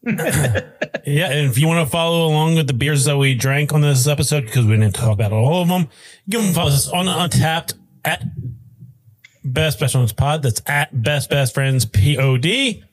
[1.05, 3.81] Yeah, and if you want to follow along with the beers that we drank on
[3.81, 5.89] this episode, because we didn't talk about all of them,
[6.25, 7.73] you can follow us on Untappd
[8.05, 8.23] at
[9.43, 10.41] Best Best Friends Pod.
[10.43, 12.83] That's at Best Best Friends P O D.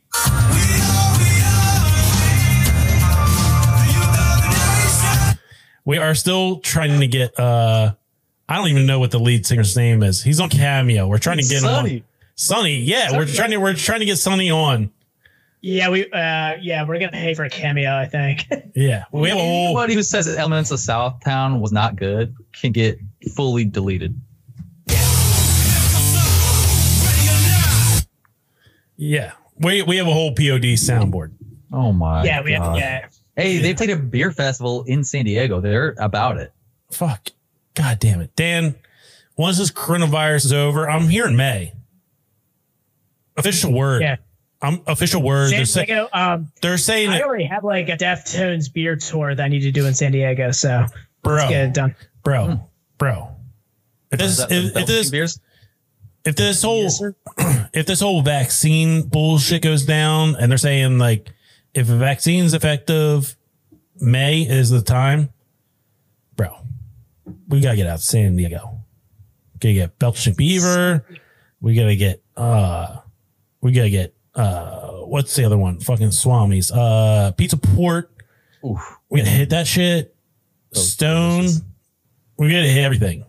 [5.85, 7.39] We are still trying to get.
[7.39, 7.95] uh
[8.49, 10.23] I don't even know what the lead singer's name is.
[10.23, 11.07] He's on Cameo.
[11.07, 11.75] We're trying to get him on.
[11.85, 12.05] Sonny.
[12.35, 14.91] Sonny, yeah, we're trying to we're trying to get Sonny on.
[15.63, 18.47] Yeah, we uh yeah, we're gonna pay for a cameo, I think.
[18.75, 19.67] Yeah, we have a whole.
[19.79, 22.99] Anybody who says that Elements of Southtown was not good can get
[23.35, 24.19] fully deleted.
[29.03, 31.33] Yeah, we we have a whole POD soundboard.
[31.73, 32.23] Oh my!
[32.23, 33.09] yeah, we have yeah.
[33.35, 35.63] Hey, they played a beer festival in San Diego.
[35.63, 36.53] They're about it.
[36.91, 37.31] Fuck.
[37.75, 38.37] God damn it.
[38.37, 38.75] Dan,
[39.39, 41.73] once this coronavirus is over, I'm here in May.
[43.39, 44.03] Official word.
[44.03, 44.17] Yeah.
[44.61, 45.49] I'm official word.
[45.49, 48.97] San They're, say, Diego, um they're saying I that, already have like a Deftones beer
[48.97, 50.85] tour that I need to do in San Diego, so
[51.23, 51.97] bro, let's get it done.
[52.23, 53.35] bro, bro.
[54.13, 55.41] If this, that- if, that if this, beers?
[56.25, 57.03] If this whole, Yes,
[57.73, 61.29] if this whole vaccine bullshit goes down and they're saying like,
[61.75, 63.37] if a vaccine's effective,
[64.01, 65.31] May is the time,
[66.37, 66.57] bro,
[67.49, 68.83] we gotta get out to San Diego.
[69.61, 71.05] Gotta get Belching Beaver.
[71.61, 72.97] We gotta get, uh,
[73.61, 75.81] we gotta get, uh, what's the other one?
[75.81, 78.11] Fucking Swami's, uh, Pizza Port.
[78.65, 78.81] Oof.
[79.11, 80.15] We gotta hit that shit.
[80.73, 81.47] Stone.
[82.39, 83.25] We gotta hit everything.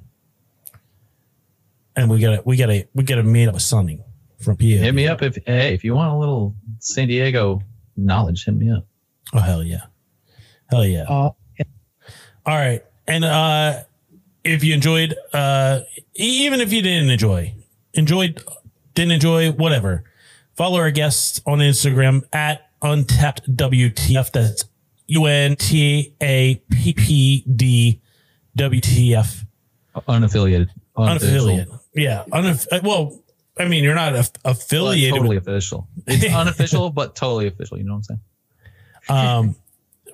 [1.95, 4.01] And we gotta, we gotta, we gotta meet up with Sonny
[4.41, 4.63] from PA.
[4.63, 7.61] Hit me up if hey if you want a little San Diego
[7.95, 8.45] knowledge.
[8.45, 8.85] Hit me up.
[9.33, 9.81] Oh hell yeah,
[10.69, 11.05] hell yeah!
[11.07, 11.35] Oh,
[12.45, 13.83] All right, and uh,
[14.43, 15.81] if you enjoyed, uh,
[16.15, 17.53] even if you didn't enjoy,
[17.93, 18.43] enjoyed,
[18.95, 20.03] didn't enjoy, whatever,
[20.55, 24.31] follow our guests on Instagram at Untappd WTF.
[24.31, 24.65] That's
[25.07, 28.01] U N T A P P D
[28.55, 29.45] W T F.
[29.95, 30.69] Unaffiliated.
[30.97, 31.79] Unaffiliated.
[31.93, 32.23] Yeah.
[32.31, 33.19] Unaff- uh, well,
[33.57, 35.13] I mean, you're not aff- Well, affiliated.
[35.15, 35.87] totally with, official.
[36.07, 37.77] It's unofficial, but totally official.
[37.77, 38.19] You know what I'm
[39.09, 39.19] saying?
[39.19, 39.55] um,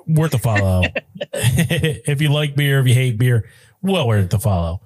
[0.07, 0.83] worth a follow.
[1.33, 3.49] if you like beer, if you hate beer,
[3.81, 4.81] well worth the follow.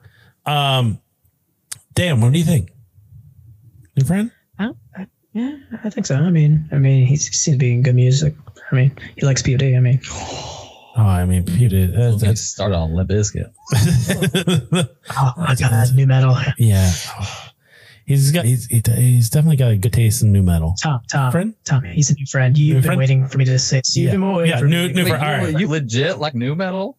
[0.45, 0.99] Um,
[1.93, 2.71] damn, what do you think?
[3.95, 4.31] New friend?
[5.33, 6.15] Yeah, I think so.
[6.15, 8.35] I mean, I mean, he seems to be in good music.
[8.69, 9.63] I mean, he likes POD.
[9.63, 10.01] I mean,
[10.97, 13.51] Oh, I mean, Peter, that, Let's start on Limp Bizkit.
[15.17, 16.35] oh my god, nu metal.
[16.57, 16.91] yeah.
[18.05, 20.75] He's got he's he's definitely got a good taste in nu metal.
[20.81, 21.53] Tom, Tom, Friend?
[21.63, 22.57] Tom, he's a new friend.
[22.57, 22.99] You've New been friend?
[22.99, 23.81] waiting for me to say.
[23.93, 24.11] You've Yeah.
[24.11, 24.93] been waiting Yeah, for new- me.
[24.93, 25.23] new Wait, friend.
[25.23, 25.59] you, All right.
[25.61, 26.97] you legit like nu metal?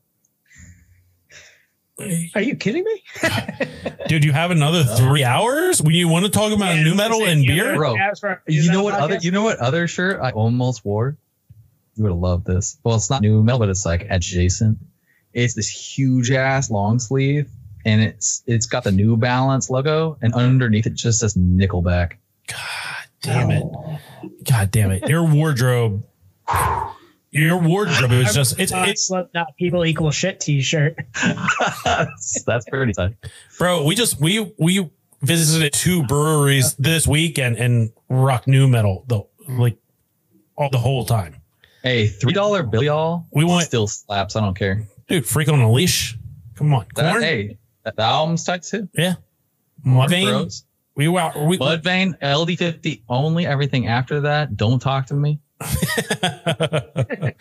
[2.34, 3.02] Are you kidding me?
[4.08, 7.44] Dude, you have another three hours when you want to talk about nu metal and
[7.46, 7.76] beer?
[7.76, 7.96] Bro,
[8.48, 11.16] You know what other you know what other shirt I almost wore?
[11.94, 12.78] You would have loved this.
[12.84, 14.78] Well, it's not nu metal, but it's like adjacent.
[15.32, 17.50] It's this huge ass long sleeve,
[17.84, 22.12] and it's it's got the New Balance logo, and underneath it just says Nickelback.
[22.48, 23.64] God damn it.
[24.44, 25.08] God damn it.
[25.08, 26.04] Your wardrobe.
[27.30, 30.98] Your wardrobe is just it's it's not people equal shit T-shirt.
[31.84, 33.14] that's, that's pretty tight.
[33.58, 34.90] bro, we just we we
[35.22, 39.78] visited two breweries this weekend and rock nu metal the like
[40.56, 41.41] all the whole time.
[41.82, 43.26] Hey, three dollar bill, y'all.
[43.32, 44.36] We want still slaps.
[44.36, 44.86] I don't care.
[45.08, 46.16] dude, freak on a leash.
[46.54, 46.86] Come on.
[46.94, 47.22] That, Korn?
[47.22, 48.88] hey, that, the album's tight too.
[48.94, 49.14] Yeah.
[49.84, 50.62] Mark Mudvayne.
[50.94, 53.46] We were we Mudvayne, LD50 only.
[53.46, 55.40] Everything after that, don't talk to me.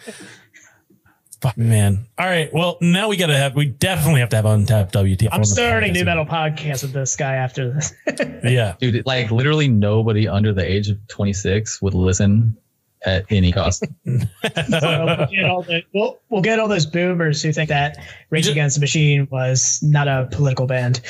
[1.42, 2.08] Fuck man.
[2.20, 2.54] All right.
[2.54, 5.30] Well, now we gotta have we definitely have to have untappd WTF.
[5.32, 5.98] I'm starting podcast.
[5.98, 7.94] nu metal podcast with this guy after this.
[8.44, 8.76] Yeah.
[8.80, 12.58] Dude, like literally nobody under the age of 26 would listen
[13.04, 13.86] at any cost.
[14.06, 17.98] we'll, get all the, we'll, we'll get all those boomers who think that
[18.30, 21.02] Rage Against the Machine was not a political band.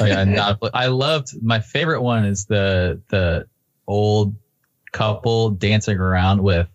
[0.00, 3.46] oh yeah, not, I loved my favorite one is the the
[3.86, 4.34] old
[4.92, 6.68] couple dancing around with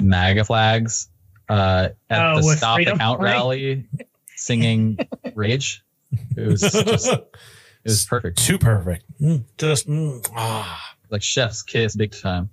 [0.00, 1.08] MAGA flags
[1.48, 3.34] uh, at Oh, the with Stop the Count Flag?
[3.34, 3.88] rally,
[4.36, 4.98] singing
[5.34, 5.82] "Rage."
[6.36, 7.26] It was just it
[7.84, 8.38] was perfect.
[8.38, 9.04] Too perfect.
[9.20, 10.92] Mm, Just mm, ah.
[11.10, 12.50] Like chef's kiss, big time.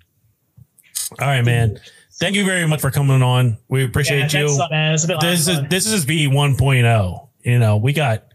[1.20, 1.80] All right, man.
[2.14, 3.58] Thank you very much for coming on.
[3.70, 4.48] We appreciate Yeah, you.
[4.48, 4.94] thanks a lot, man.
[4.94, 5.68] It's been a lot of This is fun.
[5.70, 7.28] this is V 1.0.
[7.44, 8.26] You know, we got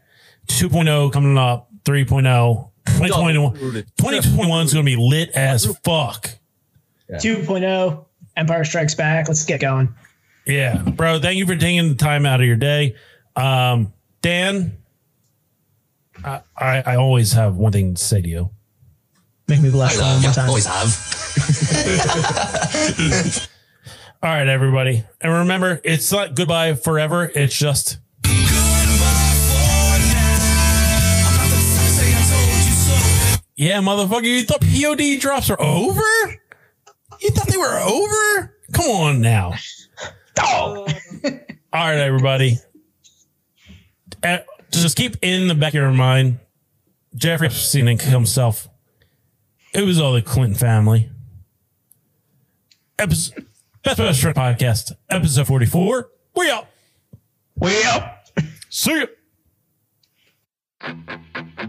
[0.48, 3.54] 2.0 coming up, 3.0, 2021.
[3.54, 6.30] 2021 is going to be lit as fuck.
[7.10, 8.06] 2.0, oh,
[8.36, 9.28] Empire Strikes Back.
[9.28, 9.94] Let's get going.
[10.46, 11.20] Yeah, bro.
[11.20, 12.96] Thank you for taking the time out of your day.
[13.36, 14.76] Um, Dan,
[16.24, 18.50] I, I, I always have one thing to say to you.
[19.46, 20.48] Make me blush one more time.
[20.48, 21.27] Always have.
[24.22, 25.04] All right, everybody.
[25.20, 27.30] And remember, it's not goodbye forever.
[27.34, 27.98] It's just
[33.58, 36.00] Yeah, motherfucker, you thought POD drops are over?
[37.20, 38.54] You thought they were over?
[38.72, 39.54] Come on now.
[40.40, 40.86] All
[41.72, 42.58] right, everybody.
[44.22, 44.38] Uh,
[44.70, 46.38] just keep in the back of your mind,
[47.16, 48.68] Jeffrey Epstein and himself.
[49.74, 51.10] It was all the Clinton family.
[52.98, 53.46] Episode,
[53.84, 56.08] Best Best Friend Podcast, episode 44.
[56.34, 56.66] We out.
[57.54, 58.28] We out.
[58.70, 59.06] See
[60.82, 61.68] you.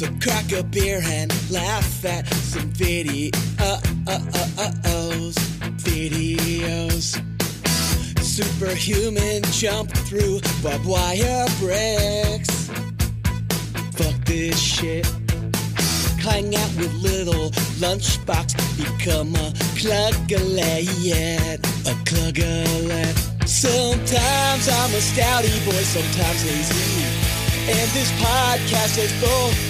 [0.00, 3.30] So crack a beer and laugh at some videos.
[5.84, 7.20] Videos.
[8.24, 12.70] Superhuman jump through barbed wire bricks.
[13.92, 15.04] Fuck this shit.
[16.24, 18.56] Hang out with little lunchbox.
[18.78, 20.88] Become a cluggalet.
[21.60, 23.46] A cluggalet.
[23.46, 27.04] Sometimes I'm a stouty boy, sometimes lazy.
[27.68, 29.69] And this podcast is both,